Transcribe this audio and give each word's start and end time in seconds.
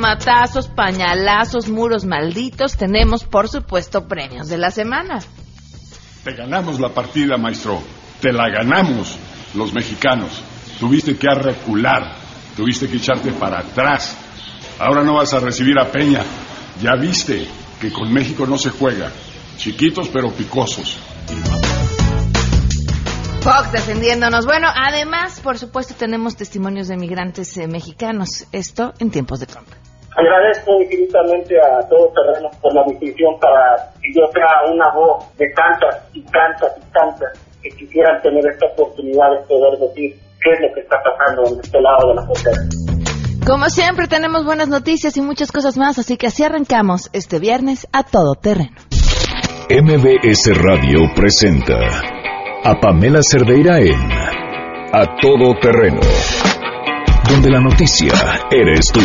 tomatazos, 0.00 0.68
pañalazos, 0.68 1.68
muros 1.68 2.06
malditos, 2.06 2.74
tenemos, 2.74 3.24
por 3.24 3.48
supuesto, 3.48 4.08
premios 4.08 4.48
de 4.48 4.56
la 4.56 4.70
semana. 4.70 5.18
Te 6.24 6.32
ganamos 6.32 6.80
la 6.80 6.88
partida, 6.88 7.36
maestro. 7.36 7.82
Te 8.18 8.32
la 8.32 8.48
ganamos, 8.48 9.18
los 9.54 9.74
mexicanos. 9.74 10.42
Tuviste 10.78 11.18
que 11.18 11.28
recular, 11.34 12.14
tuviste 12.56 12.88
que 12.88 12.96
echarte 12.96 13.30
para 13.32 13.58
atrás. 13.58 14.16
Ahora 14.78 15.02
no 15.02 15.16
vas 15.16 15.34
a 15.34 15.40
recibir 15.40 15.78
a 15.78 15.84
Peña. 15.84 16.22
Ya 16.80 16.92
viste 16.98 17.46
que 17.78 17.92
con 17.92 18.10
México 18.10 18.46
no 18.46 18.56
se 18.56 18.70
juega. 18.70 19.12
Chiquitos 19.58 20.08
pero 20.08 20.30
picosos. 20.30 20.96
Fox 23.42 23.72
defendiéndonos. 23.72 24.46
Bueno, 24.46 24.68
además, 24.74 25.40
por 25.40 25.58
supuesto, 25.58 25.94
tenemos 25.94 26.36
testimonios 26.36 26.88
de 26.88 26.96
migrantes 26.96 27.54
eh, 27.58 27.68
mexicanos. 27.68 28.46
Esto 28.52 28.94
en 28.98 29.10
tiempos 29.10 29.40
de 29.40 29.46
Trump. 29.46 29.68
Agradezco 30.16 30.80
infinitamente 30.82 31.54
a 31.60 31.86
todo 31.88 32.12
terreno 32.12 32.50
por 32.60 32.74
la 32.74 32.84
distinción 32.84 33.38
para 33.38 33.76
que 34.02 34.08
yo 34.12 34.26
sea 34.32 34.72
una 34.72 34.90
voz 34.92 35.24
de 35.36 35.46
tantas 35.54 36.02
y 36.12 36.22
tantas 36.22 36.76
y 36.78 36.92
tantas 36.92 37.32
que 37.62 37.70
quisieran 37.70 38.20
tener 38.22 38.44
esta 38.46 38.66
oportunidad 38.66 39.30
de 39.30 39.46
poder 39.46 39.78
decir 39.78 40.18
qué 40.42 40.50
es 40.52 40.60
lo 40.60 40.74
que 40.74 40.80
está 40.80 40.96
pasando 41.02 41.46
en 41.46 41.60
este 41.60 41.80
lado 41.80 42.08
de 42.08 42.14
la 42.14 42.22
frontera. 42.22 42.80
Como 43.46 43.68
siempre, 43.68 44.06
tenemos 44.06 44.44
buenas 44.44 44.68
noticias 44.68 45.16
y 45.16 45.22
muchas 45.22 45.52
cosas 45.52 45.76
más, 45.76 45.98
así 45.98 46.16
que 46.16 46.26
así 46.26 46.44
arrancamos 46.44 47.08
este 47.12 47.38
viernes 47.38 47.86
a 47.92 48.02
todo 48.02 48.34
terreno. 48.34 48.76
MBS 49.70 50.50
Radio 50.62 50.98
presenta 51.14 51.78
a 52.64 52.80
Pamela 52.80 53.20
Cerdeira 53.22 53.78
en 53.78 54.12
A 54.92 55.16
Todo 55.20 55.54
Terreno, 55.60 56.00
donde 57.30 57.50
la 57.50 57.60
noticia 57.60 58.12
eres 58.50 58.92
tú. 58.92 59.00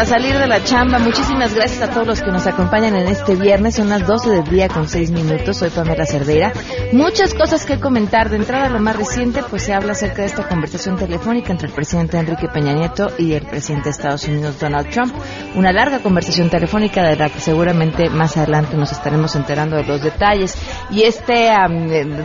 Para 0.00 0.12
salir 0.12 0.38
de 0.38 0.46
la 0.46 0.64
chamba. 0.64 0.98
Muchísimas 0.98 1.54
gracias 1.54 1.82
a 1.82 1.90
todos 1.90 2.06
los 2.06 2.22
que 2.22 2.30
nos 2.30 2.46
acompañan 2.46 2.96
en 2.96 3.06
este 3.06 3.36
viernes. 3.36 3.74
Son 3.74 3.90
las 3.90 4.06
12 4.06 4.30
del 4.30 4.44
día 4.44 4.66
con 4.66 4.88
6 4.88 5.10
minutos. 5.10 5.58
Soy 5.58 5.68
Pamela 5.68 6.06
Cerdeira. 6.06 6.54
Muchas 6.92 7.34
cosas 7.34 7.66
que 7.66 7.78
comentar. 7.78 8.30
De 8.30 8.36
entrada, 8.36 8.70
lo 8.70 8.80
más 8.80 8.96
reciente, 8.96 9.42
pues 9.42 9.64
se 9.64 9.74
habla 9.74 9.92
acerca 9.92 10.22
de 10.22 10.28
esta 10.28 10.48
conversación 10.48 10.96
telefónica 10.96 11.52
entre 11.52 11.68
el 11.68 11.74
presidente 11.74 12.16
Enrique 12.16 12.48
Peña 12.48 12.72
Nieto 12.72 13.08
y 13.18 13.34
el 13.34 13.42
presidente 13.42 13.84
de 13.84 13.90
Estados 13.90 14.26
Unidos, 14.26 14.58
Donald 14.58 14.88
Trump. 14.88 15.14
Una 15.54 15.70
larga 15.70 15.98
conversación 15.98 16.48
telefónica 16.48 17.02
de 17.02 17.16
la 17.16 17.28
que 17.28 17.40
seguramente 17.40 18.08
más 18.08 18.38
adelante 18.38 18.78
nos 18.78 18.92
estaremos 18.92 19.36
enterando 19.36 19.76
de 19.76 19.84
los 19.84 20.02
detalles. 20.02 20.56
Y 20.88 21.02
esta 21.02 21.68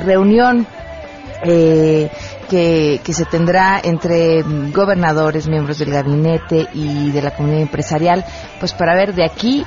reunión 0.06 0.66
eh, 1.44 2.10
que, 2.50 3.14
se 3.14 3.26
tendrá 3.26 3.80
entre 3.84 4.44
gobernadores, 4.72 5.48
miembros 5.48 5.80
del 5.80 5.92
gabinete 5.92 6.68
y 6.74 7.12
de 7.12 7.22
la 7.22 7.32
comunidad 7.32 7.62
empresarial, 7.62 8.26
pues 8.60 8.74
para 8.74 8.96
ver 8.96 9.14
de 9.14 9.26
aquí, 9.26 9.66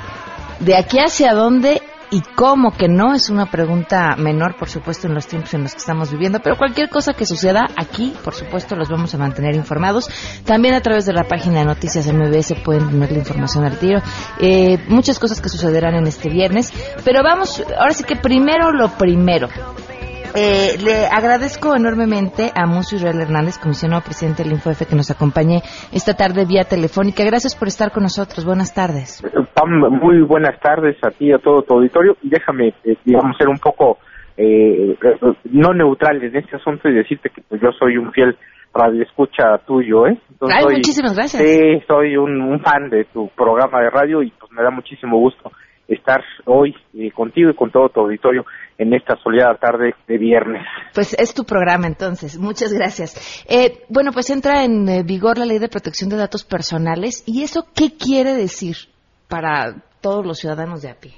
de 0.61 0.77
aquí 0.77 0.99
hacia 0.99 1.35
dónde 1.35 1.83
y 2.11 2.23
cómo, 2.23 2.71
que 2.71 2.89
no 2.89 3.15
es 3.15 3.29
una 3.29 3.47
pregunta 3.47 4.17
menor, 4.17 4.57
por 4.57 4.69
supuesto, 4.69 5.07
en 5.07 5.15
los 5.15 5.27
tiempos 5.27 5.53
en 5.55 5.63
los 5.63 5.73
que 5.73 5.79
estamos 5.79 6.11
viviendo, 6.11 6.41
pero 6.41 6.57
cualquier 6.57 6.89
cosa 6.89 7.13
que 7.13 7.27
suceda 7.27 7.67
aquí, 7.77 8.15
por 8.25 8.35
supuesto, 8.35 8.77
los 8.77 8.89
vamos 8.89 9.15
a 9.15 9.19
mantener 9.19 9.55
informados. 9.55 10.09
También 10.45 10.75
a 10.75 10.81
través 10.81 11.05
de 11.05 11.13
la 11.13 11.25
página 11.25 11.61
de 11.61 11.67
noticias 11.67 12.07
MBS 12.07 12.55
pueden 12.65 12.89
tener 12.89 13.13
la 13.13 13.19
información 13.19 13.65
al 13.65 13.79
tiro. 13.79 14.01
Eh, 14.41 14.79
muchas 14.89 15.19
cosas 15.19 15.41
que 15.41 15.49
sucederán 15.49 15.95
en 15.95 16.07
este 16.07 16.31
viernes, 16.31 16.73
pero 17.05 17.23
vamos, 17.23 17.63
ahora 17.79 17.93
sí 17.93 18.05
que 18.05 18.17
primero 18.17 18.73
lo 18.73 18.89
primero. 18.97 19.49
Eh, 20.35 20.77
le 20.83 21.07
agradezco 21.07 21.75
enormemente 21.75 22.51
a 22.55 22.67
Muso 22.67 22.97
Israel 22.97 23.21
Hernández, 23.21 23.59
comisionado 23.59 24.03
presidente 24.03 24.43
del 24.43 24.53
InfoF, 24.53 24.87
que 24.89 24.95
nos 24.95 25.11
acompañe 25.11 25.63
esta 25.93 26.15
tarde 26.15 26.45
vía 26.45 26.65
telefónica. 26.65 27.25
Gracias 27.25 27.57
por 27.57 27.69
estar 27.69 27.91
con 27.91 28.03
nosotros. 28.03 28.45
Buenas 28.45 28.75
tardes. 28.75 29.23
Pam, 29.55 29.71
muy 30.01 30.23
buenas 30.23 30.61
tardes 30.61 30.97
a 31.03 31.11
ti 31.11 31.27
y 31.27 31.33
a 31.33 31.39
todo 31.39 31.63
tu 31.63 31.75
auditorio. 31.75 32.17
Déjame, 32.23 32.75
eh, 32.85 32.97
digamos, 33.05 33.37
ser 33.37 33.49
un 33.49 33.59
poco 33.59 33.99
eh, 34.37 34.97
no 35.51 35.73
neutral 35.73 36.23
en 36.23 36.37
este 36.37 36.57
asunto 36.57 36.89
y 36.89 36.95
decirte 36.95 37.31
que 37.31 37.43
pues, 37.49 37.61
yo 37.61 37.71
soy 37.73 37.97
un 37.97 38.13
fiel 38.13 38.37
radioescucha 38.73 39.59
tuyo, 39.67 40.07
¿eh? 40.07 40.19
Ay, 40.43 40.77
muchísimas 40.77 41.17
gracias. 41.17 41.43
Sí, 41.43 41.83
soy 41.89 42.17
un, 42.17 42.61
fan 42.61 42.91
de 42.91 43.05
tu 43.07 43.29
programa 43.31 43.81
de 43.81 43.91
radio 43.91 44.23
y 44.23 44.31
pues 44.39 44.53
me 44.53 44.63
da 44.63 44.71
muchísimo 44.71 45.19
gusto 45.19 45.51
estar 45.89 46.23
hoy 46.45 46.75
eh, 46.95 47.11
contigo 47.11 47.51
y 47.51 47.55
con 47.55 47.71
todo 47.71 47.89
tu 47.89 48.01
auditorio 48.01 48.45
en 48.77 48.95
esta 48.95 49.17
soleada 49.17 49.55
tarde 49.57 49.95
de 50.07 50.19
viernes. 50.19 50.63
Pues 50.95 51.15
es 51.19 51.35
tu 51.35 51.45
programa 51.45 51.87
entonces, 51.87 52.39
muchas 52.39 52.73
gracias. 52.73 53.45
Eh, 53.49 53.85
bueno, 53.89 54.13
pues 54.13 54.31
entra 54.31 54.65
en 54.65 54.89
eh, 54.89 55.03
vigor 55.03 55.39
la 55.39 55.47
ley 55.47 55.59
de 55.59 55.69
protección 55.69 56.11
de 56.11 56.17
datos 56.17 56.45
personales 56.45 57.25
y 57.27 57.43
eso 57.43 57.65
qué 57.75 57.97
quiere 57.97 58.35
decir 58.35 58.77
para 59.29 59.83
todos 60.01 60.25
los 60.25 60.39
ciudadanos 60.39 60.83
de 60.83 60.91
a 60.91 60.95
pie. 60.95 61.13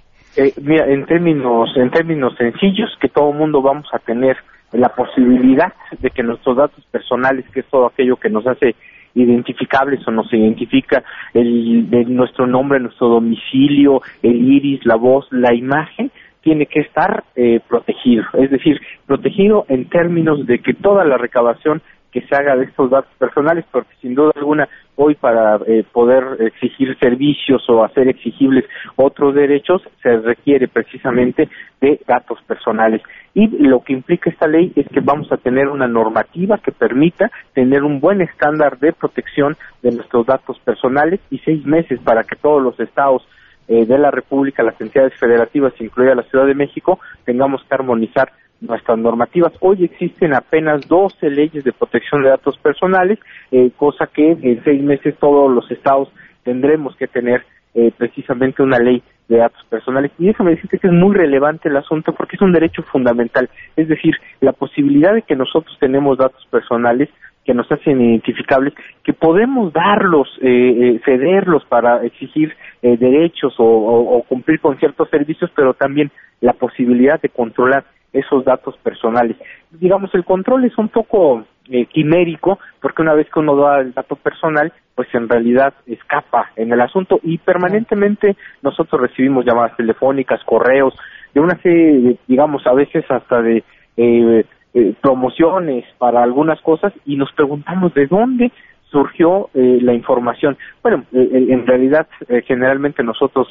mira, 0.63 0.87
en 0.87 1.05
términos, 1.07 1.69
en 1.77 1.91
términos 1.91 2.35
sencillos, 2.39 2.91
que 3.01 3.09
todo 3.09 3.31
el 3.31 3.39
mundo 3.39 3.61
vamos 3.61 3.87
a 3.93 3.99
tener 3.99 4.37
la 4.73 4.89
posibilidad 4.91 5.73
de 5.99 6.11
que 6.11 6.23
nuestros 6.23 6.57
datos 6.57 6.85
personales, 6.87 7.45
que 7.53 7.61
es 7.61 7.67
todo 7.67 7.87
aquello 7.87 8.17
que 8.17 8.31
nos 8.31 8.47
hace 8.47 8.77
identificables 9.15 10.07
o 10.07 10.11
nos 10.11 10.33
identifica 10.33 11.03
el, 11.35 11.89
nuestro 12.15 12.47
nombre, 12.47 12.81
nuestro 12.81 13.09
domicilio, 13.09 14.03
el 14.23 14.53
iris, 14.53 14.85
la 14.85 14.97
voz, 14.97 15.27
la 15.31 15.55
imagen, 15.55 16.11
tiene 16.43 16.67
que 16.67 16.81
estar 16.81 17.25
eh, 17.37 17.61
protegido. 17.69 18.25
Es 18.35 18.51
decir, 18.51 18.81
protegido 19.07 19.67
en 19.69 19.89
términos 19.89 20.47
de 20.47 20.61
que 20.61 20.75
toda 20.75 21.05
la 21.05 21.19
recabación 21.19 21.83
que 22.13 22.23
se 22.23 22.35
haga 22.35 22.57
de 22.57 22.65
estos 22.65 22.91
datos 22.91 23.13
personales, 23.19 23.65
porque 23.71 23.95
sin 24.01 24.15
duda 24.15 24.33
alguna 24.35 24.69
hoy 24.97 25.15
para 25.15 25.57
eh, 25.67 25.85
poder 25.91 26.37
exigir 26.41 26.97
servicios 26.99 27.63
o 27.69 27.83
hacer 27.83 28.09
exigibles 28.09 28.65
otros 28.97 29.35
derechos 29.35 29.83
se 30.03 30.19
requiere 30.19 30.69
precisamente 30.69 31.49
de 31.81 32.01
datos 32.07 32.39
personales. 32.43 33.01
Y 33.33 33.47
lo 33.47 33.83
que 33.83 33.93
implica 33.93 34.29
esta 34.29 34.47
ley 34.47 34.73
es 34.77 34.87
que 34.89 35.01
vamos 35.01 35.31
a 35.33 35.37
tener 35.37 35.69
una 35.69 35.87
normativa 35.87 36.59
que 36.59 36.73
permita 36.73 37.31
tener 37.55 37.83
un 37.83 38.01
buen 38.01 38.21
estándar 38.21 38.79
de 38.79 38.93
protección 38.93 39.57
de 39.83 39.93
nuestros 39.93 40.27
datos 40.27 40.59
personales 40.59 41.21
y 41.31 41.39
seis 41.39 41.65
meses 41.65 42.01
para 42.01 42.25
que 42.25 42.37
todos 42.37 42.63
los 42.63 42.79
estados 42.81 43.27
eh, 43.69 43.87
de 43.87 43.99
la 43.99 44.11
República, 44.11 44.65
las 44.65 44.81
entidades 44.81 45.15
federativas, 45.15 45.73
incluida 45.79 46.15
la 46.17 46.25
Ciudad 46.25 46.45
de 46.45 46.55
México, 46.55 46.99
tengamos 47.25 47.63
que 47.63 47.75
armonizar 47.75 48.33
nuestras 48.61 48.99
normativas. 48.99 49.53
Hoy 49.61 49.85
existen 49.85 50.35
apenas 50.35 50.87
12 50.87 51.31
leyes 51.31 51.65
de 51.65 51.73
protección 51.73 52.23
de 52.23 52.31
datos 52.31 52.59
personales, 52.59 53.19
eh, 53.51 53.71
cosa 53.77 54.07
que 54.07 54.33
en 54.33 54.63
seis 54.65 54.83
meses 54.83 55.15
todos 55.19 55.51
los 55.51 55.71
estados 55.71 56.13
tendremos 56.45 56.97
que 56.97 57.07
tener 57.07 57.45
eh, 57.75 57.93
precisamente 57.97 58.63
una 58.63 58.79
ley 58.79 59.03
de 59.29 59.39
datos 59.39 59.65
personales. 59.69 60.11
Y 60.19 60.27
déjame 60.27 60.53
decirte 60.53 60.79
que 60.79 60.89
es 60.89 60.93
muy 60.93 61.15
relevante 61.15 61.69
el 61.69 61.77
asunto 61.77 62.13
porque 62.13 62.37
es 62.37 62.43
un 62.43 62.53
derecho 62.53 62.83
fundamental. 62.83 63.49
Es 63.77 63.89
decir, 63.89 64.15
la 64.41 64.53
posibilidad 64.53 65.15
de 65.15 65.23
que 65.23 65.37
nosotros 65.37 65.77
tenemos 65.79 66.19
datos 66.19 66.45
personales 66.51 67.09
que 67.45 67.55
nos 67.55 67.71
hacen 67.73 68.01
identificables, 68.01 68.75
que 69.03 69.15
podemos 69.15 69.73
darlos, 69.73 70.29
eh, 70.43 71.01
cederlos 71.05 71.65
para 71.65 72.05
exigir 72.05 72.55
derechos 72.83 73.55
o 73.59 74.25
cumplir 74.29 74.61
con 74.61 74.79
ciertos 74.79 75.09
servicios, 75.11 75.51
pero 75.55 75.75
también 75.75 76.11
la 76.41 76.53
posibilidad 76.53 77.21
de 77.21 77.29
controlar 77.29 77.85
esos 78.13 78.45
datos 78.45 78.77
personales. 78.79 79.37
Digamos, 79.71 80.15
el 80.15 80.25
control 80.25 80.65
es 80.65 80.77
un 80.79 80.89
poco 80.89 81.45
eh, 81.69 81.87
quimérico, 81.87 82.59
porque 82.81 83.03
una 83.03 83.15
vez 83.15 83.29
que 83.33 83.41
uno 83.41 83.57
da 83.57 83.81
el 83.81 83.93
dato 83.93 84.17
personal, 84.17 84.73
pues 84.95 85.09
en 85.15 85.29
realidad 85.29 85.73
escapa 85.87 86.51
en 86.57 86.73
el 86.73 86.81
asunto 86.81 87.21
y 87.23 87.39
permanentemente 87.39 88.37
nosotros 88.63 89.01
recibimos 89.01 89.45
llamadas 89.45 89.77
telefónicas, 89.77 90.43
correos, 90.45 90.95
de 91.33 91.41
una 91.41 91.57
serie, 91.63 92.19
digamos, 92.27 92.67
a 92.67 92.73
veces 92.73 93.05
hasta 93.09 93.41
de 93.41 93.63
eh, 93.97 94.45
eh, 94.75 94.95
promociones 95.01 95.85
para 95.99 96.23
algunas 96.23 96.61
cosas 96.61 96.93
y 97.05 97.17
nos 97.17 97.33
preguntamos 97.33 97.95
de 97.95 98.07
dónde 98.07 98.53
surgió 98.91 99.51
eh, 99.55 99.79
la 99.81 99.95
información. 99.95 100.57
Bueno, 100.83 101.05
eh, 101.13 101.29
eh, 101.33 101.47
en 101.51 101.67
realidad 101.67 102.07
generalmente 102.47 103.03
nosotros 103.03 103.49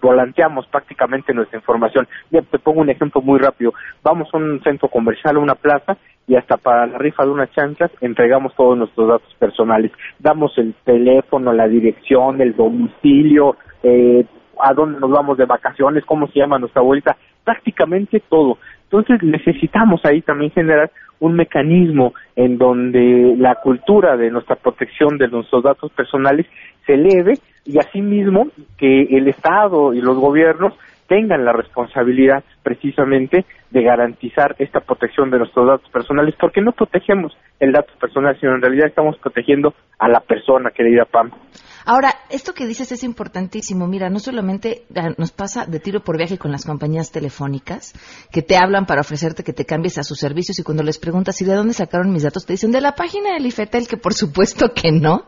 volanteamos 0.00 0.66
prácticamente 0.66 1.34
nuestra 1.34 1.58
información. 1.58 2.06
Ya 2.30 2.42
te 2.42 2.58
pongo 2.58 2.80
un 2.80 2.90
ejemplo 2.90 3.20
muy 3.20 3.38
rápido. 3.38 3.72
Vamos 4.02 4.28
a 4.32 4.36
un 4.36 4.60
centro 4.62 4.88
comercial, 4.88 5.36
a 5.36 5.40
una 5.40 5.54
plaza 5.54 5.96
y 6.26 6.36
hasta 6.36 6.56
para 6.56 6.86
la 6.86 6.98
rifa 6.98 7.24
de 7.24 7.30
unas 7.30 7.50
chanchas 7.52 7.90
entregamos 8.00 8.54
todos 8.54 8.76
nuestros 8.76 9.08
datos 9.08 9.34
personales. 9.38 9.92
Damos 10.18 10.56
el 10.58 10.74
teléfono, 10.84 11.52
la 11.52 11.68
dirección, 11.68 12.40
el 12.40 12.54
domicilio, 12.54 13.56
a 14.60 14.74
dónde 14.74 15.00
nos 15.00 15.10
vamos 15.10 15.36
de 15.38 15.46
vacaciones, 15.46 16.04
cómo 16.04 16.28
se 16.28 16.38
llama 16.38 16.58
nuestra 16.58 16.82
vuelta, 16.82 17.16
prácticamente 17.44 18.20
todo. 18.28 18.58
Entonces 18.84 19.22
necesitamos 19.22 20.04
ahí 20.04 20.20
también 20.20 20.50
generar 20.52 20.90
un 21.20 21.34
mecanismo 21.34 22.14
en 22.36 22.58
donde 22.58 23.34
la 23.38 23.54
cultura 23.56 24.16
de 24.16 24.30
nuestra 24.30 24.56
protección 24.56 25.18
de 25.18 25.28
nuestros 25.28 25.62
datos 25.62 25.90
personales 25.92 26.46
se 26.84 26.94
eleve 26.94 27.34
y 27.64 27.78
asimismo 27.78 28.48
que 28.76 29.02
el 29.02 29.28
Estado 29.28 29.94
y 29.94 30.00
los 30.00 30.16
gobiernos 30.16 30.74
tengan 31.06 31.44
la 31.44 31.52
responsabilidad 31.52 32.42
precisamente 32.62 33.44
de 33.70 33.82
garantizar 33.82 34.56
esta 34.58 34.80
protección 34.80 35.30
de 35.30 35.38
nuestros 35.38 35.66
datos 35.66 35.88
personales, 35.90 36.34
porque 36.40 36.60
no 36.60 36.72
protegemos 36.72 37.36
el 37.60 37.72
dato 37.72 37.92
personal, 38.00 38.36
sino 38.40 38.54
en 38.54 38.62
realidad 38.62 38.86
estamos 38.86 39.16
protegiendo 39.18 39.74
a 39.98 40.08
la 40.08 40.20
persona, 40.20 40.70
querida 40.70 41.04
Pam. 41.04 41.30
Ahora, 41.84 42.14
esto 42.30 42.54
que 42.54 42.66
dices 42.66 42.92
es 42.92 43.02
importantísimo. 43.02 43.86
Mira, 43.86 44.10
no 44.10 44.18
solamente 44.18 44.84
ah, 44.94 45.10
nos 45.16 45.32
pasa 45.32 45.66
de 45.66 45.80
tiro 45.80 46.02
por 46.02 46.16
viaje 46.16 46.38
con 46.38 46.52
las 46.52 46.64
compañías 46.64 47.10
telefónicas 47.10 47.92
que 48.30 48.42
te 48.42 48.56
hablan 48.56 48.86
para 48.86 49.00
ofrecerte 49.00 49.44
que 49.44 49.52
te 49.52 49.66
cambies 49.66 49.98
a 49.98 50.04
sus 50.04 50.18
servicios 50.18 50.58
y 50.58 50.62
cuando 50.62 50.82
les 50.82 50.98
preguntas 50.98 51.40
y 51.40 51.44
de 51.44 51.54
dónde 51.54 51.74
sacaron 51.74 52.12
mis 52.12 52.22
datos 52.22 52.46
te 52.46 52.54
dicen 52.54 52.72
de 52.72 52.80
la 52.80 52.94
página 52.94 53.34
del 53.34 53.46
IFETEL, 53.46 53.88
que 53.88 53.96
por 53.96 54.14
supuesto 54.14 54.72
que 54.74 54.92
no. 54.92 55.26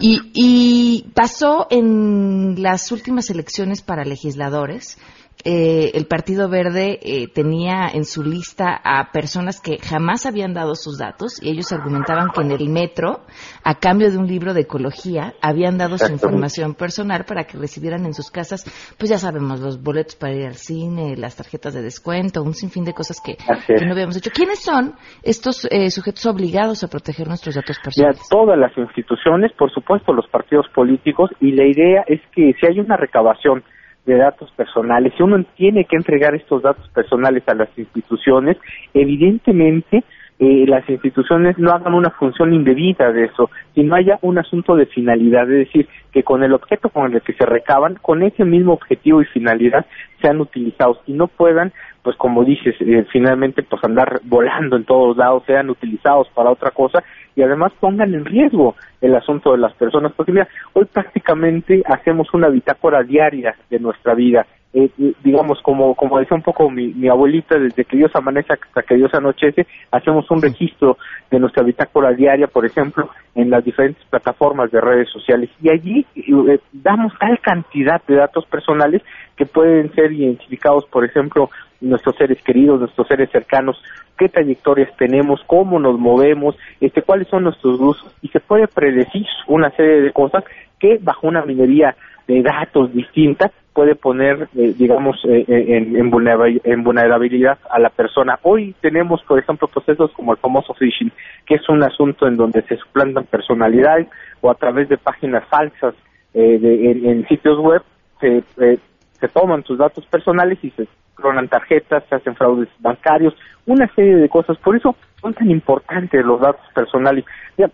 Y, 0.00 0.30
y 0.34 1.10
pasó 1.14 1.66
en 1.70 2.62
las 2.62 2.90
últimas 2.92 3.30
elecciones 3.30 3.82
para 3.82 4.04
legisladores 4.04 4.98
eh, 5.44 5.90
el 5.94 6.06
Partido 6.06 6.48
Verde 6.48 7.00
eh, 7.02 7.28
tenía 7.28 7.88
en 7.92 8.04
su 8.04 8.22
lista 8.22 8.80
a 8.84 9.10
personas 9.10 9.60
que 9.60 9.78
jamás 9.78 10.24
habían 10.24 10.54
dado 10.54 10.74
sus 10.74 10.98
datos 10.98 11.42
y 11.42 11.50
ellos 11.50 11.72
argumentaban 11.72 12.28
que 12.30 12.42
en 12.42 12.52
el 12.52 12.68
metro, 12.68 13.20
a 13.64 13.74
cambio 13.74 14.10
de 14.10 14.18
un 14.18 14.26
libro 14.26 14.54
de 14.54 14.62
ecología, 14.62 15.34
habían 15.42 15.78
dado 15.78 15.98
su 15.98 16.12
información 16.12 16.74
personal 16.74 17.24
para 17.24 17.44
que 17.44 17.58
recibieran 17.58 18.06
en 18.06 18.14
sus 18.14 18.30
casas, 18.30 18.64
pues 18.98 19.10
ya 19.10 19.18
sabemos, 19.18 19.60
los 19.60 19.82
boletos 19.82 20.14
para 20.16 20.34
ir 20.34 20.46
al 20.46 20.54
cine, 20.54 21.16
las 21.16 21.36
tarjetas 21.36 21.74
de 21.74 21.82
descuento, 21.82 22.42
un 22.42 22.54
sinfín 22.54 22.84
de 22.84 22.92
cosas 22.92 23.20
que, 23.20 23.36
no 23.84 23.92
habíamos 23.92 24.16
hecho. 24.16 24.30
¿Quiénes 24.32 24.62
son 24.62 24.94
estos 25.22 25.66
eh, 25.70 25.90
sujetos 25.90 26.24
obligados 26.26 26.84
a 26.84 26.88
proteger 26.88 27.26
nuestros 27.26 27.56
datos 27.56 27.78
personales? 27.82 28.20
Ya, 28.20 28.28
todas 28.30 28.58
las 28.58 28.76
instituciones, 28.78 29.52
por 29.52 29.72
supuesto 29.72 30.12
los 30.12 30.28
partidos 30.28 30.66
políticos, 30.74 31.30
y 31.40 31.52
la 31.52 31.66
idea 31.66 32.04
es 32.06 32.20
que 32.32 32.54
si 32.60 32.66
hay 32.66 32.78
una 32.78 32.96
recabación 32.96 33.64
de 34.06 34.16
datos 34.16 34.50
personales, 34.52 35.12
si 35.16 35.22
uno 35.22 35.44
tiene 35.56 35.84
que 35.84 35.96
entregar 35.96 36.34
estos 36.34 36.62
datos 36.62 36.88
personales 36.88 37.42
a 37.46 37.54
las 37.54 37.68
instituciones, 37.78 38.56
evidentemente 38.94 40.02
eh, 40.44 40.64
las 40.66 40.88
instituciones 40.88 41.56
no 41.56 41.70
hagan 41.70 41.94
una 41.94 42.10
función 42.10 42.52
indebida 42.52 43.12
de 43.12 43.26
eso, 43.26 43.48
sino 43.76 43.94
haya 43.94 44.18
un 44.22 44.38
asunto 44.38 44.74
de 44.74 44.86
finalidad, 44.86 45.44
es 45.44 45.68
decir, 45.68 45.88
que 46.10 46.24
con 46.24 46.42
el 46.42 46.52
objeto 46.52 46.88
con 46.88 47.14
el 47.14 47.22
que 47.22 47.32
se 47.34 47.46
recaban, 47.46 47.94
con 48.02 48.24
ese 48.24 48.44
mismo 48.44 48.72
objetivo 48.72 49.22
y 49.22 49.26
finalidad, 49.26 49.86
sean 50.20 50.40
utilizados 50.40 50.98
y 51.06 51.12
no 51.12 51.28
puedan, 51.28 51.72
pues 52.02 52.16
como 52.16 52.42
dices, 52.42 52.74
eh, 52.80 53.06
finalmente 53.12 53.62
pues 53.62 53.84
andar 53.84 54.20
volando 54.24 54.74
en 54.74 54.84
todos 54.84 55.16
lados, 55.16 55.44
sean 55.46 55.70
utilizados 55.70 56.28
para 56.34 56.50
otra 56.50 56.72
cosa 56.72 57.04
y 57.34 57.42
además 57.42 57.72
pongan 57.80 58.14
en 58.14 58.24
riesgo 58.24 58.76
el 59.00 59.14
asunto 59.14 59.52
de 59.52 59.58
las 59.58 59.74
personas, 59.74 60.12
porque 60.12 60.32
mira, 60.32 60.48
hoy 60.72 60.84
prácticamente 60.84 61.82
hacemos 61.86 62.32
una 62.34 62.48
bitácora 62.48 63.02
diaria 63.02 63.54
de 63.68 63.78
nuestra 63.78 64.14
vida, 64.14 64.46
eh, 64.74 64.88
eh, 64.98 65.12
digamos, 65.22 65.60
como, 65.60 65.94
como 65.94 66.18
decía 66.18 66.34
un 66.34 66.42
poco 66.42 66.70
mi, 66.70 66.94
mi, 66.94 67.08
abuelita, 67.08 67.58
desde 67.58 67.84
que 67.84 67.96
Dios 67.96 68.10
amanece 68.14 68.54
hasta 68.54 68.82
que 68.82 68.94
Dios 68.94 69.12
anochece, 69.12 69.66
hacemos 69.90 70.30
un 70.30 70.40
registro 70.40 70.96
de 71.30 71.38
nuestra 71.38 71.62
bitácora 71.62 72.12
diaria, 72.12 72.46
por 72.46 72.64
ejemplo, 72.64 73.10
en 73.34 73.50
las 73.50 73.62
diferentes 73.64 74.02
plataformas 74.06 74.70
de 74.70 74.80
redes 74.80 75.10
sociales. 75.10 75.50
Y 75.60 75.68
allí 75.68 76.06
eh, 76.16 76.58
damos 76.72 77.12
tal 77.18 77.38
cantidad 77.40 78.00
de 78.06 78.14
datos 78.14 78.46
personales 78.46 79.02
que 79.36 79.44
pueden 79.44 79.92
ser 79.94 80.10
identificados, 80.12 80.86
por 80.86 81.04
ejemplo, 81.04 81.50
nuestros 81.82 82.16
seres 82.16 82.42
queridos, 82.42 82.80
nuestros 82.80 83.06
seres 83.08 83.30
cercanos, 83.30 83.82
qué 84.18 84.28
trayectorias 84.28 84.94
tenemos, 84.96 85.40
cómo 85.46 85.78
nos 85.78 85.98
movemos, 85.98 86.56
este, 86.80 87.02
cuáles 87.02 87.28
son 87.28 87.44
nuestros 87.44 87.78
gustos, 87.78 88.14
y 88.22 88.28
se 88.28 88.40
puede 88.40 88.68
predecir 88.68 89.26
una 89.46 89.70
serie 89.70 90.00
de 90.02 90.12
cosas 90.12 90.44
que 90.78 90.98
bajo 91.00 91.26
una 91.26 91.44
minería 91.44 91.96
de 92.26 92.42
datos 92.42 92.92
distintas 92.92 93.50
puede 93.72 93.94
poner, 93.94 94.48
eh, 94.56 94.74
digamos, 94.76 95.16
eh, 95.24 95.44
eh, 95.48 95.76
en, 95.76 96.10
vulnerabilidad 96.10 97.58
a 97.70 97.78
la 97.78 97.88
persona. 97.88 98.38
Hoy 98.42 98.74
tenemos, 98.80 99.22
por 99.22 99.38
ejemplo, 99.38 99.66
procesos 99.66 100.12
como 100.12 100.32
el 100.32 100.38
famoso 100.38 100.74
phishing, 100.74 101.10
que 101.46 101.54
es 101.54 101.68
un 101.68 101.82
asunto 101.82 102.26
en 102.26 102.36
donde 102.36 102.62
se 102.62 102.76
suplantan 102.76 103.24
personalidades 103.24 104.08
o 104.40 104.50
a 104.50 104.54
través 104.54 104.88
de 104.88 104.98
páginas 104.98 105.44
falsas 105.48 105.94
en, 106.34 107.26
sitios 107.28 107.58
web 107.58 107.82
se, 108.18 108.42
se 108.56 109.28
toman 109.28 109.62
sus 109.64 109.76
datos 109.76 110.06
personales 110.06 110.58
y 110.62 110.70
se 110.70 110.86
clonan 111.22 111.48
tarjetas, 111.48 112.04
se 112.08 112.16
hacen 112.16 112.36
fraudes 112.36 112.68
bancarios, 112.80 113.34
una 113.64 113.86
serie 113.94 114.16
de 114.16 114.28
cosas. 114.28 114.58
Por 114.58 114.76
eso 114.76 114.96
son 115.20 115.34
tan 115.34 115.50
importantes 115.50 116.24
los 116.24 116.40
datos 116.40 116.66
personales. 116.74 117.24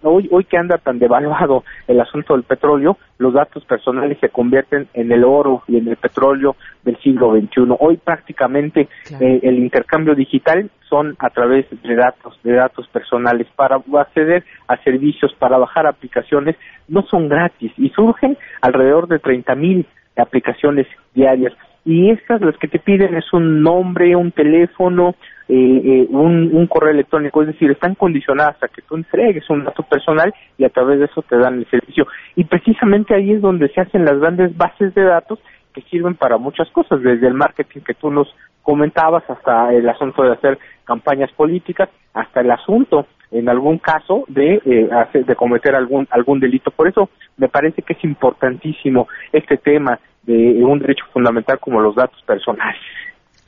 hoy, 0.02 0.28
hoy 0.30 0.44
que 0.44 0.58
anda 0.58 0.76
tan 0.78 0.98
devaluado 0.98 1.64
el 1.86 2.00
asunto 2.00 2.34
del 2.34 2.42
petróleo, 2.42 2.98
los 3.16 3.32
datos 3.32 3.64
personales 3.64 4.18
se 4.20 4.28
convierten 4.28 4.86
en 4.92 5.10
el 5.10 5.24
oro 5.24 5.62
y 5.66 5.78
en 5.78 5.88
el 5.88 5.96
petróleo 5.96 6.56
del 6.84 6.98
siglo 6.98 7.32
XXI. 7.32 7.74
Hoy 7.80 7.96
prácticamente 7.96 8.88
eh, 9.18 9.40
el 9.42 9.58
intercambio 9.58 10.14
digital 10.14 10.70
son 10.88 11.16
a 11.18 11.30
través 11.30 11.66
de 11.70 11.94
datos, 11.96 12.38
de 12.42 12.52
datos 12.52 12.86
personales. 12.88 13.46
Para 13.56 13.80
acceder 13.98 14.44
a 14.68 14.76
servicios, 14.82 15.34
para 15.38 15.58
bajar 15.58 15.86
aplicaciones, 15.86 16.56
no 16.86 17.02
son 17.02 17.28
gratis 17.28 17.72
y 17.78 17.88
surgen 17.90 18.36
alrededor 18.60 19.08
de 19.08 19.18
30 19.18 19.54
mil 19.54 19.86
aplicaciones 20.16 20.86
diarias 21.14 21.54
y 21.88 22.10
estas 22.10 22.42
las 22.42 22.54
que 22.58 22.68
te 22.68 22.78
piden 22.78 23.14
es 23.14 23.32
un 23.32 23.62
nombre, 23.62 24.14
un 24.14 24.30
teléfono, 24.30 25.14
eh, 25.48 25.54
eh, 25.82 26.06
un, 26.10 26.66
correo 26.66 26.90
electrónico, 26.90 27.40
es 27.40 27.46
decir, 27.46 27.70
están 27.70 27.94
condicionadas 27.94 28.62
a 28.62 28.68
que 28.68 28.82
tú 28.82 28.94
entregues 28.94 29.48
un 29.48 29.64
dato 29.64 29.82
personal 29.84 30.34
y 30.58 30.64
a 30.64 30.68
través 30.68 30.98
de 30.98 31.06
eso 31.06 31.22
te 31.22 31.38
dan 31.38 31.54
el 31.54 31.70
servicio. 31.70 32.06
Y 32.36 32.44
precisamente 32.44 33.14
ahí 33.14 33.32
es 33.32 33.40
donde 33.40 33.70
se 33.70 33.80
hacen 33.80 34.04
las 34.04 34.18
grandes 34.20 34.54
bases 34.54 34.94
de 34.94 35.02
datos 35.02 35.38
que 35.72 35.80
sirven 35.80 36.14
para 36.14 36.36
muchas 36.36 36.68
cosas, 36.72 37.00
desde 37.00 37.26
el 37.26 37.32
marketing 37.32 37.80
que 37.80 37.94
tú 37.94 38.10
nos 38.10 38.28
comentabas 38.60 39.24
hasta 39.30 39.72
el 39.72 39.88
asunto 39.88 40.24
de 40.24 40.32
hacer 40.32 40.58
campañas 40.84 41.32
políticas, 41.32 41.88
hasta 42.12 42.42
el 42.42 42.50
asunto 42.50 43.06
en 43.30 43.48
algún 43.48 43.78
caso 43.78 44.24
de 44.28 44.60
eh, 44.62 44.90
hacer, 44.92 45.24
de 45.24 45.36
cometer 45.36 45.74
algún 45.74 46.06
algún 46.10 46.38
delito. 46.38 46.70
Por 46.70 46.88
eso 46.88 47.08
me 47.38 47.48
parece 47.48 47.80
que 47.80 47.94
es 47.94 48.04
importantísimo 48.04 49.08
este 49.32 49.56
tema 49.56 49.98
de 50.28 50.62
un 50.62 50.78
derecho 50.78 51.04
fundamental 51.12 51.58
como 51.58 51.80
los 51.80 51.94
datos 51.94 52.20
personales. 52.26 52.80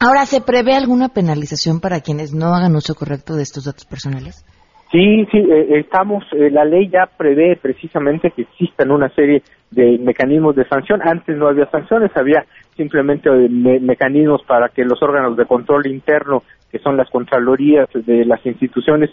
Ahora, 0.00 0.24
¿se 0.24 0.40
prevé 0.40 0.74
alguna 0.74 1.10
penalización 1.10 1.78
para 1.80 2.00
quienes 2.00 2.32
no 2.32 2.54
hagan 2.54 2.74
uso 2.74 2.94
correcto 2.94 3.34
de 3.34 3.42
estos 3.42 3.66
datos 3.66 3.84
personales? 3.84 4.44
Sí, 4.90 5.26
sí, 5.30 5.38
eh, 5.38 5.78
estamos, 5.78 6.24
eh, 6.32 6.50
la 6.50 6.64
ley 6.64 6.88
ya 6.88 7.06
prevé 7.06 7.56
precisamente 7.60 8.32
que 8.32 8.42
existan 8.42 8.90
una 8.90 9.08
serie 9.10 9.42
de 9.70 9.98
mecanismos 9.98 10.56
de 10.56 10.66
sanción. 10.66 11.00
Antes 11.04 11.36
no 11.36 11.48
había 11.48 11.70
sanciones, 11.70 12.10
había 12.16 12.44
simplemente 12.76 13.28
eh, 13.28 13.48
mecanismos 13.48 14.42
para 14.48 14.70
que 14.70 14.84
los 14.84 15.00
órganos 15.02 15.36
de 15.36 15.44
control 15.44 15.86
interno, 15.86 16.42
que 16.72 16.80
son 16.80 16.96
las 16.96 17.08
contralorías 17.10 17.88
de 17.92 18.24
las 18.24 18.44
instituciones, 18.46 19.10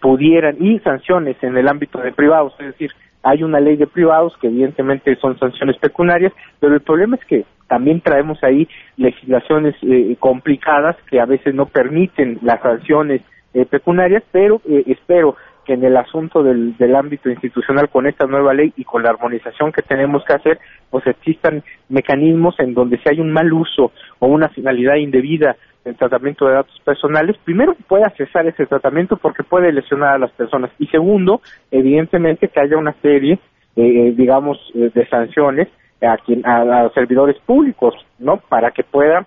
pudieran, 0.00 0.56
y 0.60 0.80
sanciones 0.80 1.36
en 1.42 1.56
el 1.56 1.68
ámbito 1.68 1.98
de 2.00 2.12
privados, 2.12 2.52
es 2.58 2.66
decir, 2.66 2.90
hay 3.22 3.42
una 3.42 3.60
ley 3.60 3.76
de 3.76 3.86
privados 3.86 4.36
que 4.40 4.46
evidentemente 4.46 5.14
son 5.16 5.38
sanciones 5.38 5.76
pecuniarias, 5.78 6.32
pero 6.58 6.74
el 6.74 6.80
problema 6.80 7.16
es 7.16 7.24
que 7.26 7.44
también 7.68 8.00
traemos 8.00 8.42
ahí 8.42 8.68
legislaciones 8.96 9.74
eh, 9.82 10.16
complicadas 10.18 10.96
que 11.08 11.20
a 11.20 11.26
veces 11.26 11.54
no 11.54 11.66
permiten 11.66 12.38
las 12.42 12.60
sanciones 12.60 13.22
eh, 13.54 13.64
pecuniarias, 13.64 14.22
pero 14.32 14.60
eh, 14.68 14.84
espero 14.86 15.36
que 15.64 15.74
en 15.74 15.84
el 15.84 15.96
asunto 15.96 16.42
del, 16.42 16.76
del 16.76 16.96
ámbito 16.96 17.30
institucional 17.30 17.88
con 17.88 18.06
esta 18.06 18.26
nueva 18.26 18.54
ley 18.54 18.72
y 18.76 18.84
con 18.84 19.02
la 19.02 19.10
armonización 19.10 19.72
que 19.72 19.82
tenemos 19.82 20.24
que 20.24 20.34
hacer, 20.34 20.58
pues 20.90 21.06
existan 21.06 21.62
mecanismos 21.88 22.58
en 22.58 22.74
donde 22.74 22.98
si 22.98 23.08
hay 23.08 23.20
un 23.20 23.32
mal 23.32 23.52
uso 23.52 23.92
o 24.18 24.26
una 24.26 24.48
finalidad 24.48 24.96
indebida 24.96 25.56
el 25.84 25.96
tratamiento 25.96 26.46
de 26.46 26.54
datos 26.54 26.78
personales, 26.84 27.36
primero 27.44 27.74
puede 27.88 28.04
accesar 28.04 28.46
ese 28.46 28.66
tratamiento 28.66 29.16
porque 29.16 29.42
puede 29.42 29.72
lesionar 29.72 30.14
a 30.14 30.18
las 30.18 30.30
personas 30.32 30.70
y 30.78 30.86
segundo, 30.88 31.40
evidentemente 31.70 32.48
que 32.48 32.60
haya 32.60 32.76
una 32.76 32.92
serie, 33.00 33.38
eh, 33.76 34.08
eh 34.08 34.12
digamos, 34.14 34.58
eh, 34.74 34.90
de 34.94 35.06
sanciones 35.08 35.68
a, 36.02 36.16
quien, 36.18 36.46
a, 36.46 36.82
los 36.82 36.92
servidores 36.92 37.36
públicos, 37.46 37.94
¿no? 38.18 38.38
Para 38.48 38.70
que 38.72 38.84
pueda 38.84 39.26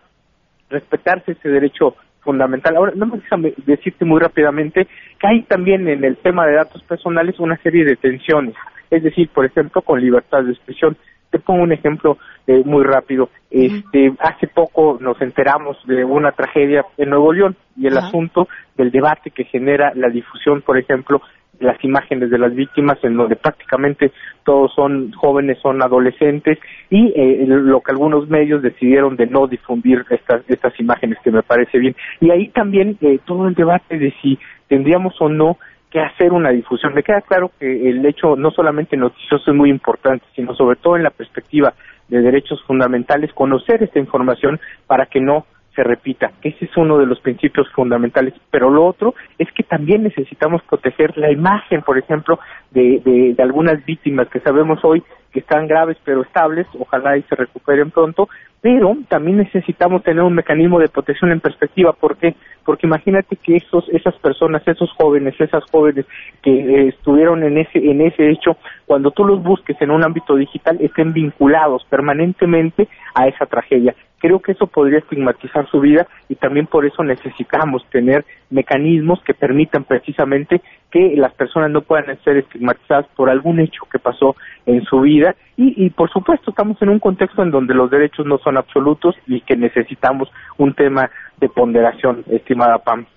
respetarse 0.70 1.34
ese 1.34 1.50
derecho 1.50 1.96
fundamental. 2.24 2.76
Ahora, 2.76 2.94
no 2.96 3.06
me 3.06 3.18
déjame 3.18 3.54
decirte 3.66 4.06
muy 4.06 4.20
rápidamente 4.20 4.88
que 5.20 5.28
hay 5.28 5.44
también 5.44 5.88
en 5.88 6.04
el 6.04 6.18
tema 6.18 6.46
de 6.46 6.56
datos 6.56 6.82
personales 6.84 7.40
una 7.40 7.58
serie 7.58 7.86
de 7.86 7.96
tensiones, 7.96 8.56
es 8.90 9.04
decir, 9.04 9.30
por 9.30 9.46
ejemplo, 9.46 9.82
con 9.82 10.02
libertad 10.02 10.44
de 10.44 10.52
expresión. 10.52 10.98
Te 11.30 11.40
pongo 11.40 11.64
un 11.64 11.72
ejemplo 11.72 12.18
eh, 12.46 12.62
muy 12.64 12.84
rápido. 12.84 13.30
Este, 13.50 14.14
hace 14.20 14.48
poco 14.48 14.98
nos 15.02 15.20
enteramos 15.20 15.78
de 15.88 16.04
una 16.04 16.32
tragedia 16.32 16.86
en 16.98 17.10
Nuevo 17.10 17.34
León 17.34 17.56
y 17.76 17.88
el 17.88 17.98
asunto 17.98 18.48
del 18.78 18.92
debate 18.92 19.32
que 19.32 19.46
genera 19.46 19.94
la 19.96 20.10
difusión, 20.10 20.62
por 20.62 20.78
ejemplo, 20.78 21.22
las 21.60 21.82
imágenes 21.84 22.30
de 22.30 22.38
las 22.38 22.54
víctimas, 22.54 22.98
en 23.04 23.16
donde 23.16 23.36
prácticamente 23.36 24.12
todos 24.44 24.74
son 24.74 25.12
jóvenes, 25.14 25.60
son 25.60 25.82
adolescentes, 25.82 26.60
y 26.90 27.14
eh, 27.16 27.46
lo 27.48 27.82
que 27.82 27.92
algunos 27.92 28.28
medios 28.28 28.62
decidieron 28.62 29.16
de 29.16 29.28
no 29.28 29.48
difundir 29.48 30.06
estas, 30.10 30.42
estas 30.48 30.78
imágenes, 30.80 31.18
que 31.24 31.32
me 31.32 31.44
parece 31.44 31.80
bien. 31.80 31.96
Y 32.20 32.32
ahí 32.32 32.50
también 32.50 32.98
eh, 33.02 33.20
todo 33.26 33.48
el 33.48 33.56
debate 33.56 33.98
de 33.98 34.14
si 34.22 34.38
tendríamos 34.68 35.20
o 35.22 35.30
no 35.30 35.58
que 35.90 36.00
hacer 36.00 36.34
una 36.34 36.50
difusión. 36.50 36.94
Me 36.96 37.04
queda 37.04 37.22
claro 37.22 37.52
que 37.60 37.90
el 37.90 38.04
hecho 38.06 38.36
no 38.36 38.50
solamente 38.50 38.98
noticioso 38.98 39.52
es 39.52 39.56
muy 39.56 39.70
importante, 39.70 40.26
sino 40.36 40.56
sobre 40.56 40.76
todo 40.78 40.98
en 40.98 41.04
la 41.04 41.12
perspectiva 41.12 41.74
de 42.08 42.20
derechos 42.22 42.64
fundamentales, 42.66 43.32
conocer 43.34 43.84
esta 43.84 44.00
información 44.00 44.60
para 44.88 45.06
que 45.06 45.22
no 45.22 45.46
se 45.76 45.84
repita. 45.84 46.32
Ese 46.42 46.66
es 46.66 46.78
uno 46.78 46.98
de 46.98 47.06
los 47.06 47.20
principios 47.20 47.68
fundamentales. 47.72 48.34
Pero 48.52 48.70
lo 48.70 48.86
otro 48.86 49.16
es 49.38 49.52
que 49.54 49.64
también 49.64 50.04
necesitamos 50.04 50.62
proteger 50.64 51.18
la 51.18 51.32
imagen, 51.32 51.82
por 51.82 51.98
ejemplo, 51.98 52.40
de, 52.72 53.02
de, 53.04 53.34
de 53.34 53.44
algunas 53.44 53.84
víctimas 53.86 54.28
que 54.30 54.40
sabemos 54.40 54.84
hoy 54.84 55.04
que 55.32 55.40
están 55.40 55.68
graves 55.68 55.98
pero 56.06 56.22
estables, 56.22 56.68
ojalá 56.80 57.18
y 57.18 57.24
se 57.24 57.36
recuperen 57.36 57.90
pronto, 57.90 58.30
pero 58.64 58.96
también 59.10 59.36
necesitamos 59.40 60.04
tener 60.04 60.24
un 60.24 60.36
mecanismo 60.36 60.80
de 60.80 60.88
protección 60.88 61.34
en 61.34 61.42
perspectiva. 61.42 61.92
¿Por 61.92 62.16
qué? 62.16 62.34
Porque 62.64 62.88
imagínate 62.88 63.36
que 63.36 63.58
esos, 63.58 63.90
esas 63.90 64.16
personas, 64.20 64.66
esos 64.66 64.90
jóvenes, 64.94 65.36
esas 65.38 65.66
jóvenes 65.70 66.06
que 66.42 66.50
eh, 66.50 66.88
estuvieron 66.88 67.44
en 67.44 67.58
ese, 67.58 67.80
en 67.80 68.00
ese 68.00 68.30
hecho, 68.30 68.56
cuando 68.86 69.12
tú 69.12 69.26
los 69.26 69.44
busques 69.44 69.76
en 69.82 69.92
un 69.92 70.02
ámbito 70.02 70.38
digital, 70.38 70.78
estén 70.80 71.12
vinculados 71.12 71.84
permanentemente 71.90 72.88
a 73.14 73.28
esa 73.28 73.48
tragedia. 73.48 73.94
Creo 74.20 74.40
que 74.40 74.54
eso 74.54 74.68
podría 74.68 75.00
estigmatizar 75.00 75.70
su 75.70 75.82
vida 75.82 76.08
y 76.30 76.36
también 76.36 76.66
por 76.66 76.86
eso 76.86 77.04
necesitamos 77.04 77.86
tener 77.90 78.24
mecanismos 78.50 79.22
que 79.24 79.34
permitan 79.34 79.84
precisamente 79.84 80.62
que 80.94 81.16
las 81.18 81.34
personas 81.34 81.72
no 81.72 81.82
puedan 81.82 82.06
ser 82.24 82.38
estigmatizadas 82.38 83.08
por 83.16 83.28
algún 83.28 83.60
hecho 83.60 83.82
que 83.92 83.98
pasó 83.98 84.36
en 84.68 84.84
su 84.84 85.02
vida 85.02 85.36
y, 85.58 85.86
y 85.86 85.90
por 85.90 86.12
supuesto 86.12 86.52
estamos 86.52 86.80
en 86.84 86.90
un 86.90 87.00
contexto 87.00 87.42
en 87.42 87.50
donde 87.50 87.74
los 87.74 87.90
derechos 87.90 88.28
no 88.28 88.38
son 88.38 88.58
absolutos 88.58 89.16
y 89.26 89.42
que 89.42 89.56
necesitamos 89.56 90.30
un 90.60 90.76
tema 90.76 91.10
de 91.42 91.50
ponderación, 91.50 92.24
estimada 92.30 92.78
Pam. 92.78 93.08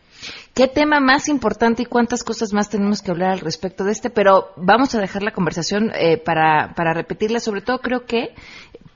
¿Qué 0.55 0.69
tema 0.69 1.01
más 1.01 1.29
importante 1.29 1.83
y 1.83 1.85
cuántas 1.85 2.25
cosas 2.25 2.55
más 2.55 2.71
tenemos 2.71 3.03
que 3.03 3.11
hablar 3.11 3.33
al 3.33 3.41
respecto 3.41 3.85
de 3.85 3.93
este? 3.93 4.09
Pero 4.09 4.47
vamos 4.57 4.95
a 4.95 5.01
dejar 5.01 5.23
la 5.23 5.33
conversación 5.33 5.93
eh, 5.95 6.17
para, 6.17 6.73
para 6.75 6.95
repetirla. 6.95 7.41
Sobre 7.41 7.61
todo 7.61 7.81
creo 7.81 8.07
que 8.07 8.31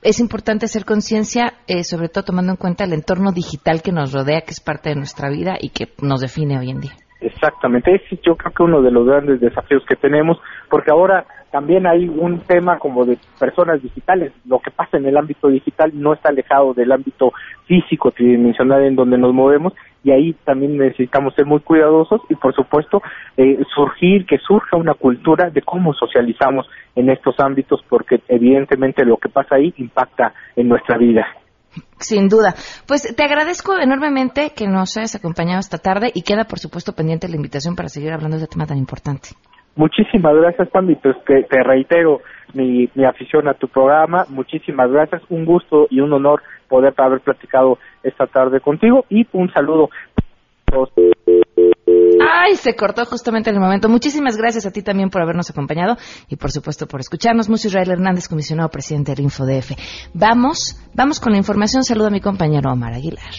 es 0.01 0.21
importante 0.21 0.65
hacer 0.65 0.87
conciencia, 0.87 1.53
eh, 1.67 1.85
sobre 1.85 2.09
todo 2.09 2.25
tomando 2.25 2.53
en 2.53 2.57
cuenta 2.57 2.85
el 2.85 2.95
entorno 2.95 3.33
digital 3.33 3.83
que 3.83 3.93
nos 3.93 4.15
rodea, 4.15 4.41
que 4.41 4.53
es 4.53 4.61
parte 4.61 4.89
de 4.89 4.97
nuestra 4.97 5.29
vida 5.29 5.59
y 5.61 5.69
que 5.69 5.93
nos 6.01 6.23
define 6.23 6.59
hoy 6.59 6.71
en 6.71 6.81
día. 6.81 6.97
Exactamente, 7.21 7.95
ese 7.95 8.19
yo 8.23 8.37
creo 8.37 8.53
que 8.53 8.63
uno 8.63 8.81
de 8.81 8.91
los 8.91 9.07
grandes 9.07 9.41
desafíos 9.41 9.85
que 9.87 9.97
tenemos, 9.97 10.41
porque 10.71 10.91
ahora 10.91 11.27
también 11.51 11.87
hay 11.87 12.09
un 12.09 12.41
tema 12.41 12.79
como 12.79 13.05
de 13.05 13.19
personas 13.39 13.83
digitales. 13.83 14.33
Lo 14.47 14.61
que 14.61 14.71
pasa 14.71 14.97
en 14.97 15.07
el 15.07 15.17
ámbito 15.17 15.49
digital 15.49 15.91
no 15.95 16.13
está 16.13 16.29
alejado 16.29 16.75
del 16.75 16.93
ámbito 16.93 17.33
físico 17.67 18.13
tridimensional 18.13 18.85
en 18.85 18.97
donde 18.97 19.19
nos 19.19 19.35
movemos 19.35 19.75
y 20.03 20.13
ahí 20.13 20.33
también 20.45 20.79
necesitamos 20.79 21.35
ser 21.35 21.47
muy 21.47 21.61
cuidadosos 21.61 22.23
y 22.29 22.37
por 22.37 22.55
supuesto 22.55 23.03
eh, 23.37 23.59
surgir, 23.75 24.25
que 24.27 24.39
surja 24.39 24.77
una 24.77 24.95
cultura 24.95 25.51
de 25.51 25.61
cómo 25.63 25.93
socializamos 25.93 26.69
en 26.95 27.11
estos 27.11 27.39
ámbitos 27.39 27.85
porque 27.89 28.21
evidentemente 28.29 29.05
lo 29.05 29.17
que 29.19 29.29
pasa 29.29 29.57
ahí 29.57 29.75
impacta 29.77 30.33
en 30.57 30.69
nuestra 30.69 30.97
vida. 30.97 31.27
Sin 31.99 32.29
duda. 32.29 32.55
Pues 32.87 33.15
te 33.15 33.23
agradezco 33.23 33.79
enormemente 33.79 34.53
que 34.57 34.67
nos 34.67 34.97
hayas 34.97 35.15
acompañado 35.15 35.61
esta 35.61 35.79
tarde 35.79 36.11
y 36.15 36.23
queda, 36.23 36.45
por 36.45 36.59
supuesto, 36.59 36.93
pendiente 36.93 37.29
la 37.29 37.37
invitación 37.37 37.77
para 37.77 37.89
seguir 37.89 38.13
hablando 38.13 38.37
de 38.37 38.45
este 38.45 38.55
tema 38.55 38.67
tan 38.67 38.79
importante. 38.79 39.31
Muchísimas 39.77 40.35
gracias, 40.35 40.69
Pambi. 40.71 40.97
Pues 40.97 41.17
te, 41.25 41.45
te 41.45 41.63
reitero 41.63 42.21
mi, 42.55 42.89
mi 42.95 43.05
afición 43.05 43.49
a 43.49 43.55
tu 43.55 43.69
programa. 43.69 44.27
Muchísimas 44.29 44.91
gracias. 44.91 45.23
Un 45.29 45.45
gusto 45.45 45.87
y 45.91 46.01
un 46.01 46.13
honor 46.13 46.43
poder 46.69 46.95
haber 46.97 47.21
platicado 47.21 47.79
esta 48.03 48.27
tarde 48.27 48.61
contigo 48.61 49.05
y 49.09 49.27
un 49.33 49.53
saludo. 49.53 49.91
Ay, 52.33 52.57
se 52.57 52.77
cortó 52.77 53.05
justamente 53.07 53.51
en 53.51 53.57
el 53.57 53.63
momento. 53.63 53.89
Muchísimas 53.89 54.37
gracias 54.37 54.65
a 54.67 54.71
ti 54.71 54.83
también 54.83 55.11
por 55.11 55.21
habernos 55.23 55.51
acompañado 55.51 55.97
y 56.29 56.37
por 56.37 56.53
supuesto 56.53 56.87
por 56.87 57.01
escucharnos. 57.01 57.49
Mucho 57.49 57.69
Israel 57.69 57.91
Hernández, 57.91 58.29
comisionado 58.29 58.69
presidente 58.69 59.13
del 59.13 59.25
InfoDF. 59.25 59.73
Vamos, 60.15 60.77
vamos 60.95 61.19
con 61.19 61.33
la 61.33 61.39
información. 61.39 61.83
Saludo 61.83 62.07
a 62.07 62.11
mi 62.11 62.21
compañero 62.21 62.71
Omar 62.71 62.95
Aguilar. 62.95 63.31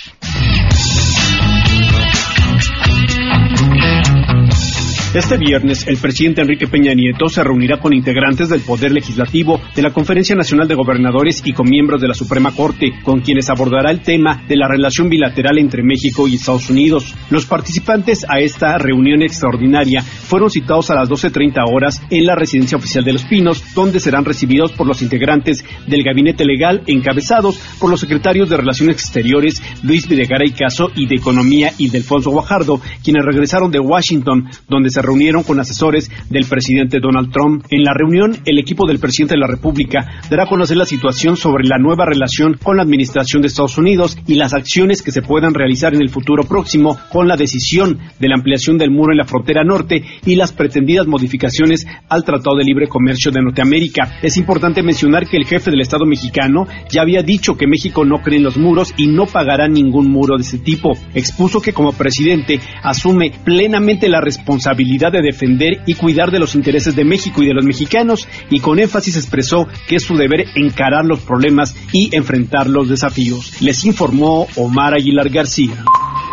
Este 5.13 5.38
viernes, 5.38 5.86
el 5.89 5.98
presidente 5.98 6.39
Enrique 6.39 6.68
Peña 6.68 6.94
Nieto 6.94 7.27
se 7.27 7.44
reunirá 7.44 7.82
con 7.82 7.94
integrantes 7.94 8.48
del 8.48 8.62
Poder 8.62 8.94
Legislativo, 8.94 9.60
de 9.75 9.82
la 9.82 9.91
Conferencia 9.91 10.38
Nacional 10.38 10.70
de 10.70 10.75
Gobernadores 10.75 11.41
y 11.44 11.51
con 11.51 11.70
miembros 11.70 12.00
de 12.00 12.08
la 12.08 12.13
Suprema 12.13 12.56
Corte, 12.56 12.94
con 13.03 13.20
quienes 13.20 13.50
abordará 13.50 13.91
el 13.91 14.00
tema 14.00 14.41
de 14.48 14.56
la 14.56 14.70
relación 14.70 15.10
bilateral 15.10 15.60
entre 15.60 15.84
México 15.84 16.30
y 16.30 16.36
Estados 16.36 16.70
Unidos. 16.70 17.13
Los 17.30 17.46
participantes 17.46 18.25
a 18.30 18.39
esta 18.39 18.77
reunión 18.77 19.22
extraordinaria 19.22 20.01
fueron 20.01 20.50
citados 20.50 20.89
a 20.91 20.96
las 20.96 21.10
12.30 21.10 21.62
horas 21.70 22.01
en 22.10 22.25
la 22.25 22.36
residencia 22.36 22.77
oficial 22.77 23.03
de 23.03 23.12
Los 23.12 23.25
Pinos, 23.25 23.62
donde 23.75 24.00
serán 24.00 24.24
recibidos 24.24 24.72
por 24.72 24.88
los 24.88 25.01
integrantes 25.01 25.65
del 25.88 26.03
gabinete 26.03 26.46
legal 26.46 26.84
encabezados 26.88 27.60
por 27.82 27.89
los 27.89 28.00
secretarios 28.00 28.50
de 28.50 28.56
Relaciones 28.56 28.96
Exteriores 28.96 29.62
Luis 29.84 30.08
Videgaray 30.08 30.51
Caso 30.51 30.88
y 30.96 31.06
de 31.06 31.15
Economía 31.15 31.74
y 31.77 31.89
Delfonso 31.89 32.32
Guajardo, 32.32 32.80
quienes 33.03 33.25
regresaron 33.25 33.72
de 33.72 33.80
Washington, 33.82 34.50
donde 34.70 34.89
se 34.89 35.00
reunieron 35.01 35.43
con 35.43 35.60
asesores 35.60 36.10
del 36.29 36.46
presidente 36.46 37.00
Donald 37.00 37.31
Trump. 37.31 37.65
En 37.70 37.84
la 37.84 37.93
reunión, 37.93 38.38
el 38.46 38.60
equipo 38.60 38.88
del 38.88 39.00
presidente 39.00 39.36
de 39.36 39.41
la 39.41 39.48
República 39.48 40.22
dará 40.29 40.43
a 40.43 40.48
conocer 40.48 40.77
la 40.77 40.86
situación 40.86 41.38
sobre 41.38 41.67
la 41.67 41.77
nueva 41.77 42.05
relación 42.05 42.58
con 42.62 42.77
la 42.77 42.84
administración 42.84 43.41
de 43.41 43.48
Estados 43.48 43.77
Unidos 43.77 44.17
y 44.27 44.36
las 44.36 44.53
acciones 44.53 45.01
que 45.01 45.12
se 45.12 45.22
puedan 45.22 45.53
realizar 45.53 45.93
en 45.93 46.01
el 46.01 46.10
futuro 46.10 46.43
próximo 46.43 46.98
con 47.10 47.27
la 47.27 47.38
decisión 47.38 48.00
de 48.20 48.27
la 48.27 48.36
ampliación 48.36 48.77
del 48.77 48.91
muro 48.91 49.12
en 49.12 49.17
la 49.17 49.25
frontera 49.25 49.63
norte 49.63 50.03
y 50.25 50.36
las 50.36 50.51
pretendidas 50.51 51.08
modificaciones 51.08 51.86
al 52.10 52.24
Tratado 52.24 52.58
de 52.58 52.65
Libre 52.65 52.88
Comercio 52.88 53.31
de 53.31 53.41
Norteamérica. 53.41 54.20
Es 54.22 54.38
importante 54.38 54.84
mencionar 54.84 55.27
que 55.27 55.38
el 55.38 55.46
jefe 55.46 55.72
del 55.72 55.81
Estado 55.81 56.05
mexicano 56.05 56.67
ya 56.89 57.01
había 57.01 57.24
dicho 57.24 57.55
que 57.55 57.67
México 57.67 58.05
no 58.05 58.22
cree 58.22 58.38
en 58.38 58.43
los 58.43 58.58
muros 58.58 58.93
y 58.98 59.08
no 59.08 59.25
pagará 59.25 59.67
ningún 59.67 60.12
muro 60.12 60.36
de 60.38 60.43
ese 60.43 60.60
tipo. 60.60 60.91
Expuso 61.13 61.62
que 61.62 61.74
como 61.74 61.93
presidente 61.93 62.60
asume 62.84 63.31
plenamente 63.43 64.10
la 64.10 64.22
responsabilidad 64.22 64.90
de 64.98 65.21
defender 65.21 65.81
y 65.86 65.95
cuidar 65.95 66.31
de 66.31 66.39
los 66.39 66.55
intereses 66.55 66.95
de 66.95 67.05
México 67.05 67.41
y 67.41 67.48
de 67.48 67.53
los 67.53 67.65
mexicanos 67.65 68.27
y 68.50 68.60
con 68.60 68.79
énfasis 68.79 69.15
expresó 69.15 69.67
que 69.88 69.95
es 69.95 70.03
su 70.03 70.15
deber 70.15 70.45
encarar 70.55 71.05
los 71.05 71.21
problemas 71.21 71.75
y 71.91 72.15
enfrentar 72.15 72.67
los 72.67 72.89
desafíos. 72.89 73.62
Les 73.62 73.83
informó 73.86 74.48
Omar 74.55 74.93
Aguilar 74.93 75.29
García. 75.29 75.83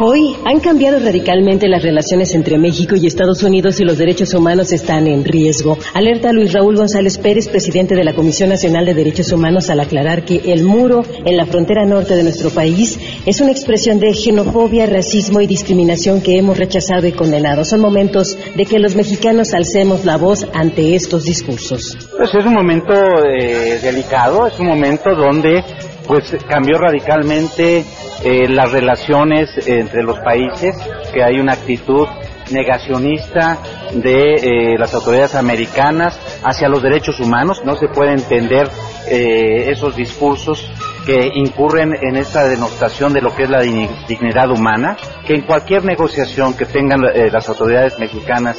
Hoy 0.01 0.37
han 0.45 0.61
cambiado 0.61 1.01
radicalmente 1.01 1.67
las 1.67 1.83
relaciones 1.83 2.33
entre 2.33 2.57
México 2.57 2.95
y 2.95 3.09
Estados 3.09 3.43
Unidos 3.43 3.81
y 3.81 3.85
los 3.85 3.99
derechos 3.99 4.33
humanos 4.33 4.71
están 4.71 5.09
en 5.09 5.25
riesgo. 5.25 5.77
Alerta 5.93 6.31
Luis 6.31 6.53
Raúl 6.53 6.77
González 6.77 7.19
Pérez, 7.19 7.49
presidente 7.49 7.97
de 7.97 8.05
la 8.05 8.15
Comisión 8.15 8.49
Nacional 8.49 8.87
de 8.87 8.95
Derechos 8.95 9.33
Humanos, 9.33 9.71
al 9.71 9.81
aclarar 9.81 10.25
que 10.25 10.53
el 10.53 10.63
muro 10.63 11.03
en 11.25 11.37
la 11.37 11.47
frontera 11.47 11.85
norte 11.85 12.15
de 12.15 12.23
nuestro 12.23 12.51
país 12.51 12.97
es 13.27 13.41
una 13.41 13.51
expresión 13.51 13.99
de 13.99 14.15
xenofobia, 14.15 14.87
racismo 14.87 15.41
y 15.41 15.49
discriminación 15.49 16.21
que 16.21 16.39
hemos 16.39 16.57
rechazado 16.57 17.09
y 17.09 17.13
condenado. 17.13 17.65
Son 17.65 17.81
momentos 17.81 18.39
de 18.55 18.67
que 18.67 18.79
los 18.79 18.95
mexicanos 18.95 19.53
alcemos 19.53 20.05
la 20.05 20.17
voz 20.17 20.47
ante 20.55 20.95
estos 20.95 21.25
discursos. 21.25 21.97
Pues 22.17 22.33
es 22.33 22.47
un 22.47 22.55
momento 22.55 22.95
eh, 23.25 23.81
delicado, 23.83 24.47
es 24.47 24.61
un 24.61 24.69
momento 24.69 25.11
donde 25.17 25.65
pues 26.09 26.37
cambió 26.49 26.79
radicalmente 26.79 27.85
eh, 28.25 28.49
las 28.49 28.73
relaciones 28.73 29.51
entre 29.69 30.03
los 30.03 30.19
países, 30.19 30.75
que 31.13 31.23
hay 31.23 31.39
una 31.39 31.53
actitud 31.53 32.09
negacionista 32.51 33.59
de 33.93 34.35
eh, 34.35 34.79
las 34.79 34.95
autoridades 34.95 35.35
americanas 35.35 36.19
hacia 36.43 36.69
los 36.69 36.83
derechos 36.83 37.21
humanos. 37.21 37.63
No 37.65 37.77
se 37.77 37.89
puede 37.89 38.13
entender 38.13 38.69
eh, 39.11 39.71
esos 39.71 39.97
discursos 39.97 40.71
que 41.07 41.31
incurren 41.35 41.95
en 42.03 42.17
esta 42.17 42.47
denostación 42.47 43.15
de 43.15 43.23
lo 43.23 43.35
que 43.35 43.45
es 43.45 43.51
la 43.51 43.63
dignidad 43.63 44.51
humana, 44.51 44.97
que 45.27 45.35
en 45.35 45.43
cualquier 45.43 45.85
negociación 45.85 46.55
que 46.55 46.67
tengan 46.67 47.01
eh, 47.05 47.31
las 47.31 47.49
autoridades 47.49 47.99
mexicanas 47.99 48.59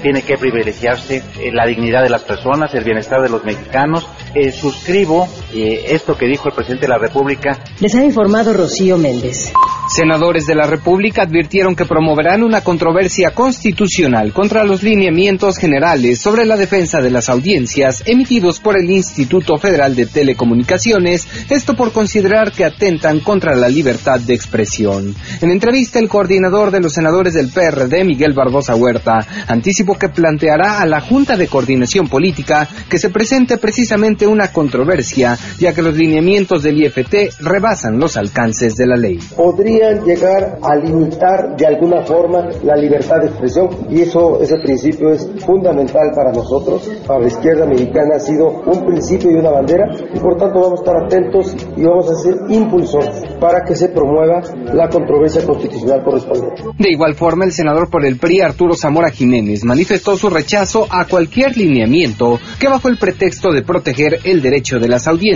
tiene 0.00 0.22
que 0.22 0.38
privilegiarse 0.38 1.22
eh, 1.38 1.50
la 1.52 1.66
dignidad 1.66 2.02
de 2.02 2.08
las 2.08 2.22
personas, 2.22 2.74
el 2.74 2.84
bienestar 2.84 3.20
de 3.20 3.28
los 3.28 3.44
mexicanos. 3.44 4.08
Suscribo 4.52 5.28
eh, 5.54 5.86
esto 5.90 6.16
que 6.16 6.26
dijo 6.26 6.48
el 6.48 6.54
presidente 6.54 6.86
de 6.86 6.92
la 6.92 6.98
República. 6.98 7.58
Les 7.80 7.94
ha 7.94 8.04
informado 8.04 8.52
Rocío 8.52 8.98
Méndez. 8.98 9.52
Senadores 9.88 10.46
de 10.46 10.54
la 10.54 10.66
República 10.66 11.22
advirtieron 11.22 11.74
que 11.74 11.84
promoverán 11.84 12.42
una 12.42 12.62
controversia 12.62 13.32
constitucional 13.32 14.32
contra 14.32 14.64
los 14.64 14.82
lineamientos 14.82 15.58
generales 15.58 16.20
sobre 16.20 16.46
la 16.46 16.56
defensa 16.56 17.00
de 17.00 17.10
las 17.10 17.28
audiencias 17.28 18.02
emitidos 18.06 18.60
por 18.60 18.78
el 18.78 18.90
Instituto 18.90 19.58
Federal 19.58 19.94
de 19.94 20.06
Telecomunicaciones, 20.06 21.26
esto 21.50 21.74
por 21.74 21.92
considerar 21.92 22.52
que 22.52 22.64
atentan 22.64 23.20
contra 23.20 23.54
la 23.54 23.68
libertad 23.68 24.20
de 24.20 24.34
expresión. 24.34 25.14
En 25.40 25.50
entrevista, 25.50 25.98
el 25.98 26.08
coordinador 26.08 26.70
de 26.70 26.80
los 26.80 26.92
senadores 26.92 27.34
del 27.34 27.50
PRD, 27.50 28.04
Miguel 28.04 28.32
Barbosa 28.32 28.74
Huerta, 28.74 29.26
anticipó 29.48 29.98
que 29.98 30.08
planteará 30.08 30.80
a 30.80 30.86
la 30.86 31.00
Junta 31.00 31.36
de 31.36 31.48
Coordinación 31.48 32.08
Política 32.08 32.68
que 32.88 32.98
se 32.98 33.10
presente 33.10 33.58
precisamente 33.58 34.26
una 34.26 34.52
controversia 34.52 35.36
ya 35.58 35.72
que 35.72 35.82
los 35.82 35.96
lineamientos 35.96 36.62
del 36.62 36.82
IFT 36.82 37.40
rebasan 37.40 37.98
los 37.98 38.16
alcances 38.16 38.76
de 38.76 38.86
la 38.86 38.96
ley. 38.96 39.18
Podrían 39.36 40.04
llegar 40.04 40.58
a 40.62 40.76
limitar 40.76 41.56
de 41.56 41.66
alguna 41.66 42.02
forma 42.02 42.48
la 42.62 42.76
libertad 42.76 43.16
de 43.20 43.28
expresión 43.28 43.68
y 43.90 44.02
eso, 44.02 44.40
ese 44.40 44.56
principio 44.58 45.12
es 45.12 45.28
fundamental 45.44 46.10
para 46.14 46.32
nosotros, 46.32 46.90
para 47.06 47.20
la 47.20 47.26
izquierda 47.26 47.66
mexicana 47.66 48.16
ha 48.16 48.20
sido 48.20 48.48
un 48.66 48.86
principio 48.86 49.30
y 49.30 49.34
una 49.34 49.50
bandera 49.50 49.86
y 50.14 50.18
por 50.18 50.36
tanto 50.36 50.60
vamos 50.60 50.80
a 50.80 50.82
estar 50.82 51.04
atentos 51.04 51.56
y 51.76 51.82
vamos 51.82 52.10
a 52.10 52.14
ser 52.14 52.36
impulsores 52.48 53.22
para 53.40 53.64
que 53.64 53.74
se 53.74 53.88
promueva 53.88 54.40
la 54.72 54.88
controversia 54.88 55.44
constitucional 55.44 56.02
correspondiente. 56.04 56.62
De 56.78 56.90
igual 56.90 57.14
forma, 57.14 57.44
el 57.44 57.52
senador 57.52 57.90
por 57.90 58.04
el 58.04 58.18
PRI, 58.18 58.40
Arturo 58.40 58.74
Zamora 58.74 59.10
Jiménez, 59.10 59.64
manifestó 59.64 60.16
su 60.16 60.30
rechazo 60.30 60.86
a 60.90 61.06
cualquier 61.06 61.56
lineamiento 61.56 62.38
que 62.58 62.68
bajo 62.68 62.88
el 62.88 62.98
pretexto 62.98 63.52
de 63.52 63.62
proteger 63.62 64.20
el 64.24 64.42
derecho 64.42 64.78
de 64.78 64.88
las 64.88 65.06
audiencias 65.08 65.31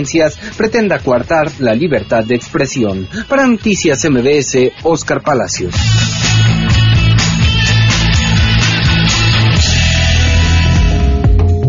pretenda 0.57 0.99
coartar 0.99 1.51
la 1.59 1.73
libertad 1.73 2.23
de 2.23 2.35
expresión. 2.35 3.07
Para 3.27 3.47
Noticias 3.47 4.05
MBS, 4.09 4.71
Oscar 4.83 5.21
Palacios. 5.21 5.73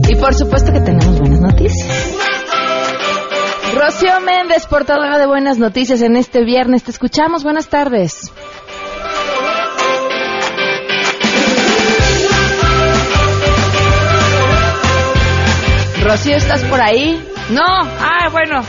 Y 0.08 0.16
por 0.16 0.35
supuesto 0.35 0.73
que 0.73 0.80
tenemos 0.80 1.18
buenas 1.18 1.40
noticias. 1.40 1.88
Rocío 3.75 4.20
Méndez, 4.20 4.66
portadora 4.66 5.18
de 5.18 5.26
buenas 5.26 5.58
noticias 5.58 6.00
en 6.02 6.16
este 6.16 6.44
viernes. 6.44 6.82
Te 6.82 6.90
escuchamos. 6.90 7.44
Buenas 7.44 7.68
tardes. 7.68 8.32
Rocío, 16.02 16.37
¿estás 16.37 16.64
por 16.64 16.80
ahí? 16.80 17.23
No. 17.50 17.64
Ah, 17.64 18.28
bueno. 18.31 18.62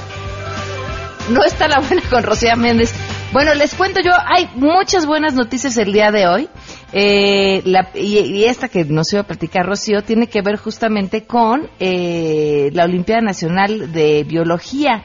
No 1.29 1.43
está 1.43 1.67
la 1.67 1.79
buena 1.79 2.01
con 2.09 2.23
Rocío 2.23 2.55
Méndez. 2.55 2.93
Bueno, 3.31 3.53
les 3.53 3.75
cuento 3.75 3.99
yo, 4.03 4.11
hay 4.25 4.49
muchas 4.55 5.05
buenas 5.05 5.35
noticias 5.35 5.77
el 5.77 5.93
día 5.93 6.11
de 6.11 6.27
hoy. 6.27 6.49
Eh, 6.91 7.61
la, 7.65 7.91
y, 7.93 8.45
esta 8.45 8.67
que 8.67 8.85
nos 8.85 9.13
iba 9.13 9.21
a 9.21 9.27
platicar 9.27 9.67
Rocío 9.67 10.01
tiene 10.01 10.25
que 10.27 10.41
ver 10.41 10.57
justamente 10.57 11.25
con 11.25 11.69
eh, 11.79 12.71
la 12.73 12.85
Olimpiada 12.85 13.21
Nacional 13.21 13.91
de 13.91 14.23
Biología 14.23 15.03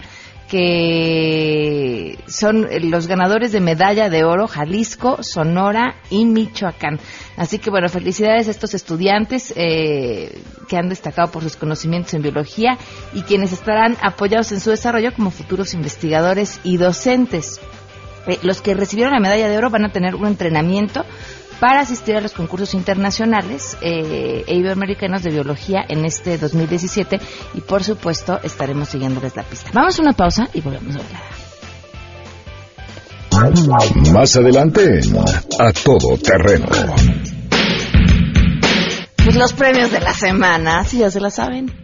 que 0.54 2.16
son 2.28 2.68
los 2.82 3.08
ganadores 3.08 3.50
de 3.50 3.58
medalla 3.58 4.08
de 4.08 4.23
oro 4.23 4.46
Jalisco, 4.46 5.20
Sonora 5.25 5.96
y 6.11 6.26
Michoacán. 6.26 7.00
Así 7.37 7.58
que 7.58 7.70
bueno, 7.70 7.88
felicidades 7.88 8.46
a 8.46 8.52
estos 8.52 8.73
estudiantes 8.73 9.52
eh, 9.56 10.40
que 10.68 10.76
han 10.76 10.88
destacado 10.88 11.32
por 11.32 11.42
sus 11.42 11.56
conocimientos 11.56 12.14
en 12.14 12.23
biología 12.23 12.78
y 13.12 13.23
quienes 13.23 13.52
estarán 13.52 13.96
apoyados 14.00 14.52
en 14.52 14.61
su 14.61 14.70
desarrollo 14.70 15.12
como 15.12 15.32
futuros 15.32 15.75
investigadores 15.75 16.61
y 16.62 16.76
docentes. 16.76 17.61
Eh, 18.28 18.38
los 18.42 18.62
que 18.62 18.75
recibieron 18.75 19.12
la 19.12 19.18
medalla 19.18 19.49
de 19.49 19.58
oro 19.58 19.70
van 19.70 19.87
a 19.87 19.92
tener 19.92 20.14
un 20.14 20.28
entrenamiento 20.28 21.04
para 21.64 21.80
asistir 21.80 22.14
a 22.14 22.21
los 22.21 22.35
concursos 22.35 22.75
internacionales 22.75 23.78
eh, 23.80 24.44
e 24.47 24.54
iberoamericanos 24.54 25.23
de 25.23 25.30
biología 25.30 25.83
en 25.88 26.04
este 26.04 26.37
2017 26.37 27.18
y 27.54 27.62
por 27.62 27.83
supuesto 27.83 28.38
estaremos 28.42 28.90
siguiéndoles 28.90 29.35
la 29.35 29.44
pista. 29.44 29.71
Vamos 29.73 29.99
a 29.99 30.02
una 30.02 30.12
pausa 30.12 30.47
y 30.52 30.61
volvemos 30.61 30.94
a 30.94 30.99
hablar. 30.99 31.23
Más 34.12 34.37
adelante 34.37 35.00
A 35.59 35.73
Todo 35.73 36.18
Terreno. 36.18 36.66
Pues 39.25 39.35
los 39.35 39.54
premios 39.54 39.90
de 39.90 40.00
la 40.00 40.12
semana, 40.12 40.85
si 40.85 40.99
ya 40.99 41.11
se 41.11 41.18
la 41.18 41.30
saben. 41.30 41.84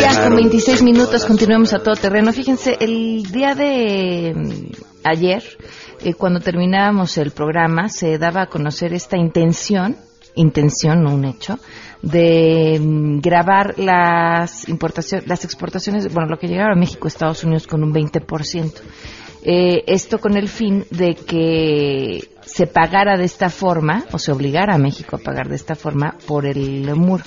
ya 0.00 0.24
con 0.24 0.36
26 0.36 0.82
minutos 0.82 1.24
continuemos 1.24 1.72
a 1.72 1.82
todo 1.82 1.94
terreno. 1.96 2.32
Fíjense, 2.32 2.76
el 2.80 3.24
día 3.30 3.54
de 3.54 4.34
mm, 4.34 4.72
ayer, 5.04 5.42
eh, 6.00 6.14
cuando 6.14 6.40
terminábamos 6.40 7.16
el 7.18 7.30
programa, 7.30 7.88
se 7.88 8.18
daba 8.18 8.42
a 8.42 8.46
conocer 8.46 8.92
esta 8.92 9.16
intención, 9.16 9.96
intención, 10.34 11.02
no 11.02 11.14
un 11.14 11.24
hecho, 11.24 11.58
de 12.02 12.78
mm, 12.80 13.20
grabar 13.20 13.78
las 13.78 14.68
importaciones, 14.68 15.26
las 15.28 15.44
exportaciones, 15.44 16.12
bueno, 16.12 16.30
lo 16.30 16.38
que 16.38 16.48
llegaba 16.48 16.72
a 16.72 16.78
México, 16.78 17.08
Estados 17.08 17.44
Unidos 17.44 17.66
con 17.66 17.82
un 17.82 17.92
20%. 17.92 18.80
Eh, 19.44 19.82
esto 19.88 20.18
con 20.18 20.36
el 20.36 20.48
fin 20.48 20.86
de 20.90 21.16
que 21.16 22.28
se 22.42 22.68
pagara 22.68 23.16
de 23.16 23.24
esta 23.24 23.50
forma, 23.50 24.04
o 24.12 24.18
se 24.18 24.30
obligara 24.30 24.74
a 24.74 24.78
México 24.78 25.16
a 25.16 25.18
pagar 25.18 25.48
de 25.48 25.56
esta 25.56 25.74
forma, 25.74 26.16
por 26.26 26.46
el 26.46 26.94
muro. 26.94 27.24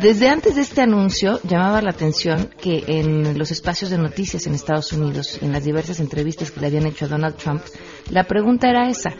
Desde 0.00 0.28
antes 0.28 0.56
de 0.56 0.60
este 0.60 0.82
anuncio 0.82 1.40
llamaba 1.42 1.80
la 1.80 1.90
atención 1.90 2.50
que 2.60 2.84
en 2.86 3.38
los 3.38 3.50
espacios 3.50 3.90
de 3.90 3.96
noticias 3.96 4.46
en 4.46 4.54
Estados 4.54 4.92
Unidos, 4.92 5.38
en 5.40 5.52
las 5.52 5.64
diversas 5.64 6.00
entrevistas 6.00 6.50
que 6.50 6.60
le 6.60 6.66
habían 6.66 6.86
hecho 6.86 7.06
a 7.06 7.08
Donald 7.08 7.36
Trump, 7.36 7.62
la 8.10 8.24
pregunta 8.24 8.68
era 8.68 8.90
esa. 8.90 9.14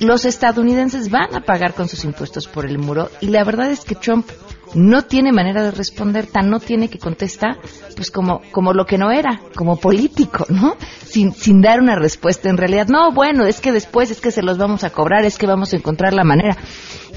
Los 0.00 0.24
estadounidenses 0.24 1.10
van 1.10 1.34
a 1.34 1.40
pagar 1.40 1.74
con 1.74 1.88
sus 1.88 2.04
impuestos 2.04 2.46
por 2.46 2.64
el 2.64 2.78
muro 2.78 3.10
y 3.20 3.26
la 3.26 3.44
verdad 3.44 3.70
es 3.70 3.84
que 3.84 3.96
Trump 3.96 4.26
no 4.74 5.02
tiene 5.02 5.32
manera 5.32 5.62
de 5.62 5.70
responder, 5.70 6.26
tan 6.26 6.50
no 6.50 6.60
tiene 6.60 6.88
que 6.88 6.98
contestar, 6.98 7.58
pues 7.96 8.10
como, 8.10 8.42
como 8.52 8.72
lo 8.72 8.86
que 8.86 8.98
no 8.98 9.10
era, 9.10 9.40
como 9.54 9.76
político, 9.76 10.46
¿no? 10.48 10.76
Sin, 11.04 11.32
sin 11.32 11.60
dar 11.60 11.80
una 11.80 11.96
respuesta 11.96 12.48
en 12.48 12.56
realidad. 12.56 12.88
No, 12.88 13.12
bueno, 13.12 13.44
es 13.46 13.60
que 13.60 13.72
después 13.72 14.10
es 14.10 14.20
que 14.20 14.30
se 14.30 14.42
los 14.42 14.58
vamos 14.58 14.84
a 14.84 14.90
cobrar, 14.90 15.24
es 15.24 15.38
que 15.38 15.46
vamos 15.46 15.72
a 15.72 15.76
encontrar 15.76 16.12
la 16.12 16.24
manera. 16.24 16.56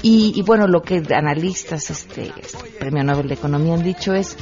Y, 0.02 0.42
bueno, 0.42 0.66
lo 0.66 0.82
que 0.82 1.02
analistas, 1.14 1.90
este, 1.90 2.32
este, 2.36 2.70
Premio 2.78 3.04
Nobel 3.04 3.28
de 3.28 3.34
Economía 3.34 3.74
han 3.74 3.84
dicho 3.84 4.12
es, 4.12 4.36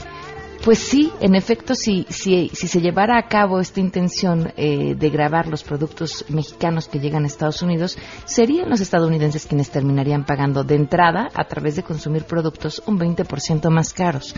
pues 0.64 0.78
sí, 0.78 1.12
en 1.20 1.34
efecto, 1.34 1.74
si, 1.74 2.06
si, 2.08 2.50
si 2.52 2.66
se 2.66 2.80
llevara 2.80 3.18
a 3.18 3.28
cabo 3.28 3.60
esta 3.60 3.80
intención 3.80 4.52
eh, 4.56 4.94
de 4.94 5.10
grabar 5.10 5.48
los 5.48 5.62
productos 5.62 6.24
mexicanos 6.28 6.88
que 6.88 6.98
llegan 6.98 7.24
a 7.24 7.26
Estados 7.26 7.62
Unidos, 7.62 7.98
serían 8.24 8.70
los 8.70 8.80
estadounidenses 8.80 9.46
quienes 9.46 9.70
terminarían 9.70 10.24
pagando 10.24 10.64
de 10.64 10.76
entrada, 10.76 11.28
a 11.34 11.44
través 11.44 11.76
de 11.76 11.82
consumir 11.82 12.24
productos, 12.24 12.82
un 12.86 12.98
20% 12.98 13.70
más 13.70 13.92
caros. 13.92 14.34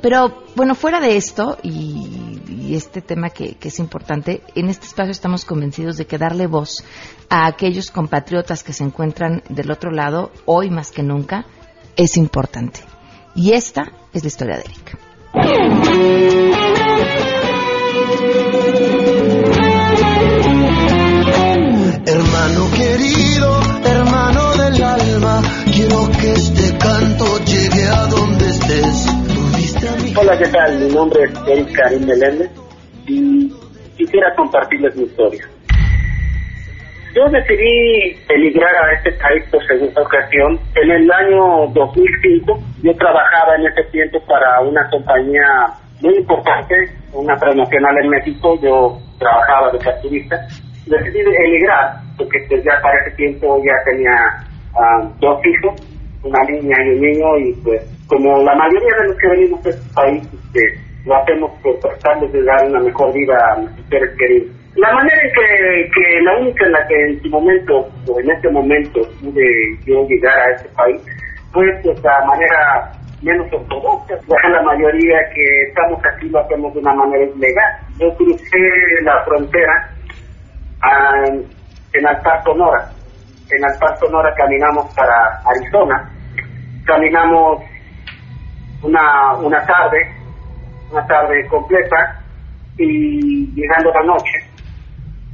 Pero 0.00 0.44
bueno, 0.54 0.74
fuera 0.74 1.00
de 1.00 1.16
esto 1.16 1.58
y, 1.62 2.74
este 2.74 3.00
tema 3.00 3.30
que, 3.30 3.56
es 3.60 3.78
importante, 3.78 4.42
en 4.54 4.68
este 4.68 4.86
espacio 4.86 5.10
estamos 5.10 5.44
convencidos 5.46 5.96
de 5.96 6.06
que 6.06 6.18
darle 6.18 6.46
voz 6.46 6.84
a 7.30 7.46
aquellos 7.46 7.90
compatriotas 7.90 8.62
que 8.62 8.74
se 8.74 8.84
encuentran 8.84 9.42
del 9.48 9.70
otro 9.70 9.90
lado, 9.90 10.30
hoy 10.44 10.68
más 10.68 10.90
que 10.90 11.02
nunca, 11.02 11.46
es 11.96 12.16
importante. 12.16 12.80
Y 13.34 13.52
esta 13.52 13.92
es 14.12 14.22
la 14.22 14.28
historia 14.28 14.56
de 14.56 14.64
Eric. 14.64 14.98
Hermano 22.06 22.70
querido, 22.76 23.17
Hola, 30.28 30.40
¿qué 30.40 30.48
tal? 30.48 30.78
Mi 30.78 30.94
nombre 30.94 31.24
es 31.24 31.32
Eric 31.48 31.74
Karim 31.74 32.04
Meléndez 32.04 32.50
y 33.06 33.48
quisiera 33.96 34.34
compartirles 34.36 34.94
mi 34.94 35.04
historia. 35.04 35.42
Yo 37.14 37.30
decidí 37.30 38.14
emigrar 38.28 38.74
a 38.76 38.92
este 38.92 39.12
país 39.12 39.42
por 39.50 39.66
segunda 39.66 40.02
ocasión. 40.02 40.60
En 40.74 40.90
el 40.90 41.10
año 41.10 41.68
2005 41.72 42.60
yo 42.82 42.94
trabajaba 42.96 43.54
en 43.56 43.68
ese 43.68 43.84
tiempo 43.90 44.22
para 44.26 44.60
una 44.60 44.86
compañía 44.90 45.72
muy 46.02 46.18
importante, 46.18 46.74
una 47.14 47.34
transnacional 47.38 47.96
en 48.04 48.10
México. 48.10 48.60
Yo 48.60 48.98
trabajaba 49.18 49.72
de 49.72 49.78
capturista. 49.78 50.36
Decidí 50.84 51.20
emigrar 51.20 52.02
porque 52.18 52.38
pues, 52.50 52.62
ya 52.64 52.78
para 52.82 53.00
ese 53.00 53.16
tiempo 53.16 53.62
ya 53.64 53.72
tenía 53.90 54.44
ah, 54.78 55.10
dos 55.20 55.40
hijos, 55.46 55.80
una 56.22 56.42
niña 56.50 56.76
y 56.84 56.88
un 56.90 57.00
niño 57.00 57.38
y 57.38 57.52
pues 57.64 57.97
como 58.08 58.42
la 58.42 58.54
mayoría 58.54 58.96
de 59.02 59.08
los 59.08 59.18
que 59.18 59.28
venimos 59.28 59.62
de 59.62 59.70
este 59.70 59.94
país, 59.94 60.22
este, 60.32 60.80
lo 61.04 61.16
hacemos 61.16 61.50
por 61.62 61.78
tratar 61.78 62.20
de 62.20 62.42
dar 62.42 62.66
una 62.66 62.80
mejor 62.80 63.12
vida 63.12 63.36
a 63.52 63.60
nuestros 63.60 63.86
seres 63.88 64.16
queridos. 64.18 64.58
La 64.76 64.92
manera 64.92 65.22
en 65.22 65.90
que, 65.90 66.22
la 66.22 66.38
única 66.38 66.66
en 66.66 66.72
la 66.72 66.86
que 66.86 66.94
en 66.94 67.22
su 67.22 67.28
momento, 67.28 67.88
o 68.06 68.20
en 68.20 68.30
este 68.30 68.50
momento, 68.50 69.00
pude 69.20 69.78
yo 69.84 70.06
llegar 70.06 70.38
a 70.38 70.54
este 70.54 70.68
país, 70.70 71.02
fue 71.52 71.66
pues 71.82 72.02
la 72.02 72.24
manera 72.26 72.92
menos 73.22 73.52
ortodoxas. 73.52 74.20
La 74.28 74.62
mayoría 74.62 75.18
que 75.34 75.62
estamos 75.68 76.00
aquí 76.04 76.28
lo 76.28 76.38
hacemos 76.38 76.72
de 76.74 76.80
una 76.80 76.94
manera 76.94 77.24
ilegal. 77.24 77.72
Yo 77.98 78.14
crucé 78.16 78.58
la 79.02 79.24
frontera 79.24 79.90
a, 80.82 81.24
en 81.26 82.06
Altar 82.06 82.42
Sonora. 82.44 82.90
En 83.50 83.64
Altar 83.64 83.98
Sonora 83.98 84.32
caminamos 84.36 84.94
para 84.94 85.40
Arizona. 85.44 86.08
Caminamos 86.86 87.64
una, 88.82 89.34
una 89.36 89.64
tarde, 89.66 89.98
una 90.90 91.06
tarde 91.06 91.46
completa, 91.46 92.20
y 92.78 93.52
llegando 93.54 93.92
la 93.92 94.02
noche, 94.04 94.38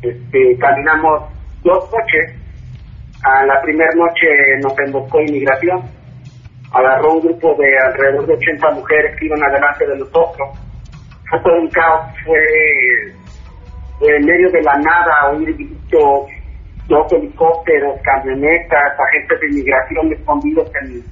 este, 0.03 0.57
caminamos 0.59 1.25
dos 1.63 1.91
noches. 1.93 2.41
A 3.23 3.45
la 3.47 3.61
primera 3.63 3.91
noche 3.95 4.27
nos 4.63 4.79
emboscó 4.79 5.21
inmigración, 5.21 5.83
agarró 6.73 7.15
un 7.15 7.21
grupo 7.23 7.55
de 7.55 7.79
alrededor 7.79 8.27
de 8.27 8.35
80 8.35 8.71
mujeres 8.73 9.19
que 9.19 9.27
iban 9.27 9.43
adelante 9.43 9.87
de 9.87 9.99
nosotros. 9.99 10.49
Fue 11.31 11.41
todo 11.41 11.61
un 11.61 11.69
caos, 11.71 12.07
fue 12.25 12.39
en 14.01 14.27
medio 14.27 14.51
de 14.51 14.63
la 14.63 14.77
nada, 14.79 15.31
oír 15.31 15.55
gritos, 15.55 16.29
dos 16.89 17.13
helicópteros, 17.13 18.01
camionetas, 18.03 18.99
agentes 19.09 19.41
de 19.41 19.49
inmigración 19.49 20.13
escondidos 20.13 20.71
en, 20.83 21.03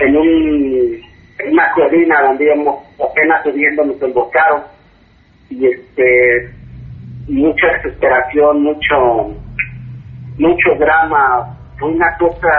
en, 0.00 0.16
un, 0.16 1.00
en 1.38 1.52
una 1.52 1.72
colina 1.72 2.22
donde 2.22 2.44
íbamos 2.44 2.84
apenas 2.98 3.42
subiendo, 3.42 3.84
nos 3.84 4.02
emboscaron 4.02 4.62
y 5.50 5.66
este 5.66 6.50
mucha 7.28 7.66
desesperación, 7.76 8.62
mucho 8.62 9.34
mucho 10.38 10.74
drama, 10.78 11.56
fue 11.78 11.90
una 11.90 12.16
cosa 12.18 12.50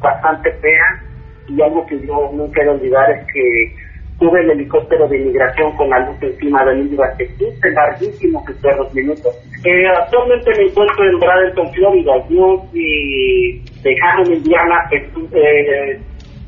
bastante 0.00 0.52
fea 0.54 1.02
y 1.48 1.62
algo 1.62 1.86
que 1.86 1.98
yo 2.06 2.30
no 2.34 2.46
quiero 2.52 2.72
olvidar 2.72 3.10
es 3.10 3.26
que 3.32 3.74
tuve 4.18 4.40
el 4.40 4.50
helicóptero 4.50 5.08
de 5.08 5.18
inmigración 5.18 5.76
con 5.76 5.88
la 5.90 6.00
luz 6.00 6.16
encima 6.20 6.64
de 6.64 6.74
mí 6.74 6.88
durante 6.88 7.26
15 7.26 7.70
larguísimos 7.70 8.44
dos 8.62 8.94
minutos. 8.94 9.34
Eh, 9.64 9.86
actualmente 9.88 10.50
me 10.56 10.64
encuentro 10.68 11.04
en 11.04 11.18
Bradenton, 11.18 11.72
Florida. 11.72 12.12
Yo 12.28 12.64
y 12.72 13.60
de 13.82 13.96
Hammond, 14.02 14.32
Indiana, 14.34 14.88
estuve, 14.90 16.00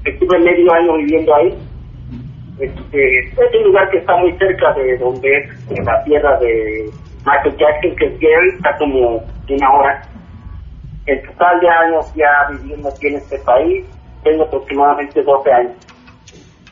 estuve 0.05 0.38
medio 0.40 0.73
año 0.73 0.97
viviendo 0.97 1.35
ahí. 1.35 1.55
Este, 2.61 3.18
es 3.20 3.55
un 3.59 3.64
lugar 3.64 3.88
que 3.90 3.99
está 3.99 4.16
muy 4.16 4.37
cerca 4.37 4.73
de 4.75 4.99
donde 4.99 5.38
es 5.38 5.85
la 5.85 6.05
tierra 6.05 6.38
de 6.38 6.90
Michael 7.25 7.57
Jackson, 7.57 7.96
que 7.96 8.05
es 8.05 8.20
Gary, 8.20 8.49
está 8.57 8.77
como 8.77 9.25
una 9.49 9.73
hora. 9.73 10.03
En 11.07 11.23
total 11.23 11.61
de 11.61 11.68
años 11.68 12.14
ya 12.14 12.49
viviendo 12.51 12.88
aquí 12.88 13.07
en 13.09 13.16
este 13.16 13.38
país, 13.38 13.87
tengo 14.23 14.44
aproximadamente 14.44 15.23
12 15.23 15.53
años. 15.53 15.73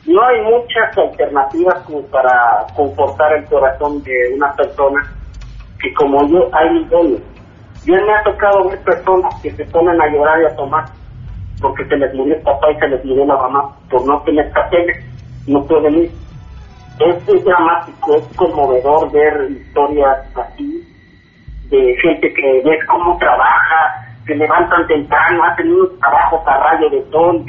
No 0.05 0.23
hay 0.23 0.41
muchas 0.41 0.97
alternativas 0.97 1.83
como 1.85 2.01
para 2.03 2.65
confortar 2.75 3.33
el 3.33 3.45
corazón 3.45 4.01
de 4.03 4.33
una 4.35 4.53
persona 4.53 5.01
que 5.81 5.93
como 5.93 6.25
yo 6.27 6.49
hay 6.53 6.69
millones. 6.69 7.21
Yo 7.85 7.95
me 7.95 8.13
ha 8.13 8.23
tocado 8.23 8.69
ver 8.69 8.79
personas 8.83 9.33
que 9.41 9.51
se 9.51 9.65
ponen 9.65 9.99
a 9.99 10.07
llorar 10.07 10.41
y 10.41 10.45
a 10.45 10.55
tomar 10.55 10.85
porque 11.61 11.85
se 11.85 11.97
les 11.97 12.13
murió 12.13 12.35
el 12.35 12.41
papá 12.41 12.71
y 12.71 12.79
se 12.79 12.87
les 12.87 13.03
murió 13.05 13.25
la 13.25 13.35
mamá 13.35 13.75
por 13.89 14.05
no 14.05 14.21
tener 14.23 14.51
papeles, 14.51 14.97
no 15.47 15.63
pueden 15.65 16.03
ir. 16.03 16.11
Es, 16.99 17.43
dramático, 17.45 18.15
es 18.17 18.37
conmovedor 18.37 19.09
ver 19.11 19.49
historias 19.51 20.17
así 20.35 20.85
de 21.69 21.95
gente 22.01 22.33
que 22.33 22.61
ves 22.65 22.85
cómo 22.87 23.17
trabaja, 23.17 24.05
se 24.25 24.35
levantan 24.35 24.85
temprano, 24.87 25.43
hacen 25.43 25.71
unos 25.71 25.97
trabajos 25.99 26.41
a 26.45 26.57
rayo 26.57 26.89
de 26.89 27.11
sol 27.11 27.45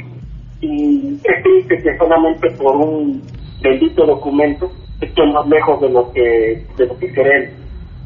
y 0.61 1.19
es 1.23 1.43
triste 1.43 1.77
que 1.83 1.97
solamente 1.97 2.49
por 2.51 2.75
un 2.75 3.21
bendito 3.61 4.05
documento 4.05 4.71
estemos 5.01 5.47
lejos 5.47 5.81
de 5.81 5.89
lo 5.89 6.11
que 6.13 6.63
de 6.77 6.85
lo 6.85 6.97
que 6.97 7.11
queremos. 7.11 7.49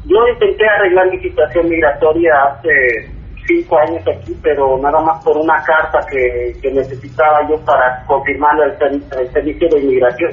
Yo 0.06 0.16
intenté 0.28 0.66
arreglar 0.68 1.10
mi 1.10 1.18
situación 1.18 1.68
migratoria 1.68 2.32
hace 2.44 3.15
cinco 3.46 3.78
años 3.78 4.02
aquí, 4.08 4.38
pero 4.42 4.78
nada 4.78 5.00
más 5.00 5.22
por 5.22 5.36
una 5.36 5.62
carta 5.64 6.04
que, 6.10 6.58
que 6.60 6.70
necesitaba 6.72 7.48
yo 7.48 7.58
para 7.64 8.04
confirmar 8.06 8.54
el, 8.60 9.32
servicio 9.32 9.68
de 9.68 9.80
inmigración 9.80 10.32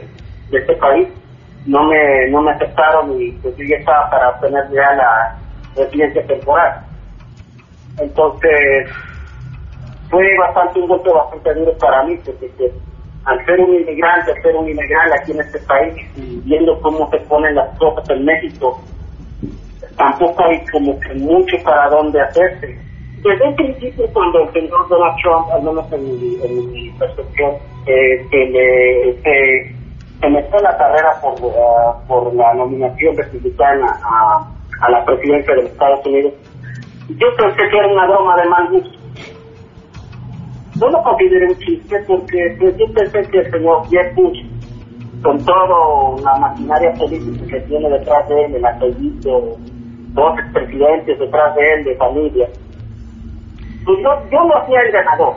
de 0.50 0.60
este 0.60 0.76
país. 0.76 1.08
No 1.66 1.86
me, 1.86 2.30
no 2.30 2.42
me 2.42 2.52
aceptaron 2.52 3.22
y 3.22 3.32
pues 3.34 3.56
yo 3.56 3.64
ya 3.66 3.78
estaba 3.78 4.10
para 4.10 4.30
obtener 4.32 4.64
ya 4.72 4.94
la 4.96 5.36
residencia 5.76 6.26
temporal. 6.28 6.82
Entonces, 8.00 8.90
fue 10.10 10.38
bastante 10.38 10.80
un 10.80 10.88
golpe 10.88 11.10
bastante 11.10 11.54
duro 11.54 11.78
para 11.78 12.04
mí, 12.04 12.20
porque 12.26 12.48
pues, 12.58 12.72
al 13.26 13.46
ser 13.46 13.60
un 13.62 13.76
inmigrante, 13.76 14.32
al 14.32 14.42
ser 14.42 14.56
un 14.56 14.70
inmigrante 14.70 15.18
aquí 15.20 15.32
en 15.32 15.40
este 15.40 15.60
país 15.60 15.94
y 16.16 16.42
viendo 16.42 16.80
cómo 16.82 17.10
se 17.10 17.18
ponen 17.20 17.56
las 17.56 17.70
cosas 17.78 18.10
en 18.10 18.26
México, 18.26 18.82
tampoco 19.96 20.44
hay 20.46 20.66
como 20.72 21.00
que 21.00 21.14
mucho 21.16 21.56
para 21.64 21.90
dónde 21.90 22.22
hacerse. 22.22 22.78
Desde 23.24 23.48
un 23.48 23.56
principio, 23.56 24.06
cuando 24.14 24.40
el 24.42 24.52
señor 24.52 24.88
Donald 24.90 25.16
Trump, 25.22 25.48
al 25.54 25.64
menos 25.64 25.92
en 25.94 26.72
mi, 26.72 26.90
percepción, 27.00 27.52
eh, 27.86 28.26
que 28.30 28.46
le, 28.48 29.22
se, 29.22 30.28
en 30.28 30.34
la 30.34 30.78
carrera 30.78 31.20
por, 31.22 31.36
por 32.08 32.34
la 32.36 32.54
nominación 32.54 33.16
republicana 33.16 33.88
a, 34.04 34.46
a 34.82 34.92
la 34.92 35.06
presidencia 35.06 35.56
de 35.56 35.62
los 35.64 35.72
Estados 35.72 36.06
Unidos, 36.06 36.34
yo 37.10 37.28
pensé 37.38 37.70
que 37.70 37.78
era 37.78 37.88
una 37.88 38.08
broma 38.08 38.36
de 38.42 38.50
mal 38.50 38.70
gusto. 38.72 39.00
No 40.80 40.90
lo 40.90 41.04
consideré 41.04 41.48
un 41.48 41.58
chiste 41.60 42.04
porque 42.08 42.56
pues, 42.60 42.78
yo 42.78 42.86
pensé 42.94 43.22
que 43.30 43.40
el 43.40 43.52
señor 43.52 43.88
Jeff 43.90 44.16
Bush, 44.16 44.40
con 45.22 45.46
toda 45.46 46.16
la 46.24 46.40
maquinaria 46.40 46.92
política 46.94 47.46
que 47.48 47.60
tiene 47.62 47.90
detrás 47.90 48.28
de 48.28 48.46
él, 48.46 48.56
el 48.56 48.66
apellido, 48.66 49.58
dos 50.14 50.34
presidentes 50.54 51.20
detrás 51.20 51.56
de 51.56 51.74
él, 51.74 51.84
de 51.84 51.96
familia. 51.96 52.50
Pues 53.86 54.00
yo, 54.02 54.30
yo 54.32 54.44
lo 54.44 54.58
hacía 54.58 54.82
el 54.82 54.92
ganador. 54.92 55.36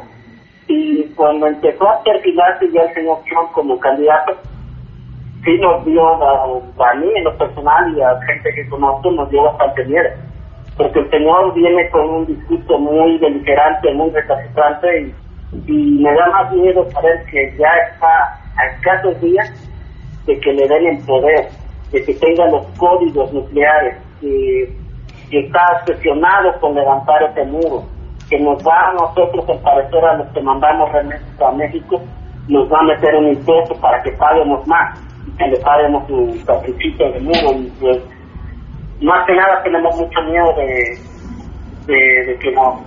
Y 0.68 1.04
cuando 1.14 1.46
empezó 1.46 1.88
a 1.88 2.02
perfilarse 2.02 2.70
ya 2.72 2.82
el 2.82 2.94
señor 2.94 3.18
Trump 3.28 3.52
como 3.52 3.78
candidato, 3.78 4.34
sí 5.44 5.58
nos 5.58 5.84
dio 5.84 6.02
a, 6.04 6.94
mí 6.94 7.08
en 7.14 7.24
lo 7.24 7.36
personal 7.38 7.96
y 7.96 8.00
a 8.00 8.20
gente 8.26 8.50
que 8.54 8.68
conozco, 8.68 9.10
nos 9.12 9.30
dio 9.30 9.44
bastante 9.44 9.84
miedo. 9.84 10.08
Porque 10.76 10.98
el 10.98 11.10
señor 11.10 11.54
viene 11.54 11.88
con 11.90 12.08
un 12.08 12.26
discurso 12.26 12.78
muy 12.78 13.18
beligerante, 13.18 13.94
muy 13.94 14.10
recalcitrante 14.10 15.00
y, 15.00 15.14
y 15.66 16.02
me 16.02 16.12
da 16.12 16.26
más 16.30 16.52
miedo 16.52 16.90
saber 16.90 17.24
que 17.30 17.54
ya 17.58 17.72
está 17.92 18.40
a 18.56 18.66
escasos 18.66 19.20
días 19.20 19.50
de 20.26 20.38
que 20.40 20.52
le 20.52 20.68
den 20.68 20.86
el 20.86 20.98
poder, 21.04 21.48
de 21.92 22.04
que 22.04 22.14
tenga 22.14 22.46
los 22.48 22.66
códigos 22.78 23.32
nucleares, 23.32 23.96
que, 24.20 24.86
está 25.30 25.60
obsesionado 25.80 26.58
con 26.60 26.74
levantar 26.74 27.20
ese 27.24 27.44
muro, 27.46 27.84
que 28.28 28.38
nos 28.40 28.58
va 28.66 28.88
a 28.88 28.92
nosotros, 28.94 29.48
al 29.48 29.60
parecer, 29.60 30.04
a 30.04 30.16
los 30.16 30.26
que 30.28 30.40
mandamos 30.42 30.90
a 30.94 31.52
México, 31.52 32.02
nos 32.48 32.70
va 32.72 32.80
a 32.80 32.84
meter 32.84 33.14
un 33.16 33.28
impuesto 33.28 33.74
para 33.80 34.02
que 34.02 34.10
paguemos 34.12 34.66
más 34.66 34.98
y 35.26 35.30
que 35.36 35.46
le 35.46 35.58
paguemos 35.58 36.08
un 36.10 36.38
sacrificio 36.44 37.12
de 37.12 37.20
muro. 37.20 37.52
Y 37.58 37.72
pues, 37.80 38.02
más 39.02 39.26
que 39.26 39.34
nada 39.34 39.62
tenemos 39.62 39.96
mucho 39.96 40.22
miedo 40.22 40.52
de, 40.56 40.98
de, 41.86 42.38
que 42.38 42.52
nos 42.52 42.80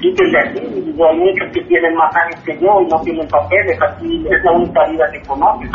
quiten 0.00 0.32
de 0.32 0.38
aquí. 0.40 0.94
Y 0.96 1.02
hay 1.02 1.18
muchos 1.18 1.52
que 1.52 1.62
tienen 1.62 1.94
más 1.94 2.14
años 2.16 2.40
que 2.44 2.58
yo 2.58 2.80
y 2.80 2.86
no 2.86 3.00
tienen 3.02 3.28
papeles. 3.28 3.78
Aquí 3.82 4.26
es 4.28 4.44
la 4.44 4.52
única 4.52 4.86
vida 4.86 5.04
que 5.12 5.22
conocen. 5.22 5.70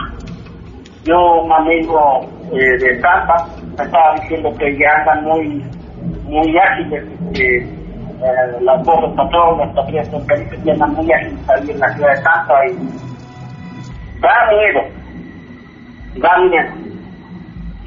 Yo 1.03 1.45
manejo 1.45 2.21
eh, 2.53 2.77
de 2.77 2.95
Tampa, 3.01 3.47
me 3.77 3.83
estaba 3.83 4.13
diciendo 4.21 4.53
que 4.59 4.77
ya 4.77 4.91
andan 4.99 5.23
muy 5.23 5.63
muy 6.25 6.57
ágiles, 6.57 7.03
que 7.33 7.80
eh, 8.21 8.61
las 8.61 8.85
las 8.85 9.73
patrullas 9.73 10.09
fronterizas 10.09 10.63
ya 10.63 10.73
andan 10.73 10.93
muy 10.93 11.11
ágiles 11.11 11.49
ahí 11.49 11.71
en 11.71 11.79
la 11.79 11.93
ciudad 11.93 12.15
de 12.15 12.21
Tampa 12.21 12.65
y 12.67 12.73
da 14.19 14.51
miedo, 14.51 14.81
da 16.17 16.37
miedo. 16.37 16.71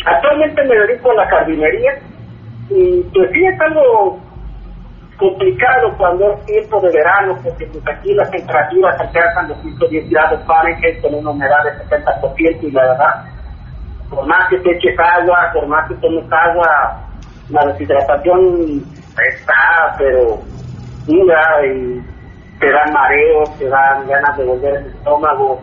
Actualmente 0.07 0.65
me 0.65 0.75
dedico 0.75 1.11
a 1.13 1.15
la 1.15 1.27
jardinería 1.29 1.99
y 2.69 3.03
pues 3.15 3.31
sí 3.33 3.45
es 3.45 3.61
algo 3.61 4.19
complicado 5.19 5.95
cuando 5.97 6.33
es 6.33 6.47
tiempo 6.47 6.81
de 6.81 6.91
verano, 6.91 7.39
porque 7.43 7.67
pues 7.67 7.87
aquí 7.87 8.13
las 8.15 8.31
temperaturas 8.31 9.01
alcanzan 9.01 9.49
los 9.49 9.59
110 9.63 10.11
grados 10.11 10.45
Fahrenheit 10.47 11.01
con 11.01 11.15
una 11.15 11.31
humedad 11.31 11.63
de 11.65 11.97
70% 11.97 12.63
y 12.63 12.71
la 12.73 12.83
verdad, 12.83 13.25
por 14.11 14.27
más 14.27 14.49
que 14.49 14.59
te 14.59 14.77
eches 14.77 14.99
agua, 14.99 15.51
por 15.53 15.67
más 15.69 15.89
que 15.89 15.95
tomes 15.95 16.25
agua, 16.33 17.01
la 17.51 17.67
deshidratación 17.67 18.85
está, 19.23 19.95
pero 19.99 20.39
dura 21.07 21.67
y 21.67 22.03
te 22.59 22.71
dan 22.71 22.93
mareos, 22.93 23.59
te 23.59 23.69
dan 23.69 24.07
ganas 24.07 24.37
de 24.37 24.45
volver 24.45 24.75
el 24.77 24.87
estómago, 24.87 25.61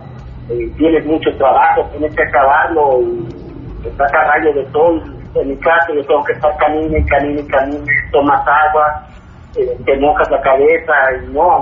tienes 0.78 1.06
mucho 1.06 1.30
trabajo, 1.38 1.88
tienes 1.92 2.16
que 2.16 2.24
acabarlo 2.24 3.02
y 3.02 3.88
estás 3.88 4.14
a 4.14 4.24
rayo 4.26 4.54
de 4.54 4.72
sol. 4.72 5.18
En 5.36 5.48
mi 5.48 5.58
caso, 5.58 5.94
yo 5.94 6.04
tengo 6.06 6.24
que 6.26 6.34
estar 6.34 6.56
camine, 6.58 7.06
camine, 7.06 7.46
camine, 7.48 7.86
tomas 8.12 8.46
agua, 8.46 9.08
eh, 9.56 9.78
te 9.86 9.98
mojas 9.98 10.30
la 10.30 10.42
cabeza 10.42 10.94
y 11.24 11.34
no, 11.34 11.56
a 11.56 11.62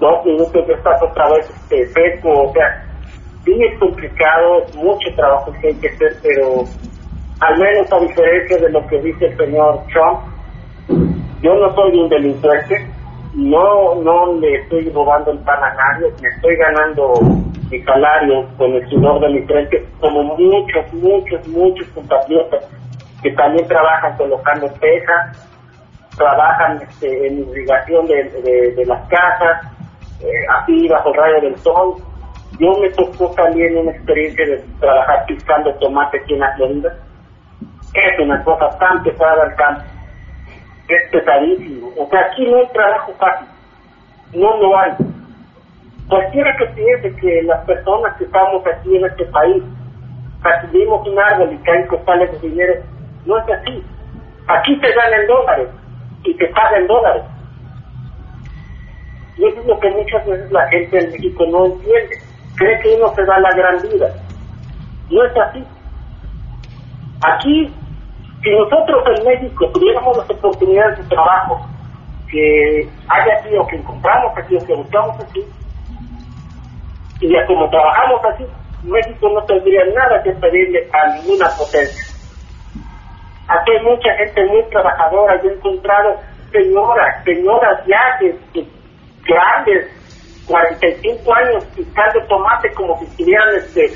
dos 0.00 0.24
minutos 0.24 0.66
ya 0.66 0.74
estás 0.74 1.02
otra 1.02 1.28
vez 1.30 1.50
este, 1.50 1.86
seco, 1.88 2.44
o 2.44 2.52
sea, 2.52 2.84
Sí 3.44 3.52
es 3.62 3.78
complicado, 3.78 4.64
mucho 4.74 5.14
trabajo 5.16 5.52
que 5.60 5.68
hay 5.68 5.74
que 5.74 5.88
hacer, 5.88 6.16
pero 6.22 6.64
al 7.40 7.58
menos 7.58 7.92
a 7.92 7.98
diferencia 7.98 8.56
de 8.56 8.70
lo 8.70 8.86
que 8.86 9.02
dice 9.02 9.26
el 9.26 9.36
señor 9.36 9.80
Trump, 9.92 10.20
yo 11.44 11.54
no 11.56 11.74
soy 11.74 12.00
un 12.00 12.08
delincuente, 12.08 12.86
no, 13.34 13.96
no 13.96 14.32
le 14.40 14.62
estoy 14.62 14.88
robando 14.88 15.30
el 15.30 15.38
pan 15.40 15.62
a 15.62 15.74
nadie, 15.74 16.10
me 16.22 16.28
estoy 16.28 16.56
ganando 16.56 17.12
mi 17.70 17.82
salario 17.82 18.46
con 18.56 18.72
el 18.72 18.88
sudor 18.88 19.20
de 19.20 19.28
mi 19.28 19.42
frente, 19.42 19.86
como 20.00 20.22
muchos, 20.22 20.90
muchos, 20.94 21.46
muchos 21.48 21.86
compatriotas 21.88 22.66
que 23.22 23.30
también 23.32 23.68
trabajan 23.68 24.16
colocando 24.16 24.66
tejas, 24.80 25.50
trabajan 26.16 26.80
este, 26.88 27.26
en 27.26 27.40
irrigación 27.40 28.06
de, 28.06 28.84
las 28.86 29.06
casas, 29.08 29.66
eh, 30.22 30.46
así 30.48 30.88
bajo 30.88 31.10
el 31.10 31.14
rayo 31.14 31.40
del 31.42 31.56
sol. 31.58 31.94
Yo 32.58 32.72
me 32.80 32.88
tocó 32.90 33.30
también 33.32 33.76
una 33.76 33.90
experiencia 33.90 34.46
de 34.46 34.64
trabajar 34.80 35.26
piscando 35.26 35.74
tomate 35.74 36.20
aquí 36.20 36.32
en 36.34 36.40
la 36.40 36.54
Florida. 36.56 36.94
Es 37.92 38.20
una 38.20 38.42
cosa 38.44 38.70
tan 38.78 39.02
pesada 39.02 39.42
al 39.42 39.54
campo. 39.56 39.93
Es 40.88 41.10
pesadísimo. 41.10 41.90
O 41.96 42.08
sea, 42.10 42.20
aquí 42.20 42.46
no 42.46 42.58
hay 42.58 42.68
trabajo 42.68 43.12
fácil. 43.18 43.48
No 44.34 44.56
lo 44.58 44.78
hay. 44.78 44.92
Cualquiera 46.08 46.54
que 46.56 46.66
piense 46.66 47.16
que 47.16 47.42
las 47.44 47.64
personas 47.64 48.16
que 48.18 48.24
estamos 48.24 48.62
aquí 48.66 48.96
en 48.96 49.06
este 49.06 49.24
país 49.26 49.62
recibimos 50.42 51.08
un 51.08 51.18
árbol 51.18 51.52
y 51.52 51.56
caen 51.64 51.86
costales 51.86 52.30
de 52.32 52.48
dinero, 52.48 52.74
no 53.24 53.38
es 53.38 53.44
así. 53.50 53.82
Aquí 54.46 54.78
se 54.78 54.92
ganan 54.92 55.26
dólares 55.26 55.68
y 56.24 56.34
te 56.34 56.46
pagan 56.48 56.86
dólares. 56.86 57.22
Y 59.38 59.46
eso 59.46 59.60
es 59.60 59.66
lo 59.66 59.80
que 59.80 59.90
muchas 59.90 60.26
veces 60.26 60.52
la 60.52 60.68
gente 60.68 60.98
en 60.98 61.12
México 61.12 61.46
no 61.50 61.66
entiende. 61.66 62.18
Cree 62.56 62.80
que 62.80 62.96
uno 62.96 63.12
se 63.14 63.24
da 63.24 63.38
la 63.40 63.50
gran 63.52 63.82
vida. 63.82 64.14
No 65.10 65.24
es 65.24 65.36
así. 65.36 65.64
Aquí, 67.22 67.72
si 68.44 68.50
nosotros 68.50 69.02
en 69.16 69.24
México 69.24 69.66
tuviéramos 69.72 70.18
las 70.18 70.28
oportunidades 70.28 70.98
de 70.98 71.04
trabajo 71.04 71.66
que 72.30 72.88
hay 73.08 73.30
aquí 73.30 73.56
o 73.56 73.66
que 73.66 73.76
encontramos 73.76 74.36
aquí 74.36 74.56
o 74.56 74.66
que 74.66 74.74
buscamos 74.74 75.18
aquí, 75.24 75.42
y 77.20 77.32
ya 77.32 77.46
como 77.46 77.70
trabajamos 77.70 78.20
así, 78.26 78.44
México 78.82 79.30
no 79.30 79.42
tendría 79.46 79.86
nada 79.94 80.22
que 80.22 80.30
pedirle 80.32 80.86
a 80.92 81.14
ninguna 81.14 81.48
potencia. 81.56 82.04
Aquí 83.48 83.72
hay 83.72 83.84
mucha 83.84 84.12
gente 84.14 84.44
muy 84.44 84.62
trabajadora. 84.70 85.40
Yo 85.42 85.48
he 85.48 85.54
encontrado 85.54 86.16
señoras, 86.52 87.24
señoras 87.24 87.80
ya 87.86 88.18
que, 88.18 88.66
grandes, 89.24 89.90
45 90.46 91.34
años, 91.34 91.64
picando 91.74 92.20
tomate 92.28 92.70
como 92.74 92.98
si 92.98 93.06
estuvieran, 93.06 93.54
este, 93.56 93.90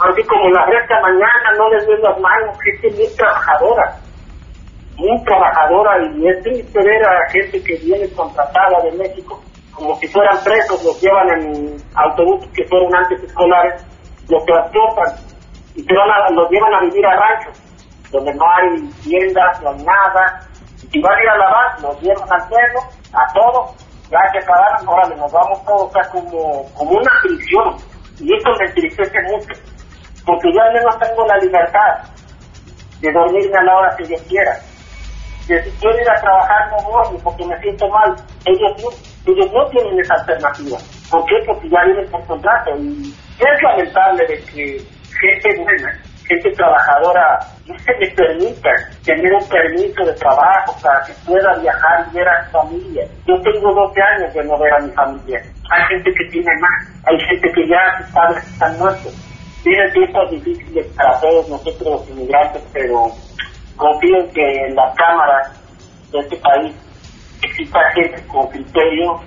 así 0.00 0.22
como 0.24 0.48
la 0.50 0.64
recta 0.66 1.00
mañana, 1.00 1.52
no 1.56 1.68
les 1.70 1.86
ven 1.86 2.02
las 2.02 2.18
manos, 2.20 2.58
gente 2.62 2.90
muy 2.96 3.08
trabajadora, 3.16 3.96
muy 4.96 5.24
trabajadora, 5.24 5.98
y 6.14 6.28
es 6.28 6.42
triste 6.42 6.78
ver 6.82 7.02
a 7.04 7.30
gente 7.30 7.62
que 7.62 7.74
viene 7.76 8.08
contratada 8.14 8.80
de 8.82 8.92
México, 8.92 9.40
como 9.72 9.96
si 9.96 10.08
fueran 10.08 10.36
presos, 10.42 10.84
los 10.84 11.00
llevan 11.00 11.28
en 11.30 11.76
autobuses 11.94 12.50
que 12.52 12.64
fueron 12.66 12.94
antes 12.94 13.22
escolares, 13.22 13.84
los 14.28 14.44
transportan 14.44 15.14
y 15.74 15.82
los 15.82 16.50
llevan 16.50 16.74
a 16.74 16.80
vivir 16.82 17.06
a 17.06 17.16
ranchos 17.16 17.68
donde 18.10 18.32
no 18.34 18.44
hay 18.44 18.88
tiendas, 19.04 19.62
no 19.62 19.70
hay 19.70 19.82
nada. 19.84 20.40
Si 20.76 21.00
van 21.00 21.16
a 21.16 21.22
ir 21.22 21.28
a 21.28 21.36
lavar, 21.36 21.80
nos 21.82 22.00
llevan 22.00 22.32
al 22.32 22.48
pueblo, 22.48 22.80
a 23.12 23.32
todos, 23.32 23.76
ya 24.10 24.18
que 24.32 24.38
acabaron, 24.38 24.88
órale, 24.88 25.16
nos 25.16 25.32
vamos 25.32 25.64
todos, 25.64 25.82
o 25.82 25.92
sea, 25.92 26.02
como, 26.10 26.64
como 26.74 26.90
una 26.92 27.10
prisión. 27.22 27.76
Y 28.20 28.34
eso 28.34 28.50
me 28.58 28.66
entristece 28.66 29.22
mucho, 29.22 29.48
porque 30.28 30.52
yo 30.52 30.60
al 30.60 30.74
menos 30.74 30.98
tengo 30.98 31.26
la 31.26 31.38
libertad 31.38 32.04
de 33.00 33.10
dormirme 33.10 33.58
a 33.58 33.62
la 33.62 33.78
hora 33.78 33.96
que 33.96 34.04
yo 34.04 34.16
quiera. 34.28 34.52
De 35.48 35.64
si 35.64 35.70
quiero 35.80 35.98
ir 35.98 36.10
a 36.10 36.20
trabajar, 36.20 36.70
no 36.70 36.90
voy, 36.90 37.18
porque 37.24 37.46
me 37.46 37.58
siento 37.60 37.88
mal. 37.88 38.14
Ellos 38.44 38.72
no, 38.82 38.90
ellos 39.32 39.50
no 39.50 39.64
tienen 39.70 39.98
esa 39.98 40.12
alternativa. 40.16 40.76
¿Por 41.10 41.24
qué? 41.24 41.36
Porque 41.46 41.70
ya 41.70 41.82
vienen 41.86 42.10
por 42.10 42.22
contrato. 42.26 42.76
Y 42.76 43.14
es 43.38 43.62
lamentable 43.62 44.26
de 44.26 44.36
que 44.52 44.84
gente 45.18 45.62
buena 45.62 45.98
gente 46.28 46.50
trabajadora 46.50 47.38
no 47.66 47.78
se 47.78 47.92
le 47.98 48.10
permita 48.10 48.68
tener 49.02 49.32
un 49.32 49.48
permiso 49.48 50.04
de 50.04 50.12
trabajo 50.12 50.76
para 50.82 51.00
que 51.06 51.14
pueda 51.24 51.54
viajar 51.56 52.06
y 52.10 52.16
ver 52.16 52.28
a 52.28 52.44
su 52.44 52.50
familia. 52.50 53.04
Yo 53.26 53.34
tengo 53.40 53.72
12 53.72 54.02
años 54.02 54.34
de 54.34 54.44
no 54.44 54.58
ver 54.58 54.74
a 54.74 54.80
mi 54.80 54.90
familia. 54.90 55.40
Hay 55.70 55.82
gente 55.88 56.12
que 56.12 56.24
tiene 56.30 56.50
más, 56.60 57.02
hay 57.06 57.18
gente 57.18 57.50
que 57.50 57.66
ya 57.66 57.80
sus 57.96 58.12
padres 58.12 58.44
están 58.46 58.78
muertos. 58.78 59.27
Tienen 59.62 59.92
tiempos 59.92 60.30
difíciles 60.30 60.86
para 60.96 61.20
todos 61.20 61.48
nosotros 61.48 61.82
los 61.82 62.10
inmigrantes, 62.10 62.62
pero 62.72 63.06
confío 63.76 64.20
en 64.20 64.30
que 64.32 64.66
en 64.66 64.74
las 64.74 64.94
cámaras 64.94 65.60
de 66.12 66.18
este 66.20 66.36
país 66.36 66.74
exista 67.42 67.80
gente 67.94 68.22
con 68.26 68.46
criterio, 68.48 69.20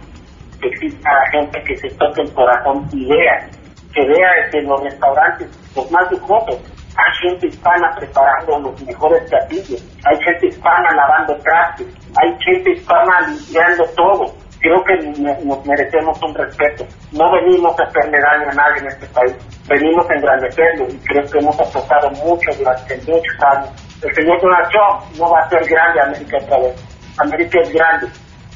que 0.62 0.67
exista 0.67 1.10
gente 1.32 1.63
que 1.63 1.76
se 1.78 1.89
toque 1.96 2.22
el 2.22 2.34
corazón 2.34 2.88
y 2.94 3.06
vea, 3.08 3.50
que 3.94 4.06
vea 4.08 4.50
que 4.52 4.62
los 4.62 4.82
restaurantes 4.84 5.50
los 5.76 5.89
más 5.91 6.12
lujosos 6.12 6.60
hay 6.98 7.30
gente 7.30 7.48
hispana 7.48 7.96
preparando 7.96 8.60
los 8.60 8.82
mejores 8.84 9.30
platillos, 9.30 9.84
hay 10.04 10.17
gente 10.24 10.48
hispana 10.48 10.94
lavando 10.94 11.36
trastes, 11.38 11.88
hay 12.22 12.36
gente 12.44 12.72
hispana 12.72 13.28
limpiando 13.28 13.86
todo. 13.96 14.34
Creo 14.62 14.84
que 14.84 14.95
nos 15.43 15.65
merecemos 15.65 16.21
un 16.21 16.36
respeto. 16.36 16.86
No 17.12 17.32
venimos 17.32 17.78
a 17.80 17.84
hacerle 17.84 18.19
daño 18.21 18.50
a 18.52 18.54
nadie 18.54 18.82
en 18.82 18.88
este 18.88 19.08
país, 19.08 19.36
venimos 19.67 20.08
a 20.10 20.13
engrandecerlo 20.13 20.88
y 20.88 20.97
creo 21.00 21.26
que 21.26 21.39
hemos 21.39 21.60
aportado 21.60 22.12
mucho 22.24 22.52
durante 22.58 22.95
muchos 22.97 23.36
años. 23.56 23.69
El 24.04 24.13
señor 24.13 24.39
Donald 24.41 24.69
Trump 24.69 25.17
no 25.17 25.32
va 25.32 25.39
a 25.39 25.50
ser 25.50 25.67
grande 25.67 26.02
América 26.02 26.38
otra 26.38 26.60
vez. 26.60 26.76
América 27.17 27.60
es 27.62 27.74
grande 27.74 28.08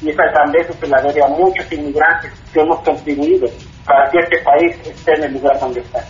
y 0.02 0.10
esa 0.10 0.24
grandeza 0.24 0.72
se 0.74 0.86
la 0.86 1.00
debe 1.02 1.24
a 1.24 1.28
muchos 1.28 1.72
inmigrantes 1.72 2.32
que 2.52 2.60
hemos 2.60 2.80
contribuido 2.80 3.48
para 3.84 4.08
que 4.10 4.18
este 4.18 4.38
país 4.38 4.76
esté 4.86 5.14
en 5.14 5.24
el 5.24 5.32
lugar 5.34 5.58
donde 5.58 5.80
está. 5.80 6.00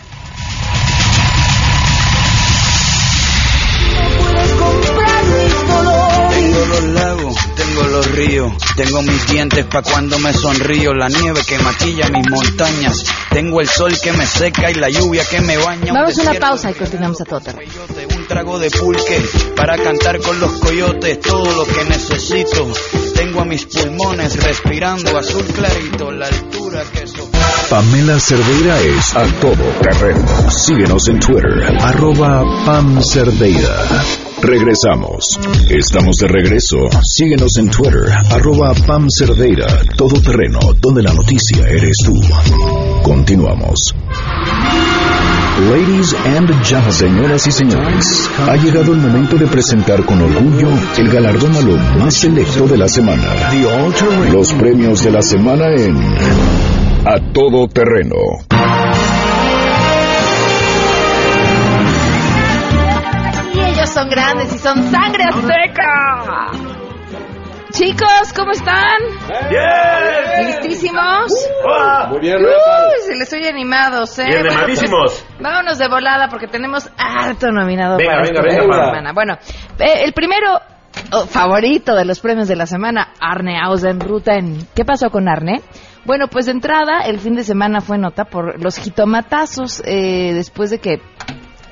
Tengo 6.30 6.66
los 6.66 6.82
lagos, 6.84 7.45
tengo 7.66 7.82
los 7.88 8.10
ríos, 8.12 8.52
tengo 8.76 9.02
mis 9.02 9.26
dientes 9.26 9.64
pa' 9.66 9.82
cuando 9.82 10.18
me 10.18 10.32
sonrío, 10.32 10.94
la 10.94 11.08
nieve 11.08 11.40
que 11.46 11.58
maquilla 11.58 12.08
mis 12.10 12.28
montañas, 12.30 13.04
tengo 13.30 13.60
el 13.60 13.68
sol 13.68 13.92
que 14.00 14.12
me 14.12 14.26
seca 14.26 14.70
y 14.70 14.74
la 14.74 14.88
lluvia 14.88 15.24
que 15.24 15.40
me 15.40 15.56
baña. 15.56 15.92
Vamos 15.92 16.18
a 16.18 16.22
una 16.22 16.34
pausa 16.34 16.70
y 16.70 16.74
continuamos 16.74 17.20
a 17.20 17.24
todo. 17.24 17.40
Trago 18.28 18.58
de 18.58 18.70
pulque 18.70 19.24
para 19.54 19.76
cantar 19.76 20.20
con 20.20 20.40
los 20.40 20.52
coyotes, 20.54 21.20
todo 21.20 21.44
lo 21.44 21.64
que 21.64 21.84
necesito. 21.84 22.66
Tengo 23.14 23.40
a 23.40 23.44
mis 23.44 23.64
pulmones 23.66 24.42
respirando 24.42 25.16
azul 25.16 25.44
clarito, 25.44 26.10
la 26.10 26.26
altura 26.26 26.82
que 26.92 27.04
eso. 27.04 27.30
Pamela 27.70 28.18
Cerdeira 28.18 28.80
es 28.80 29.14
a 29.14 29.24
todo 29.40 29.64
terreno. 29.80 30.50
Síguenos 30.50 31.08
en 31.08 31.20
Twitter, 31.20 31.76
arroba 31.80 32.44
Pam 32.64 33.00
Cerdeira. 33.02 33.86
Regresamos. 34.42 35.38
Estamos 35.68 36.16
de 36.16 36.28
regreso. 36.28 36.76
Síguenos 37.02 37.56
en 37.58 37.70
Twitter, 37.70 38.10
arroba 38.30 38.74
Pam 38.86 39.08
Cerdeira, 39.08 39.82
todo 39.96 40.20
terreno, 40.20 40.58
donde 40.80 41.02
la 41.02 41.12
noticia 41.12 41.66
eres 41.68 41.96
tú. 42.04 42.20
Continuamos. 43.02 43.94
Ladies 45.70 46.14
and 46.14 46.48
gentlemen, 46.62 46.92
señoras 46.92 47.46
y 47.46 47.52
señores, 47.52 48.30
ha 48.46 48.56
llegado 48.56 48.92
el 48.92 48.98
momento 48.98 49.36
de 49.36 49.46
presentar 49.46 50.04
con 50.04 50.20
orgullo 50.20 50.68
el 50.98 51.08
galardón 51.08 51.56
a 51.56 51.60
lo 51.60 51.76
más 51.98 52.14
selecto 52.14 52.66
de 52.68 52.76
la 52.76 52.88
semana. 52.88 53.50
Los 54.32 54.52
premios 54.52 55.02
de 55.02 55.10
la 55.12 55.22
semana 55.22 55.64
en 55.74 55.96
A 57.06 57.32
Todo 57.32 57.68
Terreno. 57.68 58.16
son 63.86 64.10
grandes 64.10 64.52
y 64.52 64.58
son 64.58 64.90
sangre 64.90 65.24
azteca. 65.24 66.75
Chicos, 67.76 68.32
¿cómo 68.34 68.52
están? 68.52 68.96
¡Bien! 69.50 70.46
¿Listísimos? 70.46 71.30
Muy 72.08 72.20
bien, 72.20 72.38
Uy, 72.38 72.50
se 73.06 73.14
les 73.16 73.30
oye 73.34 73.50
animados, 73.50 74.18
¿eh? 74.18 74.24
Bien, 74.24 74.38
Bueno, 74.40 74.52
animadísimos. 74.52 75.24
pues, 75.26 75.40
vámonos 75.42 75.76
de 75.76 75.86
volada 75.88 76.28
porque 76.30 76.46
tenemos 76.46 76.88
harto 76.96 77.50
nominado 77.52 77.98
Venga, 77.98 78.12
para 78.12 78.22
venga, 78.22 78.40
esta 78.48 78.62
venga. 78.64 78.84
semana. 78.86 79.12
Bueno, 79.12 79.34
eh, 79.78 80.04
el 80.04 80.14
primero 80.14 80.58
oh, 81.12 81.26
favorito 81.26 81.94
de 81.94 82.06
los 82.06 82.20
premios 82.20 82.48
de 82.48 82.56
la 82.56 82.64
semana, 82.66 83.12
Arne 83.20 83.58
Ausenruten. 83.62 84.66
¿Qué 84.74 84.86
pasó 84.86 85.10
con 85.10 85.28
Arne? 85.28 85.60
Bueno, 86.06 86.28
pues 86.28 86.46
de 86.46 86.52
entrada, 86.52 87.00
el 87.00 87.18
fin 87.18 87.34
de 87.34 87.44
semana 87.44 87.82
fue 87.82 87.98
nota 87.98 88.24
por 88.24 88.58
los 88.62 88.78
jitomatazos, 88.78 89.82
eh, 89.84 90.32
después 90.32 90.70
de 90.70 90.78
que 90.78 91.02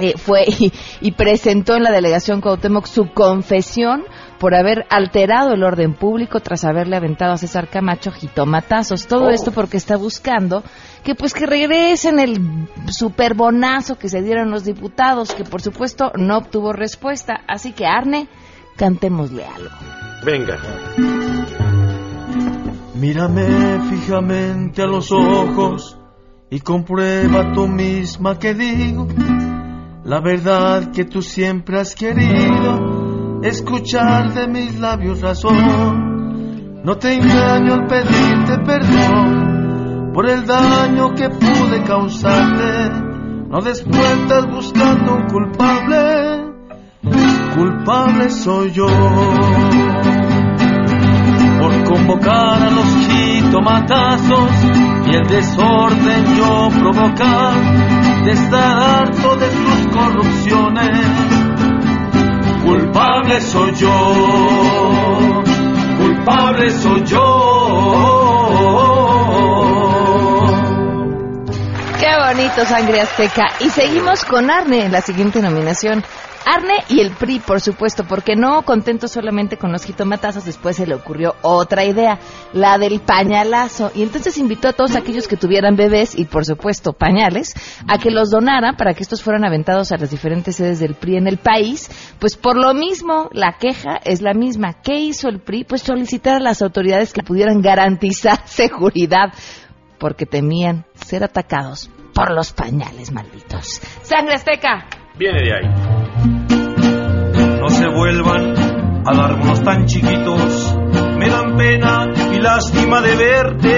eh, 0.01 0.14
fue 0.19 0.45
y, 0.47 0.71
y 1.01 1.12
presentó 1.12 1.75
en 1.77 1.83
la 1.83 1.93
delegación 1.93 2.43
Cuauhtémoc 2.43 2.85
su 2.85 3.11
confesión 3.14 4.05
por 4.38 4.55
haber 4.55 4.85
alterado 4.90 5.55
el 5.55 5.62
orden 5.62 5.94
público 5.94 6.40
tras 6.40 6.64
haberle 6.64 6.97
aventado 6.97 7.33
a 7.33 7.38
César 7.38 7.68
Camacho 7.68 8.11
jitomatazos. 8.11 9.07
Todo 9.07 9.27
Oh. 9.27 9.31
esto 9.31 9.53
porque 9.53 9.77
está 9.77 9.97
buscando 9.97 10.62
que 11.03 11.14
pues 11.14 11.35
que 11.35 11.47
regresen 11.47 12.18
el 12.18 12.68
superbonazo 12.88 13.97
que 13.97 14.09
se 14.09 14.23
dieron 14.23 14.51
los 14.51 14.64
diputados, 14.64 15.35
que 15.35 15.44
por 15.44 15.62
supuesto 15.62 16.12
no 16.16 16.38
obtuvo 16.38 16.73
respuesta. 16.73 17.40
Así 17.49 17.73
que 17.73 17.87
Arne, 17.87 18.29
cantémosle 18.77 19.44
algo. 19.44 19.70
Venga. 20.25 20.59
Mírame 22.94 23.44
fijamente 23.90 24.83
a 24.83 24.87
los 24.87 25.11
ojos 25.12 25.99
y 26.51 26.61
comprueba 26.61 27.53
tú 27.53 27.66
misma 27.66 28.38
que 28.38 28.55
digo 28.55 29.09
la 30.05 30.20
verdad 30.20 30.92
que 30.92 31.05
tú 31.05 31.23
siempre 31.23 31.81
has 31.81 31.94
querido 31.94 32.93
escuchar 33.44 34.33
de 34.33 34.48
mis 34.48 34.78
labios 34.80 35.20
razón. 35.20 36.83
No 36.83 36.96
te 36.96 37.14
engaño 37.14 37.74
al 37.74 37.87
pedirte 37.87 38.59
perdón 38.64 40.12
por 40.14 40.28
el 40.28 40.46
daño 40.46 41.12
que 41.14 41.28
pude 41.28 41.83
causarte. 41.87 42.90
No 43.48 43.61
descuentas 43.61 44.46
buscando 44.46 45.14
un 45.14 45.26
culpable, 45.26 46.54
culpable 47.54 48.30
soy 48.30 48.72
yo 48.72 48.87
por 51.61 51.85
convocar 51.85 52.62
a 52.62 52.70
los 52.70 52.87
jitomatazos 53.07 54.50
y 55.07 55.14
el 55.14 55.26
desorden 55.26 56.37
yo 56.37 56.68
provocar, 56.80 58.24
de 58.24 58.33
estar 58.33 58.78
harto 58.78 59.37
de 59.37 59.50
sus 59.50 59.87
corrupciones. 59.94 61.54
Culpable 62.94 63.40
soy 63.40 63.74
yo, 63.74 65.42
culpable 65.98 66.70
soy 66.70 67.04
yo. 67.04 67.24
Qué 71.98 72.07
bonito, 72.16 72.64
sangre 72.64 73.00
azteca. 73.00 73.46
Y 73.59 73.70
seguimos 73.70 74.24
con 74.24 74.48
Arne 74.48 74.88
la 74.90 75.00
siguiente 75.00 75.42
nominación. 75.42 76.04
Arne 76.44 76.74
y 76.88 77.00
el 77.00 77.12
PRI, 77.12 77.40
por 77.40 77.61
supuesto, 77.61 78.04
porque 78.04 78.37
no 78.37 78.62
contento 78.62 79.09
solamente 79.09 79.57
con 79.57 79.72
los 79.72 79.85
jitomatazos, 79.85 80.44
después 80.44 80.76
se 80.76 80.87
le 80.87 80.94
ocurrió 80.94 81.35
otra 81.42 81.85
idea, 81.85 82.18
la 82.52 82.78
del 82.78 83.00
pañalazo. 83.00 83.90
Y 83.94 84.02
entonces 84.02 84.38
invitó 84.38 84.68
a 84.68 84.72
todos 84.72 84.94
aquellos 84.94 85.26
que 85.26 85.37
tuvieran 85.37 85.76
bebés 85.76 86.18
y, 86.18 86.24
por 86.26 86.44
supuesto, 86.44 86.92
pañales, 86.92 87.54
a 87.88 87.98
que 87.98 88.11
los 88.11 88.30
donaran 88.30 88.76
para 88.76 88.94
que 88.94 89.02
estos 89.02 89.22
fueran 89.22 89.44
aventados 89.44 89.92
a 89.92 89.96
las 89.96 90.11
diferentes 90.11 90.57
sedes 90.57 90.80
del 90.80 90.94
PRI 90.94 91.16
en 91.16 91.26
el 91.26 91.38
país. 91.38 91.90
Pues 92.18 92.37
por 92.37 92.57
lo 92.57 92.74
mismo, 92.74 93.28
la 93.33 93.57
queja 93.59 94.00
es 94.04 94.20
la 94.20 94.35
misma. 94.35 94.74
¿Qué 94.83 94.98
hizo 94.98 95.28
el 95.28 95.40
PRI? 95.40 95.64
Pues 95.64 95.83
solicitar 95.83 96.37
a 96.37 96.40
las 96.40 96.62
autoridades 96.62 97.12
que 97.12 97.22
pudieran 97.22 97.62
garantizar 97.62 98.40
seguridad 98.46 99.33
porque 99.98 100.26
temían 100.26 100.85
ser 100.94 101.24
atacados 101.24 101.90
por 102.14 102.30
los 102.30 102.52
pañales 102.52 103.11
malditos. 103.11 103.80
¡Sangre 104.02 104.35
azteca! 104.35 105.04
Viene 105.16 105.38
de 105.44 105.55
ahí. 105.55 105.70
No 107.61 107.68
se 107.68 107.87
vuelvan 107.87 108.53
a 109.07 109.14
dar 109.14 109.35
unos 109.35 109.62
tan 109.62 109.87
chiquitos, 109.87 110.77
me 111.16 111.29
dan 111.29 111.57
pena 111.57 112.09
y 112.33 112.40
lástima 112.40 113.00
de 113.00 113.14
verte. 113.14 113.70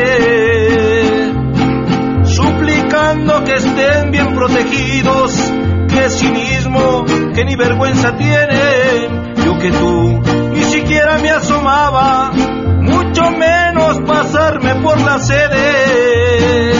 Suplicando 2.24 3.44
que 3.44 3.52
estén 3.52 4.12
bien 4.12 4.34
protegidos, 4.34 5.52
que 5.88 6.08
cinismo, 6.08 7.04
que 7.34 7.44
ni 7.44 7.54
vergüenza 7.54 8.16
tienen. 8.16 9.34
Yo 9.44 9.58
que 9.58 9.72
tú 9.72 10.22
ni 10.54 10.62
siquiera 10.62 11.18
me 11.18 11.28
asomaba, 11.32 12.32
mucho 12.80 13.30
menos 13.32 14.00
pasarme 14.06 14.76
por 14.76 14.98
la 15.02 15.18
sede. 15.18 16.72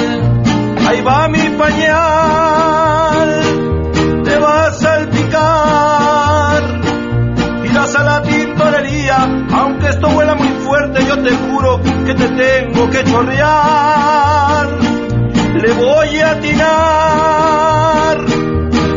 Ahí 0.88 1.02
va 1.02 1.28
mi 1.28 1.50
pañal, 1.58 2.75
te 11.26 11.34
juro 11.34 11.80
que 11.82 12.14
te 12.14 12.28
tengo 12.28 12.88
que 12.88 13.02
chorrear. 13.02 14.68
Le 15.60 15.72
voy 15.72 16.20
a 16.20 16.38
tirar, 16.38 18.24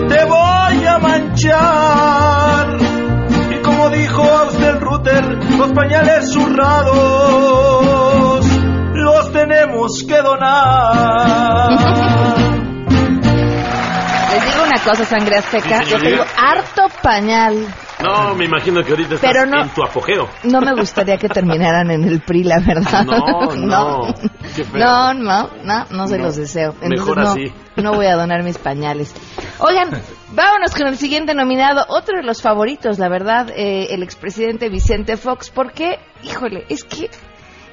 te 0.08 0.26
voy 0.26 0.86
a 0.86 1.00
manchar. 1.00 2.78
Y 3.52 3.56
como 3.64 3.90
dijo 3.90 4.22
Austin 4.22 4.80
Ruther, 4.80 5.26
los 5.58 5.72
pañales 5.72 6.32
zurrados 6.32 6.96
los 8.94 9.32
tenemos 9.32 10.04
que 10.08 10.22
donar. 10.22 11.70
Una 14.70 14.84
cosa, 14.84 15.04
sangre 15.06 15.38
azteca. 15.38 15.84
Yo 15.84 16.00
tengo 16.00 16.24
harto 16.38 16.84
pañal. 17.02 17.66
No, 18.04 18.36
me 18.36 18.46
imagino 18.46 18.84
que 18.84 18.92
ahorita 18.92 19.16
estás 19.16 19.32
Pero 19.32 19.46
no- 19.48 19.64
en 19.64 19.70
tu 19.70 19.84
apogeo. 19.84 20.30
No 20.44 20.62
me 20.62 20.74
gustaría 20.74 21.18
que 21.18 21.28
terminaran 21.28 21.90
en 21.92 22.04
el 22.04 22.22
PRI, 22.22 22.44
la 22.44 22.60
verdad. 22.60 23.04
No, 23.04 23.56
no. 23.56 24.14
Qué 24.56 24.64
feo. 24.64 24.80
No, 24.80 25.14
no, 25.16 25.50
no, 25.64 25.86
no 25.90 26.08
se 26.08 26.18
los 26.20 26.36
deseo. 26.36 26.76
Entonces, 26.82 27.00
Mejor 27.00 27.18
no, 27.18 27.30
así. 27.30 27.54
No 27.78 27.94
voy 27.96 28.06
a 28.06 28.16
donar 28.16 28.44
mis 28.44 28.58
pañales. 28.60 29.14
Oigan, 29.58 29.90
vámonos 30.34 30.76
con 30.76 30.88
el 30.88 30.98
siguiente 30.98 31.34
nominado. 31.34 31.86
Otro 31.90 32.18
de 32.18 32.24
los 32.24 32.42
favoritos, 32.42 33.00
la 33.00 33.10
verdad, 33.10 33.50
eh, 33.56 33.88
el 33.90 34.04
expresidente 34.04 34.70
Vicente 34.70 35.18
Fox. 35.18 35.50
Porque, 35.50 35.98
híjole, 36.24 36.66
es 36.70 36.84
que, 36.84 37.10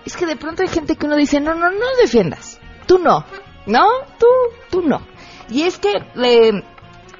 es 0.06 0.16
que 0.16 0.24
de 0.26 0.36
pronto 0.36 0.62
hay 0.62 0.68
gente 0.68 0.96
que 0.96 1.06
uno 1.06 1.16
dice, 1.16 1.40
no, 1.40 1.54
no, 1.54 1.70
no 1.70 1.86
defiendas. 2.00 2.58
Tú 2.86 2.98
no. 2.98 3.24
¿No? 3.66 3.84
Tú, 4.18 4.26
tú 4.70 4.82
no. 4.82 5.02
Y 5.48 5.62
es 5.62 5.78
que, 5.78 5.92
eh, 5.92 6.50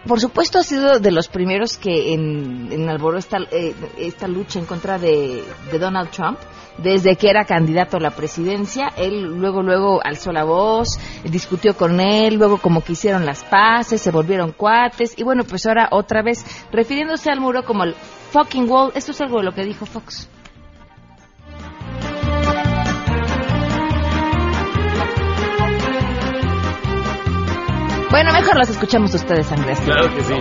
por 0.07 0.21
supuesto, 0.21 0.59
ha 0.59 0.62
sido 0.62 0.99
de 0.99 1.11
los 1.11 1.29
primeros 1.29 1.77
que 1.77 2.12
en, 2.14 2.73
en 2.73 2.88
alboró 2.88 3.19
esta, 3.19 3.38
eh, 3.51 3.75
esta 3.99 4.29
lucha 4.29 4.59
en 4.59 4.66
contra 4.66 4.99
de, 4.99 5.45
de 5.71 5.79
Donald 5.79 6.11
Trump. 6.11 6.38
Desde 6.79 7.16
que 7.16 7.31
era 7.31 7.47
candidato 7.47 7.97
a 7.97 8.01
la 8.01 8.11
presidencia, 8.11 8.92
él 8.99 9.38
luego, 9.38 9.62
luego 9.62 10.01
alzó 10.05 10.31
la 10.31 10.45
voz, 10.45 10.99
discutió 11.25 11.75
con 11.75 12.01
él, 12.01 12.35
luego 12.35 12.59
como 12.59 12.85
que 12.85 12.92
hicieron 12.92 13.25
las 13.25 13.45
paces, 13.45 14.03
se 14.03 14.11
volvieron 14.11 14.53
cuates, 14.53 15.19
y 15.19 15.23
bueno, 15.23 15.45
pues 15.45 15.64
ahora 15.64 15.88
otra 15.90 16.21
vez, 16.21 16.45
refiriéndose 16.71 17.31
al 17.31 17.40
muro 17.40 17.64
como 17.64 17.85
el 17.85 17.95
fucking 18.31 18.69
wall, 18.69 18.92
esto 18.95 19.12
es 19.12 19.21
algo 19.23 19.38
de 19.38 19.45
lo 19.45 19.53
que 19.53 19.64
dijo 19.64 19.87
Fox. 19.87 20.29
Bueno, 28.16 28.33
mejor 28.33 28.57
los 28.57 28.70
escuchamos 28.70 29.12
ustedes, 29.12 29.46
Sangre 29.46 29.72
Azteca. 29.72 29.92
Claro 29.92 30.16
que 30.16 30.22
sí. 30.24 30.33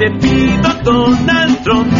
Te 0.00 0.10
pido 0.18 0.68
Donald 0.82 1.62
Trump 1.62 1.92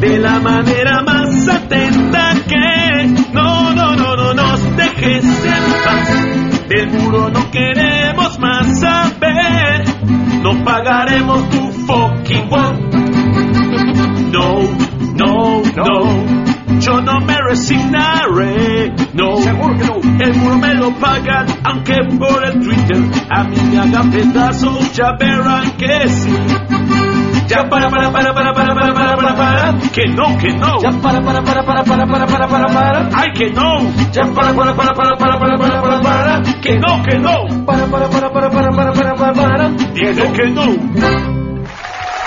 de 0.00 0.18
la 0.20 0.40
manera 0.40 1.02
más 1.02 1.48
atenta 1.48 2.32
que 2.48 3.08
no, 3.34 3.74
no, 3.74 3.94
no, 3.94 4.16
no 4.16 4.32
nos 4.32 4.76
dejes 4.78 5.24
en 5.26 5.84
paz. 5.84 6.68
Del 6.68 6.88
muro 6.92 7.28
no 7.28 7.50
queremos 7.50 8.38
más 8.38 8.80
saber, 8.80 9.84
no 10.40 10.64
pagaremos 10.64 11.46
tu 11.50 11.72
fucking 11.86 12.50
wall. 12.50 12.90
No, 14.32 14.62
no, 15.14 15.62
no, 15.76 16.55
yo 16.80 17.00
no 17.00 17.20
me 17.20 17.36
resignaré. 17.48 18.92
No, 19.14 19.36
seguro 19.38 19.76
que 19.76 19.84
no. 19.84 20.24
El 20.24 20.34
muro 20.34 20.58
me 20.58 20.74
lo 20.74 20.90
pagan, 20.98 21.46
aunque 21.64 21.94
por 22.18 22.44
el 22.44 22.60
Twitter 22.60 22.98
a 23.30 23.44
mí 23.44 23.56
me 23.70 23.78
hagan 23.78 24.10
pedazos, 24.10 24.92
ya 24.94 25.12
verán 25.18 25.70
que 25.72 26.08
sí. 26.08 26.36
Ya 27.48 27.68
para, 27.68 27.88
para, 27.88 28.10
para, 28.10 28.34
para, 28.34 28.52
para, 28.52 28.74
para, 28.74 28.92
para, 28.92 29.16
para, 29.16 29.36
para, 29.36 29.74
que 29.92 30.08
no, 30.08 30.36
que 30.36 30.52
no. 30.52 30.80
Ya 30.82 30.90
para, 31.00 31.20
para, 31.20 31.42
para, 31.44 31.64
para, 31.64 31.84
para, 31.84 32.04
para, 32.06 32.26
para, 32.26 32.48
para, 32.48 32.66
para, 32.66 33.08
ay, 33.14 33.32
que 33.34 33.50
no. 33.50 33.78
Ya 34.10 34.24
para, 34.34 34.52
para, 34.52 34.74
para, 34.74 34.94
para, 34.94 35.16
para, 35.16 35.38
para, 35.38 35.56
para, 35.58 35.80
para, 35.80 36.00
para, 36.00 36.42
que 36.60 36.78
no, 36.78 37.02
que 37.04 37.18
no. 37.18 37.64
Para, 37.64 37.86
para, 37.86 38.08
para, 38.08 38.30
para, 38.32 38.50
para, 38.50 38.70
para, 38.70 38.92
para, 38.92 39.14
para, 39.14 39.32
para, 39.32 39.68
digo 39.94 40.32
que 40.32 40.50
no. 40.50 40.64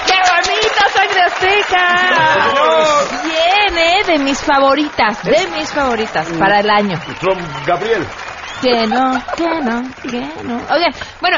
¡Qué 0.07 0.17
bonito, 0.31 0.83
Sangre 0.93 1.21
Azteca! 1.27 2.58
De 3.79 4.17
mis 4.17 4.41
favoritas, 4.41 5.23
de 5.23 5.47
mis 5.55 5.71
favoritas 5.71 6.27
para 6.39 6.59
el 6.59 6.69
año. 6.69 6.99
Trump 7.19 7.39
Gabriel. 7.65 8.03
Que 8.61 8.87
no, 8.87 9.13
que 9.37 9.61
no, 9.61 9.81
que 10.01 10.43
no. 10.43 10.55
Oigan, 10.69 10.91
bueno, 11.21 11.37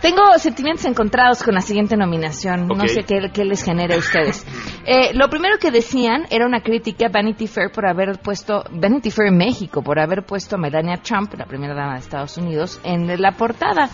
tengo 0.00 0.36
sentimientos 0.38 0.84
encontrados 0.86 1.44
con 1.44 1.54
la 1.54 1.60
siguiente 1.60 1.96
nominación. 1.96 2.66
No 2.66 2.88
sé 2.88 3.04
qué, 3.04 3.30
qué 3.32 3.44
les 3.44 3.62
genere 3.62 3.94
a 3.94 3.98
ustedes. 3.98 4.44
Eh, 4.86 5.14
lo 5.14 5.30
primero 5.30 5.56
que 5.58 5.70
decían 5.70 6.26
era 6.28 6.44
una 6.44 6.60
crítica 6.60 7.06
a 7.06 7.08
Vanity 7.08 7.46
Fair 7.46 7.70
por 7.70 7.86
haber 7.86 8.18
puesto, 8.18 8.64
Vanity 8.70 9.10
Fair 9.10 9.32
México, 9.32 9.82
por 9.82 9.98
haber 9.98 10.26
puesto 10.26 10.56
a 10.56 10.58
Melania 10.58 10.98
Trump, 10.98 11.32
la 11.38 11.46
primera 11.46 11.74
dama 11.74 11.94
de 11.94 12.00
Estados 12.00 12.36
Unidos, 12.36 12.78
en 12.84 13.06
la 13.18 13.32
portada. 13.32 13.88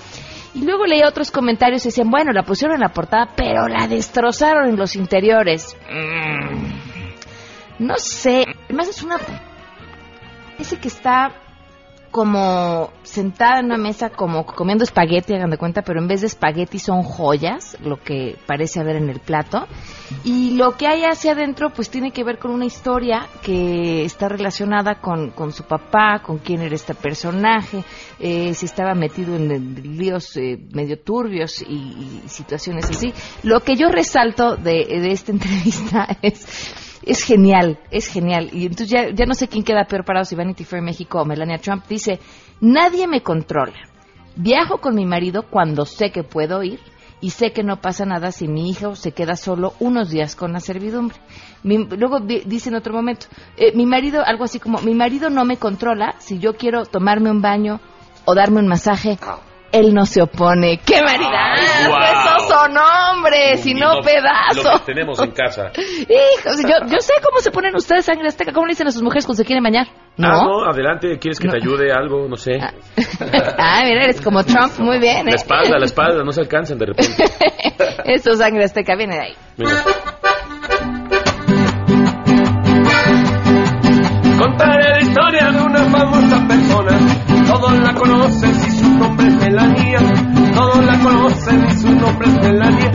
Y 0.53 0.65
luego 0.65 0.87
leí 0.87 1.05
otros 1.05 1.31
comentarios 1.31 1.85
y 1.85 1.91
decían, 1.91 2.11
bueno, 2.11 2.33
la 2.33 2.43
pusieron 2.43 2.75
en 2.75 2.81
la 2.81 2.89
portada, 2.89 3.29
pero 3.37 3.69
la 3.69 3.87
destrozaron 3.87 4.71
en 4.71 4.77
los 4.77 4.97
interiores. 4.97 5.77
Mm, 5.89 6.90
no 7.81 7.97
sé, 7.97 8.45
además 8.67 8.89
es 8.89 9.03
una... 9.03 9.17
Ese 10.59 10.79
que 10.79 10.89
está 10.89 11.33
como 12.11 12.91
sentada 13.05 13.61
en 13.61 13.67
una 13.67 13.79
mesa 13.79 14.11
como 14.11 14.45
comiendo 14.45 14.85
espagueti, 14.85 15.33
hagan 15.33 15.49
de 15.49 15.57
cuenta, 15.57 15.81
pero 15.81 16.01
en 16.01 16.09
vez 16.09 16.21
de 16.21 16.27
espagueti 16.27 16.79
son 16.79 17.03
joyas, 17.03 17.79
lo 17.81 18.03
que 18.03 18.37
parece 18.47 18.81
haber 18.81 18.97
en 18.97 19.09
el 19.09 19.21
plato. 19.21 19.67
Y 20.25 20.57
lo 20.57 20.77
que 20.77 20.89
hay 20.89 21.05
hacia 21.05 21.33
adentro 21.33 21.71
pues 21.71 21.89
tiene 21.89 22.11
que 22.11 22.23
ver 22.23 22.39
con 22.39 22.51
una 22.51 22.67
historia 22.67 23.27
que 23.43 24.05
está 24.05 24.29
relacionada 24.29 24.97
con, 24.97 25.31
con 25.31 25.53
su 25.53 25.63
papá, 25.63 26.21
con 26.23 26.39
quién 26.39 26.61
era 26.61 26.75
este 26.75 26.95
personaje, 26.95 27.83
eh, 28.19 28.53
si 28.53 28.67
estaba 28.67 28.95
metido 28.95 29.37
en 29.37 29.97
líos 29.97 30.37
eh, 30.37 30.59
medio 30.73 30.99
turbios 30.99 31.63
y, 31.63 31.65
y 31.65 32.23
situaciones 32.27 32.91
así. 32.91 33.15
Lo 33.43 33.61
que 33.61 33.77
yo 33.77 33.89
resalto 33.89 34.57
de, 34.57 34.85
de 34.85 35.13
esta 35.13 35.33
entrevista 35.33 36.19
es 36.21 36.90
es 37.03 37.23
genial, 37.23 37.79
es 37.91 38.07
genial. 38.09 38.51
Y 38.53 38.63
entonces 38.67 38.89
ya, 38.91 39.11
ya 39.11 39.27
no 39.27 39.35
sé 39.35 39.49
quién 39.49 39.65
queda 39.65 39.85
peor 39.85 40.05
parado, 40.05 40.25
si 40.25 40.35
Vanity 40.35 40.65
Fair 40.65 40.83
México 40.83 41.21
o 41.21 41.25
Melania 41.25 41.59
Trump. 41.59 41.85
Dice, 41.89 42.19
nadie 42.61 43.07
me 43.07 43.23
controla. 43.23 43.75
Viajo 44.37 44.79
con 44.79 44.95
mi 44.95 45.07
marido 45.07 45.43
cuando 45.51 45.85
sé 45.87 46.11
que 46.13 46.23
puedo 46.23 46.63
ir 46.63 46.79
y 47.21 47.31
sé 47.31 47.53
que 47.53 47.63
no 47.63 47.81
pasa 47.81 48.07
nada 48.07 48.33
si 48.33 48.49
mi 48.49 48.71
hijo 48.71 48.95
se 48.97 49.13
queda 49.13 49.37
solo 49.37 49.75
unos 49.81 50.09
días 50.11 50.35
con 50.37 50.53
la 50.53 50.61
servidumbre. 50.61 51.17
Mi- 51.63 51.85
luego 51.85 52.21
di- 52.21 52.43
dice 52.47 52.71
en 52.71 52.77
otro 52.77 52.95
momento, 52.95 53.27
eh, 53.59 53.73
mi 53.75 53.85
marido, 53.87 54.23
algo 54.25 54.45
así 54.45 54.59
como, 54.59 54.79
mi 54.81 54.95
marido 54.95 55.29
no 55.29 55.45
me 55.45 55.57
controla 55.59 56.15
si 56.19 56.39
yo 56.39 56.55
quiero 56.57 56.87
tomarme 56.87 57.31
un 57.31 57.43
baño 57.43 57.81
o 58.25 58.35
darme 58.35 58.61
un 58.61 58.69
masaje. 58.69 59.19
Él 59.73 59.95
no 59.95 60.05
se 60.05 60.21
opone. 60.23 60.79
¡Qué 60.85 61.01
maridad! 61.01 61.55
Wow. 61.87 61.97
Esos 62.03 62.49
son 62.49 62.73
hombres 62.77 63.65
y 63.67 63.75
no 63.75 63.95
Lo 63.95 64.03
pedazos. 64.03 64.81
que 64.81 64.93
tenemos 64.93 65.21
en 65.21 65.31
casa. 65.31 65.71
Hijos, 65.77 66.63
yo, 66.63 66.87
yo 66.89 66.99
sé 66.99 67.13
cómo 67.23 67.39
se 67.41 67.51
ponen 67.53 67.75
ustedes 67.77 68.05
sangre 68.05 68.27
azteca. 68.29 68.53
¿Cómo 68.53 68.67
le 68.67 68.73
dicen 68.73 68.89
a 68.89 68.91
sus 68.91 69.03
mujeres 69.03 69.25
cuando 69.27 69.37
se 69.43 69.45
quieren 69.47 69.63
bañar? 69.63 69.87
¿No? 70.17 70.29
Ah, 70.29 70.43
no, 70.45 70.65
adelante. 70.71 71.19
¿Quieres 71.19 71.39
que 71.39 71.49
te 71.49 71.57
ayude 71.57 71.93
algo? 71.93 72.27
No 72.29 72.37
sé. 72.37 72.53
Ah, 73.63 73.83
mira, 73.85 74.05
eres 74.05 74.21
como 74.21 74.43
Trump. 74.43 74.79
Muy 74.79 74.99
bien, 74.99 75.27
La 75.27 75.33
¿eh? 75.33 75.35
espalda, 75.37 75.79
la 75.79 75.85
espalda, 75.85 76.25
no 76.25 76.33
se 76.33 76.41
alcanzan 76.41 76.79
de 76.79 76.87
repente. 76.87 77.25
Eso, 78.07 78.35
sangre 78.35 78.65
azteca, 78.65 78.97
viene 78.97 79.15
de 79.17 79.23
ahí. 79.23 79.35
Venga. 79.57 79.85
Contaré 84.39 84.89
la 84.91 85.01
historia 85.01 85.51
de 85.51 85.63
una 85.63 85.79
famosa 85.85 86.49
persona. 86.49 86.99
Todos 87.47 87.79
la 87.81 87.95
conocen 87.95 88.60
Melania. 89.61 90.01
Todos 90.55 90.85
la 90.85 90.99
conocen 90.99 91.79
su 91.79 91.91
nombre 91.95 92.29
es 92.29 92.35
Melania. 92.35 92.91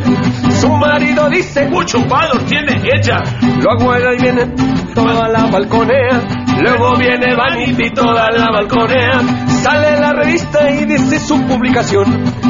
Su 0.59 0.69
marido 0.69 1.29
dice, 1.29 1.67
mucho 1.69 2.03
valor 2.05 2.41
tiene 2.43 2.81
ella. 2.93 3.21
Lo 3.61 3.71
aguarda 3.71 4.13
y 4.13 4.21
viene 4.21 4.45
toda 4.93 5.27
la 5.29 5.45
balconea. 5.45 6.21
Luego 6.61 6.95
viene 6.97 7.35
Vanity, 7.35 7.89
toda 7.91 8.31
la 8.31 8.51
balconea. 8.51 9.21
Sale 9.47 9.99
la 9.99 10.13
revista 10.13 10.69
y 10.71 10.85
dice 10.85 11.19
su 11.19 11.41
publicación. 11.45 12.05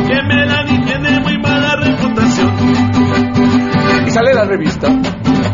Que 0.07 0.21
Melanie 0.23 0.79
tiene 0.85 1.19
muy 1.19 1.37
mala 1.39 1.75
reputación. 1.77 2.51
Y 4.05 4.11
sale 4.11 4.33
la 4.33 4.45
revista 4.45 4.87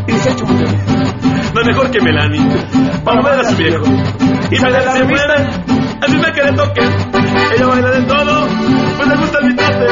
y 0.06 0.12
dedo. 0.12 0.46
No 1.54 1.60
es 1.60 1.66
mejor 1.66 1.90
que 1.90 2.00
Melanie. 2.00 2.40
Para 3.04 3.22
ver 3.22 3.40
a 3.40 3.44
su 3.44 3.56
viejo. 3.56 3.84
Y 4.50 4.56
sale 4.56 4.84
la 4.84 4.94
revista, 4.94 5.34
así 6.02 6.16
me 6.16 6.32
que 6.32 6.42
le 6.42 6.52
toque. 6.52 6.80
Ella 7.54 7.66
baila 7.66 7.90
de 7.90 8.02
todo, 8.02 8.48
pues 8.96 9.08
le 9.08 9.16
gusta 9.16 9.38
el 9.38 9.44
mitote. 9.46 9.88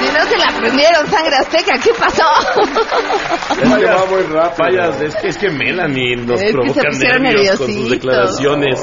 Si 0.00 0.08
no 0.12 0.24
se 0.24 0.38
la 0.38 0.46
aprendieron, 0.48 1.06
sangre 1.06 1.36
azteca, 1.36 1.78
¿qué 1.78 1.90
pasó? 1.98 2.24
Es 3.62 3.74
que 3.78 3.84
va 3.84 4.04
muy 4.06 4.22
rápido. 4.32 4.52
Vayas, 4.58 5.00
es, 5.00 5.14
que- 5.16 5.28
es 5.28 5.38
que 5.38 5.50
Melanie 5.50 6.16
nos 6.16 6.42
Es 6.42 6.52
provoca 6.52 6.82
nervios 6.98 7.58
con 7.58 7.72
sus 7.72 7.90
declaraciones. 7.90 8.80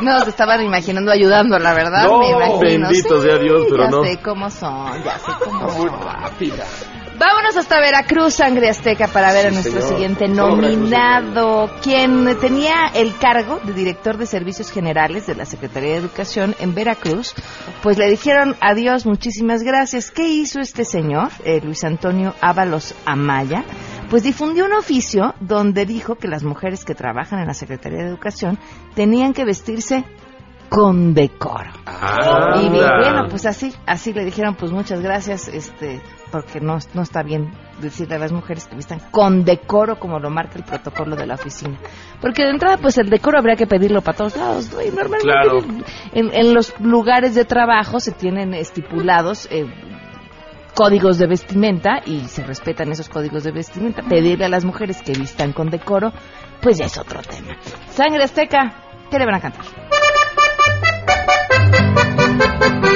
No, 0.00 0.20
se 0.20 0.30
estaban 0.30 0.62
imaginando 0.62 1.10
ayudando, 1.12 1.58
la 1.58 1.74
verdad, 1.74 2.04
No, 2.04 2.18
me 2.20 2.30
imagino. 2.30 2.88
bendito 2.88 3.20
Sí, 3.20 3.28
sea 3.28 3.38
Dios, 3.38 3.64
pero 3.70 3.84
ya 3.84 3.90
no. 3.90 4.02
sé 4.04 4.16
cómo 4.22 4.50
son, 4.50 5.04
ya 5.04 5.18
sé 5.18 5.32
cómo 5.44 5.68
son. 5.70 6.89
Vámonos 7.20 7.54
hasta 7.58 7.78
Veracruz, 7.80 8.32
sangre 8.32 8.70
azteca, 8.70 9.06
para 9.06 9.30
ver 9.34 9.48
a 9.48 9.50
nuestro 9.50 9.82
señor. 9.82 9.88
siguiente 9.90 10.26
nominado, 10.26 11.70
quien 11.82 12.34
tenía 12.40 12.86
el 12.94 13.14
cargo 13.18 13.60
de 13.62 13.74
director 13.74 14.16
de 14.16 14.24
servicios 14.24 14.70
generales 14.70 15.26
de 15.26 15.34
la 15.34 15.44
Secretaría 15.44 15.90
de 15.90 15.96
Educación 15.98 16.56
en 16.60 16.74
Veracruz. 16.74 17.34
Pues 17.82 17.98
le 17.98 18.08
dijeron 18.08 18.56
adiós, 18.62 19.04
muchísimas 19.04 19.62
gracias. 19.62 20.10
¿Qué 20.10 20.30
hizo 20.30 20.60
este 20.60 20.86
señor, 20.86 21.28
eh, 21.44 21.60
Luis 21.62 21.84
Antonio 21.84 22.34
Ábalos 22.40 22.94
Amaya? 23.04 23.64
Pues 24.08 24.22
difundió 24.22 24.64
un 24.64 24.72
oficio 24.72 25.34
donde 25.40 25.84
dijo 25.84 26.14
que 26.14 26.26
las 26.26 26.42
mujeres 26.42 26.86
que 26.86 26.94
trabajan 26.94 27.40
en 27.40 27.48
la 27.48 27.54
Secretaría 27.54 27.98
de 27.98 28.08
Educación 28.08 28.58
tenían 28.94 29.34
que 29.34 29.44
vestirse 29.44 30.06
con 30.70 31.12
decoro. 31.14 31.70
Y 31.84 32.66
Anda. 32.66 32.98
bueno, 33.00 33.26
pues 33.28 33.44
así, 33.44 33.74
así 33.86 34.12
le 34.14 34.24
dijeron, 34.24 34.54
pues 34.54 34.70
muchas 34.72 35.00
gracias, 35.02 35.48
este, 35.48 36.00
porque 36.30 36.60
no, 36.60 36.78
no 36.94 37.02
está 37.02 37.22
bien 37.22 37.50
decirle 37.80 38.14
a 38.14 38.18
las 38.18 38.30
mujeres 38.32 38.66
que 38.68 38.76
vistan 38.76 39.00
con 39.10 39.44
decoro 39.44 39.98
como 39.98 40.18
lo 40.20 40.30
marca 40.30 40.56
el 40.58 40.64
protocolo 40.64 41.16
de 41.16 41.26
la 41.26 41.34
oficina. 41.34 41.76
Porque 42.20 42.44
de 42.44 42.50
entrada, 42.50 42.78
pues 42.78 42.96
el 42.98 43.10
decoro 43.10 43.38
habría 43.38 43.56
que 43.56 43.66
pedirlo 43.66 44.00
para 44.00 44.16
todos 44.16 44.36
lados, 44.36 44.72
¿no? 44.72 44.80
Y 44.80 44.90
normalmente 44.90 45.22
Claro. 45.22 45.58
en, 46.12 46.32
en 46.32 46.54
los 46.54 46.78
lugares 46.80 47.34
de 47.34 47.44
trabajo 47.44 47.98
se 47.98 48.12
tienen 48.12 48.54
estipulados 48.54 49.48
eh, 49.50 49.66
códigos 50.76 51.18
de 51.18 51.26
vestimenta 51.26 52.00
y 52.06 52.20
se 52.28 52.44
respetan 52.44 52.92
esos 52.92 53.08
códigos 53.08 53.42
de 53.42 53.50
vestimenta. 53.50 54.02
Pedirle 54.08 54.44
a 54.44 54.48
las 54.48 54.64
mujeres 54.64 55.02
que 55.02 55.12
vistan 55.12 55.52
con 55.52 55.68
decoro, 55.68 56.12
pues 56.62 56.78
ya 56.78 56.84
es 56.86 56.96
otro 56.96 57.20
tema. 57.22 57.56
Sangre 57.88 58.22
Azteca, 58.22 58.72
¿qué 59.10 59.18
le 59.18 59.24
van 59.26 59.34
a 59.34 59.40
cantar? 59.40 59.64
Thank 62.40 62.84
you. 62.84 62.89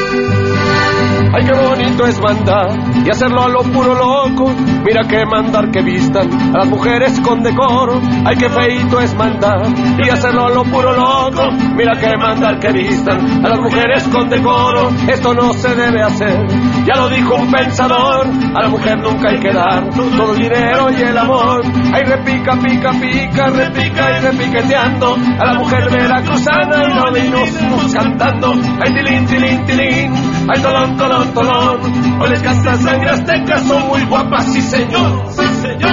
Ay, 1.37 1.45
qué 1.45 1.53
bonito 1.53 2.07
es 2.07 2.21
mandar 2.21 2.69
y 3.05 3.11
hacerlo 3.11 3.43
a 3.43 3.49
lo 3.49 3.63
puro 3.65 3.93
loco. 3.93 4.55
Mira 4.85 5.03
que 5.09 5.27
mandar 5.27 5.69
que 5.73 5.83
vistan 5.83 6.31
a 6.55 6.59
las 6.59 6.69
mujeres 6.69 7.19
con 7.19 7.43
decoro. 7.43 8.01
Ay, 8.25 8.37
qué 8.37 8.49
feito 8.49 9.01
es 9.01 9.13
mandar 9.17 9.63
y 9.99 10.09
hacerlo 10.09 10.47
a 10.47 10.51
lo 10.51 10.63
puro 10.63 10.93
loco. 10.93 11.51
Mira 11.75 11.99
que 11.99 12.17
mandar 12.17 12.61
que 12.61 12.71
vistan 12.71 13.45
a 13.45 13.49
las 13.49 13.59
mujeres 13.59 14.07
con 14.13 14.29
decoro. 14.29 14.91
Esto 15.09 15.35
no 15.35 15.53
se 15.55 15.75
debe 15.75 16.03
hacer, 16.03 16.47
ya 16.87 16.95
lo 16.95 17.09
dijo 17.09 17.35
un 17.35 17.51
pensador. 17.51 18.29
A 18.55 18.63
la 18.63 18.69
mujer 18.69 18.99
nunca 18.99 19.31
hay 19.31 19.41
que 19.41 19.53
dar 19.53 19.91
todo 19.91 20.35
el 20.35 20.39
dinero 20.39 20.87
y 20.97 21.03
el 21.03 21.19
amor. 21.19 21.63
Ay, 21.93 22.05
repica, 22.05 22.53
pica, 22.53 22.93
pica, 22.93 23.47
repica 23.49 24.19
y 24.19 24.21
repiqueteando. 24.21 25.17
A 25.41 25.47
la 25.47 25.55
mujer 25.55 25.91
veracruzana 25.91 26.85
y 26.89 26.95
no 26.95 27.11
venimos 27.11 27.93
cantando. 27.93 28.53
Ay, 28.53 28.95
tilín, 28.95 29.27
tilín, 29.27 29.65
tilín. 29.65 30.13
Ay, 30.49 30.63
tolón, 30.63 31.24
tolón. 31.33 32.21
Hoy 32.21 32.29
les 32.31 32.43
canta 32.43 32.77
sangre 32.77 33.11
azteca, 33.11 33.59
son 33.59 33.89
muy 33.89 34.05
guapas, 34.05 34.53
sí 34.53 34.61
señor, 34.61 35.27
sí 35.31 35.47
señor. 35.63 35.91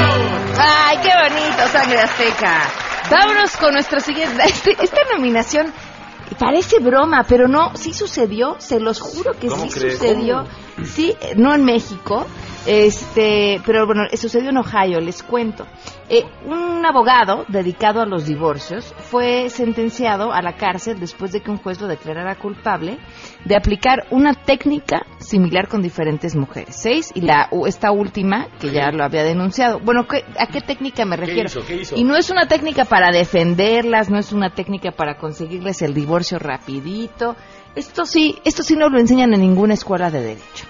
Ay, 0.58 0.98
qué 1.02 1.10
bonito, 1.30 1.68
sangre 1.72 2.02
azteca. 2.02 2.62
Vámonos 3.10 3.56
con 3.58 3.74
nuestro 3.74 4.00
siguiente. 4.00 4.44
este- 4.46 4.78
esta 4.84 5.02
nominación 5.16 5.72
parece 6.40 6.80
broma, 6.80 7.26
pero 7.28 7.48
no, 7.48 7.76
sí 7.76 7.94
sucedió, 7.94 8.56
se 8.60 8.80
los 8.80 9.00
juro 9.00 9.32
que 9.40 9.48
¿Cómo 9.48 9.64
sí 9.64 9.70
crees? 9.80 9.98
sucedió. 9.98 10.46
Sí, 10.84 11.16
eh, 11.22 11.34
no 11.36 11.54
en 11.54 11.64
México, 11.66 12.26
este, 12.66 13.62
pero 13.66 13.86
bueno, 13.86 14.04
sucedió 14.14 14.50
en 14.50 14.58
Ohio, 14.58 15.00
les 15.00 15.24
cuento. 15.24 15.66
Eh, 16.10 16.24
un 16.46 16.86
abogado 16.86 17.46
dedicado 17.48 18.02
a 18.02 18.06
los 18.06 18.26
divorcios 18.26 18.94
fue 19.10 19.50
sentenciado 19.50 20.32
a 20.34 20.42
la 20.42 20.54
cárcel 20.58 21.00
después 21.00 21.32
de 21.32 21.42
que 21.42 21.50
un 21.52 21.58
juez 21.58 21.80
lo 21.80 21.88
declarara 21.88 22.36
culpable 22.36 22.98
de 23.46 23.56
aplicar 23.56 24.06
una 24.12 24.34
técnica 24.34 25.06
similar 25.20 25.68
con 25.70 25.82
diferentes 25.82 26.36
mujeres, 26.36 26.76
seis 26.78 27.12
y 27.16 27.22
la 27.22 27.50
esta 27.66 27.92
última 27.92 28.48
que 28.60 28.72
ya 28.72 28.92
lo 28.92 29.04
había 29.04 29.24
denunciado. 29.24 29.80
Bueno, 29.80 30.06
¿qué- 30.08 30.26
¿a 30.38 30.48
qué 30.48 30.62
técnica 30.62 31.06
me 31.06 31.16
¿Qué 31.16 31.22
refiero? 31.26 31.48
hizo? 31.48 31.66
¿Qué 31.66 31.76
hizo? 31.78 31.96
Y 31.96 32.04
no 32.04 32.16
es 32.18 32.30
una 32.30 32.48
técnica 32.48 32.86
para 32.86 33.10
defenderlas, 33.12 34.10
no 34.10 34.20
es 34.20 34.32
una 34.34 34.50
técnica 34.50 34.92
para 34.92 35.18
conseguirles 35.18 35.82
el 35.82 35.94
divorcio 35.94 36.40
rapidito. 36.40 37.36
Esto 37.76 38.06
sí, 38.06 38.38
esto 38.44 38.64
sí 38.64 38.76
no 38.76 38.90
lo 38.90 39.00
enseñan 39.00 39.34
en 39.34 39.42
ninguna 39.42 39.76
escuela 39.76 40.12
de 40.12 40.22
derecho. 40.22 40.66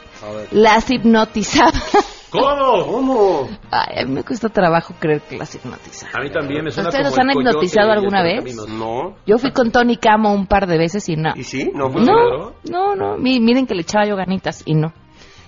Las 0.51 0.89
hipnotizaba 0.91 1.71
¿Cómo? 2.31 2.85
¿Cómo? 2.85 3.49
Ay, 3.71 4.03
a 4.03 4.05
mí 4.05 4.13
me 4.13 4.23
cuesta 4.23 4.47
trabajo 4.47 4.93
creer 4.97 5.21
que 5.21 5.37
las 5.37 5.53
hipnotizan. 5.53 6.09
A 6.17 6.21
mí 6.21 6.31
también 6.31 6.63
me 6.63 6.71
suena 6.71 6.87
¿Ustedes 6.89 7.09
como 7.09 7.23
los 7.25 7.35
han 7.35 7.39
hipnotizado 7.41 7.91
alguna 7.91 8.23
vez? 8.23 8.55
No. 8.69 9.15
Yo 9.25 9.37
fui 9.37 9.51
con 9.51 9.71
Tony 9.71 9.97
Camo 9.97 10.33
un 10.33 10.47
par 10.47 10.65
de 10.65 10.77
veces 10.77 11.09
y 11.09 11.17
no. 11.17 11.33
¿Y 11.35 11.43
sí? 11.43 11.69
¿No 11.75 11.89
No, 11.89 12.53
no, 12.69 12.95
no. 12.95 13.17
mi- 13.17 13.41
Miren 13.41 13.67
que 13.67 13.75
le 13.75 13.81
echaba 13.81 14.05
yo 14.05 14.15
ganitas 14.15 14.63
y 14.65 14.75
no. 14.75 14.93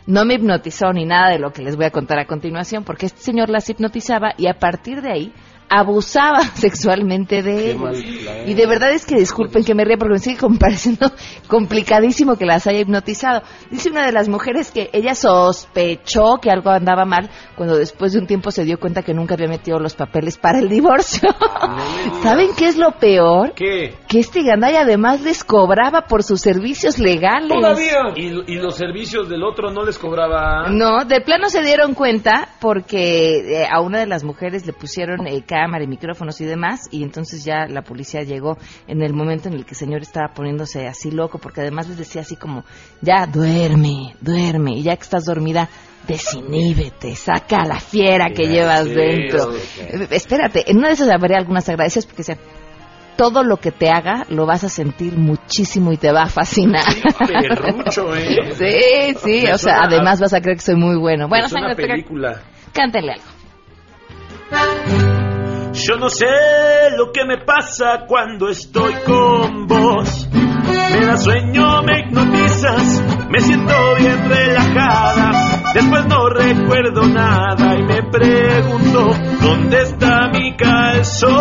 No 0.07 0.25
me 0.25 0.33
hipnotizó 0.33 0.91
ni 0.91 1.05
nada 1.05 1.29
de 1.29 1.39
lo 1.39 1.53
que 1.53 1.61
les 1.61 1.77
voy 1.77 1.85
a 1.85 1.91
contar 1.91 2.19
a 2.19 2.25
continuación, 2.25 2.83
porque 2.83 3.05
este 3.05 3.21
señor 3.21 3.49
las 3.49 3.69
hipnotizaba 3.69 4.33
y 4.37 4.47
a 4.47 4.59
partir 4.59 5.01
de 5.01 5.09
ahí 5.13 5.33
abusaba 5.69 6.41
sexualmente 6.55 7.41
de 7.43 7.71
ellos. 7.71 7.99
Y 8.45 8.53
de 8.53 8.65
verdad 8.65 8.91
es 8.91 9.05
que 9.05 9.15
disculpen 9.15 9.63
que 9.63 9.73
me 9.73 9.85
ría 9.85 9.97
porque 9.97 10.13
me 10.13 10.19
sigue 10.19 10.37
pareciendo 10.59 11.11
complicadísimo 11.47 12.35
que 12.35 12.45
las 12.45 12.67
haya 12.67 12.79
hipnotizado. 12.79 13.43
Dice 13.69 13.89
una 13.89 14.05
de 14.05 14.11
las 14.11 14.29
mujeres 14.29 14.71
que 14.71 14.89
ella 14.93 15.15
sospechó 15.15 16.37
que 16.41 16.49
algo 16.49 16.69
andaba 16.69 17.05
mal 17.05 17.29
cuando 17.55 17.77
después 17.77 18.13
de 18.13 18.19
un 18.19 18.27
tiempo 18.27 18.51
se 18.51 18.65
dio 18.65 18.79
cuenta 18.79 19.03
que 19.03 19.13
nunca 19.13 19.35
había 19.35 19.47
metido 19.47 19.79
los 19.79 19.95
papeles 19.95 20.37
para 20.37 20.59
el 20.59 20.69
divorcio. 20.73 21.29
¿Saben 22.21 22.49
qué 22.57 22.67
es 22.67 22.77
lo 22.77 22.91
peor? 22.91 23.53
¿Qué? 23.53 23.95
Que 24.07 24.19
este 24.19 24.43
Gandaya 24.43 24.81
además 24.81 25.21
les 25.21 25.43
cobraba 25.43 26.01
por 26.07 26.23
sus 26.23 26.41
servicios 26.41 26.99
legales. 26.99 27.51
¿Y, 28.15 28.53
y 28.53 28.55
los 28.57 28.75
servicios 28.75 29.29
del 29.29 29.43
otro 29.43 29.71
no 29.71 29.83
les 29.83 29.97
cobraba? 29.97 30.69
No, 30.69 31.05
de 31.05 31.21
plano 31.21 31.49
se 31.49 31.61
dieron 31.61 31.93
cuenta 31.93 32.49
porque 32.59 33.61
eh, 33.61 33.67
a 33.69 33.81
una 33.81 33.99
de 33.99 34.07
las 34.07 34.23
mujeres 34.23 34.65
le 34.65 34.73
pusieron 34.73 35.27
eh, 35.27 35.43
cámara 35.53 35.83
y 35.83 35.87
micrófonos 35.87 36.41
y 36.41 36.45
demás 36.45 36.87
y 36.89 37.03
entonces 37.03 37.45
ya 37.45 37.67
la 37.67 37.83
policía 37.83 38.23
llegó 38.23 38.57
en 38.87 39.03
el 39.03 39.13
momento 39.13 39.49
en 39.49 39.53
el 39.53 39.65
que 39.65 39.71
el 39.71 39.77
señor 39.77 40.01
estaba 40.01 40.33
poniéndose 40.33 40.87
así 40.87 41.11
loco 41.11 41.37
porque 41.37 41.61
además 41.61 41.87
les 41.87 41.97
decía 41.99 42.21
así 42.21 42.35
como, 42.35 42.63
ya 43.01 43.27
duerme, 43.27 44.15
duerme 44.19 44.71
y 44.71 44.81
ya 44.81 44.95
que 44.95 45.03
estás 45.03 45.25
dormida, 45.25 45.69
desiníbete, 46.07 47.15
saca 47.15 47.57
a 47.61 47.65
la 47.67 47.79
fiera 47.79 48.31
que 48.35 48.47
llevas 48.47 48.85
dentro. 48.85 49.53
Eh, 49.79 50.07
Espérate, 50.09 50.71
en 50.71 50.77
una 50.79 50.87
de 50.87 50.95
esas 50.95 51.09
habría 51.11 51.37
algunas 51.37 51.69
agradecidas 51.69 52.07
porque 52.07 52.23
decían, 52.23 52.39
todo 53.15 53.43
lo 53.43 53.57
que 53.57 53.71
te 53.71 53.91
haga 53.91 54.25
lo 54.29 54.47
vas 54.47 54.63
a 54.63 54.69
sentir 54.69 55.15
muchísimo 55.17 55.93
y 55.93 55.97
te 55.97 56.11
va 56.11 56.23
a 56.23 56.29
fascinar. 56.29 56.83
Perrucho, 57.27 58.15
¿eh? 58.15 58.39
Sí, 58.57 59.15
sí, 59.23 59.51
o 59.51 59.57
sea, 59.59 59.81
además 59.83 60.19
vas 60.19 60.33
a 60.33 60.41
creer 60.41 60.57
que 60.57 60.63
soy 60.63 60.77
muy 60.77 60.97
bueno. 60.97 61.27
Bueno, 61.27 61.45
Es 61.45 61.53
una 61.53 61.75
película. 61.75 62.41
cántenle 62.73 63.13
algo. 63.13 63.25
Yo 65.85 65.97
no 65.97 66.07
sé 66.07 66.25
lo 66.97 67.11
que 67.11 67.25
me 67.25 67.39
pasa 67.39 68.05
cuando 68.07 68.47
estoy 68.47 68.93
con 69.05 69.67
vos. 69.67 70.29
Me 70.31 71.05
da 71.05 71.17
sueño, 71.17 71.81
me 71.83 71.99
hipnotizas, 71.99 73.03
me 73.29 73.41
siento 73.41 73.73
bien 73.99 74.29
relajada. 74.29 75.73
Después 75.73 76.05
no 76.05 76.29
recuerdo 76.29 77.05
nada 77.07 77.75
y 77.75 77.83
me 77.83 78.01
pregunto 78.03 79.11
dónde 79.41 79.81
está 79.81 80.29
mi 80.29 80.55
calzón. 80.55 81.33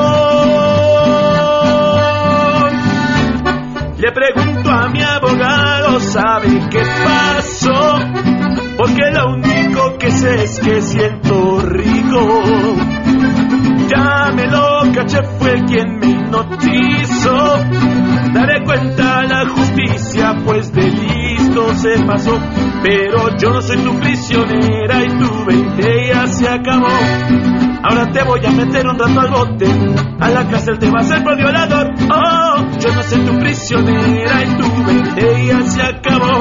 Le 3.99 4.11
pregunto 4.11 4.71
a 4.73 4.89
mi 4.89 5.03
abogado, 5.03 6.01
¿sabe 6.01 6.49
qué 6.69 6.83
pasó? 7.05 8.01
Porque 8.77 9.11
lo 9.13 9.35
único 9.35 9.99
que 9.99 10.11
sé 10.11 10.43
es 10.43 10.59
que 10.59 10.83
siento 10.83 11.61
rico. 11.61 12.43
Ya 13.95 14.33
me 14.35 14.47
lo 14.47 14.91
caché, 14.95 15.23
fue 15.39 15.53
quien 15.67 15.99
me 15.99 16.07
hipnotizó. 16.07 17.59
Daré 18.33 18.65
cuenta 18.65 19.19
a 19.19 19.25
la 19.25 19.47
justicia, 19.51 20.35
pues 20.47 20.73
de 20.73 20.89
listo 20.89 21.75
se 21.75 22.03
pasó. 22.07 22.41
Pero 22.83 23.37
yo 23.37 23.51
no 23.51 23.61
soy 23.61 23.77
tu 23.79 23.95
prisionera 24.01 25.05
y 25.05 25.09
tu 25.09 25.45
20 25.45 26.09
ya 26.09 26.27
se 26.27 26.49
acabó. 26.49 26.89
Ahora 27.83 28.11
te 28.11 28.23
voy 28.23 28.41
a 28.47 28.51
meter 28.51 28.87
un 28.87 28.99
rato 28.99 29.21
al 29.21 29.31
bote. 29.31 29.67
A 30.21 30.31
la 30.31 30.49
cárcel 30.49 30.79
te 30.79 30.89
vas 30.89 31.11
a 31.11 31.19
ir 31.19 31.25
por 31.25 31.37
violador. 31.37 31.91
Oh, 32.11 32.79
yo 32.81 32.95
no 32.95 33.03
soy 33.03 33.21
tu 33.27 33.39
prisionera 33.41 34.43
y 34.43 34.57
tu 34.57 34.85
20 34.85 35.47
ya 35.47 35.61
se 35.67 35.83
acabó. 35.83 36.41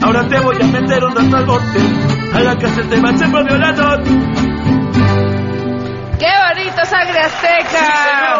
Ahora 0.00 0.26
te 0.26 0.40
voy 0.40 0.56
a 0.58 0.66
meter 0.66 1.04
un 1.04 1.14
rato 1.14 1.36
al 1.36 1.44
bote. 1.44 1.80
A 2.32 2.40
la 2.40 2.56
cárcel 2.56 2.88
te 2.88 2.98
vas 2.98 3.20
a 3.20 3.26
ir 3.26 3.30
por 3.30 3.44
violador. 3.44 4.51
¡Qué 6.22 6.30
bonito, 6.54 6.84
Sangre 6.84 7.18
Azteca! 7.18 8.36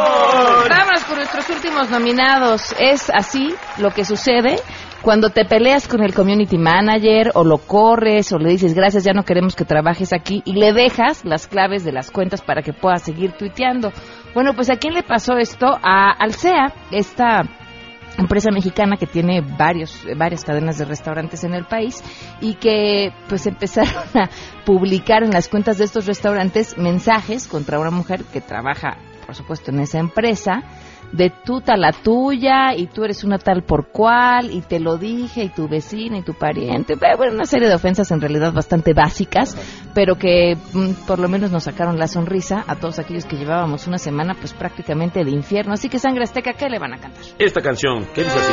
Vámonos 0.71 1.03
con 1.05 1.17
nuestros 1.17 1.51
últimos 1.51 1.91
nominados. 1.91 2.73
Es 2.79 3.11
así 3.11 3.53
lo 3.79 3.91
que 3.91 4.05
sucede 4.05 4.61
cuando 5.03 5.31
te 5.31 5.45
peleas 5.45 5.89
con 5.89 6.01
el 6.01 6.15
community 6.15 6.59
manager 6.59 7.33
o 7.35 7.43
lo 7.43 7.59
corres 7.59 8.33
o 8.33 8.39
le 8.39 8.51
dices 8.51 8.75
gracias, 8.75 9.03
ya 9.03 9.13
no 9.13 9.25
queremos 9.25 9.57
que 9.57 9.65
trabajes 9.65 10.13
aquí 10.13 10.43
y 10.45 10.53
le 10.53 10.73
dejas 10.73 11.25
las 11.25 11.49
claves 11.49 11.83
de 11.83 11.91
las 11.91 12.13
cuentas 12.13 12.41
para 12.41 12.63
que 12.63 12.73
pueda 12.73 12.99
seguir 12.99 13.33
tuiteando. 13.33 13.91
Bueno, 14.33 14.55
pues 14.55 14.71
¿a 14.71 14.77
quién 14.77 14.95
le 14.95 15.03
pasó 15.03 15.37
esto? 15.39 15.67
A 15.83 16.13
Alsea, 16.13 16.73
esta 16.93 17.43
empresa 18.19 18.51
mexicana 18.51 18.97
que 18.97 19.07
tiene 19.07 19.41
varios 19.41 20.05
varias 20.17 20.45
cadenas 20.45 20.79
de 20.79 20.85
restaurantes 20.85 21.45
en 21.45 21.55
el 21.55 21.65
país 21.65 22.03
y 22.41 22.55
que 22.55 23.13
pues 23.29 23.47
empezaron 23.47 24.05
a 24.15 24.29
publicar 24.65 25.23
en 25.23 25.31
las 25.31 25.49
cuentas 25.49 25.79
de 25.79 25.85
estos 25.85 26.07
restaurantes 26.07 26.77
mensajes 26.79 27.47
contra 27.47 27.79
una 27.79 27.91
mujer 27.91 28.25
que 28.25 28.41
trabaja 28.41 28.99
por 29.27 29.35
supuesto 29.35 29.71
en 29.71 29.81
esa 29.81 29.99
empresa 29.99 30.63
de 31.13 31.31
tú 31.45 31.61
tal 31.61 31.81
la 31.81 31.93
tuya 31.93 32.75
y 32.77 32.87
tú 32.87 33.05
eres 33.05 33.25
una 33.25 33.39
tal 33.39 33.63
por 33.63 33.89
cual 33.89 34.51
y 34.51 34.63
te 34.63 34.81
lo 34.81 34.97
dije 34.97 35.45
y 35.45 35.49
tu 35.51 35.69
vecina 35.69 36.19
y 36.19 36.23
tu 36.23 36.35
pariente 36.35 36.95
Eh, 36.95 37.17
bueno 37.17 37.35
una 37.35 37.45
serie 37.45 37.69
de 37.69 37.75
ofensas 37.75 38.11
en 38.11 38.21
realidad 38.21 38.53
bastante 38.53 38.93
básicas 38.95 39.57
pero 39.95 40.17
que 40.17 40.57
mm, 40.73 41.07
por 41.07 41.19
lo 41.19 41.29
menos 41.29 41.51
nos 41.51 41.65
sacaron 41.65 41.99
la 41.99 42.09
sonrisa 42.09 42.65
a 42.67 42.77
todos 42.77 42.99
aquellos 42.99 43.27
que 43.27 43.37
llevábamos 43.37 43.87
una 43.87 43.99
semana 43.99 44.35
pues 44.35 44.53
prácticamente 44.55 45.25
de 45.25 45.31
infierno 45.31 45.73
así 45.75 45.89
que 45.89 45.99
sangre 45.99 46.25
azteca 46.25 46.55
¿qué 46.55 46.69
le 46.69 46.79
van 46.79 46.95
a 46.95 46.99
cantar? 46.99 47.23
esta 47.39 47.61
canción 47.61 48.07
que 48.15 48.23
dice 48.25 48.39
así. 48.39 48.53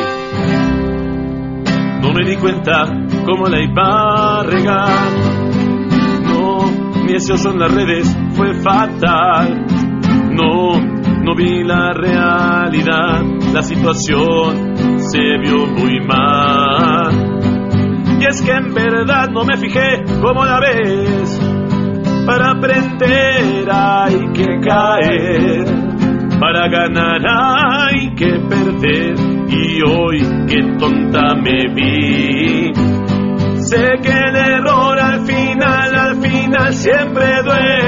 No 2.02 2.12
me 2.14 2.24
di 2.24 2.36
cuenta 2.36 2.86
cómo 3.26 3.46
la 3.46 3.60
iba 3.60 4.40
a 4.40 4.42
regar. 4.42 5.10
No, 6.24 6.66
mi 7.04 7.14
oso 7.14 7.50
en 7.50 7.58
las 7.58 7.74
redes 7.74 8.16
fue 8.32 8.54
fatal. 8.54 9.66
No, 10.32 10.99
no 11.30 11.36
vi 11.36 11.62
la 11.64 11.92
realidad. 11.92 13.22
La 13.52 13.62
situación 13.62 14.98
se 14.98 15.38
vio 15.38 15.66
muy 15.66 16.00
mal. 16.00 17.40
Y 18.20 18.26
es 18.26 18.42
que 18.42 18.50
en 18.50 18.74
verdad 18.74 19.28
no 19.30 19.44
me 19.44 19.56
fijé 19.56 20.02
cómo 20.20 20.44
la 20.44 20.60
ves. 20.60 21.40
Para 22.26 22.52
aprender 22.52 23.68
hay 23.70 24.32
que 24.32 24.60
caer. 24.60 25.64
Para 26.40 26.68
ganar 26.68 27.20
hay 27.26 28.14
que 28.14 28.38
perder 28.48 29.14
y 29.48 29.82
hoy 29.82 30.18
qué 30.48 30.62
tonta 30.78 31.34
me 31.34 31.72
vi. 31.74 32.72
Sé 33.62 33.84
que 34.02 34.10
el 34.10 34.36
error 34.36 34.98
al 34.98 35.26
final, 35.26 35.94
al 35.94 36.20
final 36.20 36.74
siempre 36.74 37.42
duele. 37.44 37.79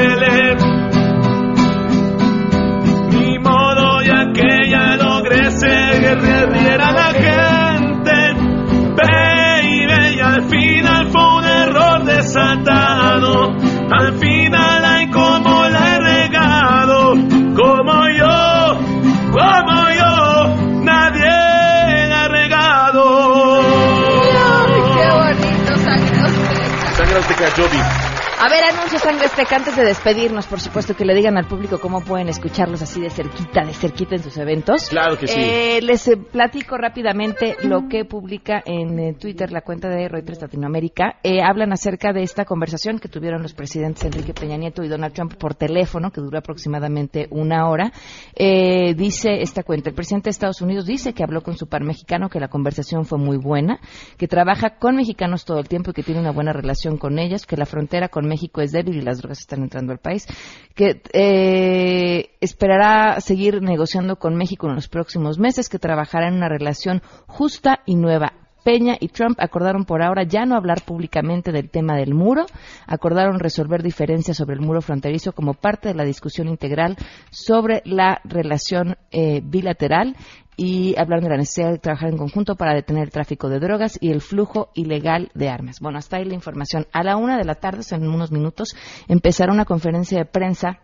Azteca! 27.45 28.12
A 28.45 28.49
ver, 28.49 28.65
anuncia 28.65 28.99
Sangre 28.99 29.27
Azteca 29.27 29.55
antes 29.55 29.77
de 29.77 29.85
despedirnos, 29.85 30.49
por 30.49 30.59
supuesto, 30.59 30.97
que 30.97 31.05
le 31.05 31.15
digan 31.15 31.39
al 31.39 31.47
público 31.47 31.79
cómo 31.79 32.01
pueden 32.01 32.29
escucharlos 32.29 32.83
así 32.83 33.01
de 33.01 33.09
cerquita, 33.09 33.65
de 33.65 33.73
cerquita 33.73 34.17
en 34.17 34.23
sus 34.25 34.37
eventos. 34.37 34.89
Claro 34.89 35.17
que 35.17 35.29
sí. 35.29 35.39
Eh, 35.39 35.79
les 35.81 36.09
eh, 36.09 36.17
platico 36.17 36.77
rápidamente 36.77 37.55
lo 37.63 37.87
que 37.89 38.05
publica 38.05 38.61
en 38.67 38.99
eh, 38.99 39.15
Twitter 39.15 39.53
la 39.53 39.61
cuenta 39.61 39.89
de 39.89 40.09
Reuters 40.09 40.43
Latinoamérica. 40.43 41.21
Eh, 41.23 41.41
hablan 41.41 41.73
acerca 41.73 42.13
de 42.13 42.25
esta 42.25 42.45
conversación 42.45 42.99
que 42.99 43.07
tuvieron 43.07 43.43
los 43.43 43.55
presidentes 43.55 44.03
Enrique 44.07 44.35
Peña 44.35 44.57
Nieto 44.57 44.83
y 44.83 44.89
Donald 44.89 45.15
Trump 45.15 45.35
por 45.37 45.55
teléfono, 45.55 46.11
que 46.11 46.21
duró 46.21 46.37
aproximadamente 46.39 47.29
una 47.31 47.69
hora. 47.69 47.93
Eh, 48.35 48.95
dice 48.97 49.41
esta 49.41 49.63
cuenta, 49.63 49.91
el 49.91 49.95
presidente 49.95 50.25
de 50.25 50.31
Estados 50.31 50.61
Unidos 50.61 50.85
dice 50.85 51.13
que 51.13 51.23
habló 51.23 51.43
con 51.43 51.57
su 51.57 51.69
par 51.69 51.85
mexicano, 51.85 52.29
que 52.29 52.41
la 52.41 52.49
conversación 52.49 53.05
fue 53.05 53.19
muy 53.19 53.37
buena, 53.37 53.79
que 54.19 54.27
trabaja 54.27 54.79
con 54.81 54.97
mexicanos 54.97 55.45
todo 55.45 55.61
el 55.61 55.69
tiempo 55.69 55.93
y 55.93 55.95
que 55.95 56.03
tiene 56.03 56.21
una 56.21 56.33
buena 56.33 56.53
relación 56.53 56.99
con 56.99 57.21
ellos, 57.21 57.47
que 57.47 57.57
la 57.57 57.67
frontera 57.67 58.09
con 58.09 58.32
México 58.33 58.61
es 58.61 58.73
débil 58.73 58.97
y 58.97 59.03
las 59.03 59.19
drogas 59.19 59.41
están 59.41 59.63
entrando 59.63 59.93
al 59.93 59.99
país, 59.99 60.27
que 60.75 61.03
eh, 61.13 62.31
esperará 62.41 63.21
seguir 63.21 63.61
negociando 63.63 64.17
con 64.17 64.37
México 64.37 64.69
en 64.69 64.75
los 64.75 64.89
próximos 64.89 65.39
meses, 65.39 65.69
que 65.69 65.79
trabajará 65.79 66.29
en 66.29 66.35
una 66.35 66.49
relación 66.49 67.03
justa 67.27 67.81
y 67.87 67.95
nueva 67.97 68.42
Peña 68.63 68.97
y 69.01 69.09
Trump 69.09 69.39
acordaron 69.41 69.85
por 69.85 70.03
ahora 70.03 70.23
ya 70.25 70.45
no 70.47 70.57
hablar 70.57 70.83
públicamente 70.83 71.53
del 71.53 71.71
tema 71.71 71.97
del 71.97 72.15
muro, 72.15 72.47
acordaron 72.87 73.39
resolver 73.39 73.83
diferencias 73.83 74.37
sobre 74.37 74.55
el 74.55 74.61
muro 74.61 74.81
fronterizo 74.81 75.33
como 75.33 75.55
parte 75.55 75.89
de 75.89 75.95
la 75.95 76.05
discusión 76.05 76.49
integral 76.49 76.97
sobre 77.31 77.83
la 77.85 78.21
relación 78.25 78.97
eh, 79.11 79.41
bilateral 79.45 80.17
y 80.57 80.95
hablaron 80.99 81.25
de 81.25 81.31
la 81.31 81.37
necesidad 81.39 81.71
de 81.71 81.79
trabajar 81.79 82.11
en 82.11 82.19
conjunto 82.19 82.57
para 82.57 82.75
detener 82.75 83.05
el 83.05 83.11
tráfico 83.11 83.49
de 83.49 83.59
drogas 83.59 83.99
y 84.01 84.11
el 84.11 84.21
flujo 84.21 84.71
ilegal 84.75 85.31
de 85.35 85.49
armas. 85.49 85.81
Bueno, 85.81 85.99
hasta 85.99 86.19
ahí 86.19 86.25
la 86.25 86.35
información. 86.35 86.87
A 86.93 87.03
la 87.03 87.17
una 87.17 87.39
de 87.39 87.45
la 87.45 87.55
tarde, 87.55 87.83
en 87.91 88.09
unos 88.09 88.31
minutos, 88.31 88.77
empezará 89.09 89.53
una 89.53 89.65
conferencia 89.65 90.19
de 90.19 90.25
prensa 90.27 90.81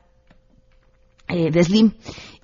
eh, 1.28 1.50
de 1.50 1.64
Slim, 1.64 1.92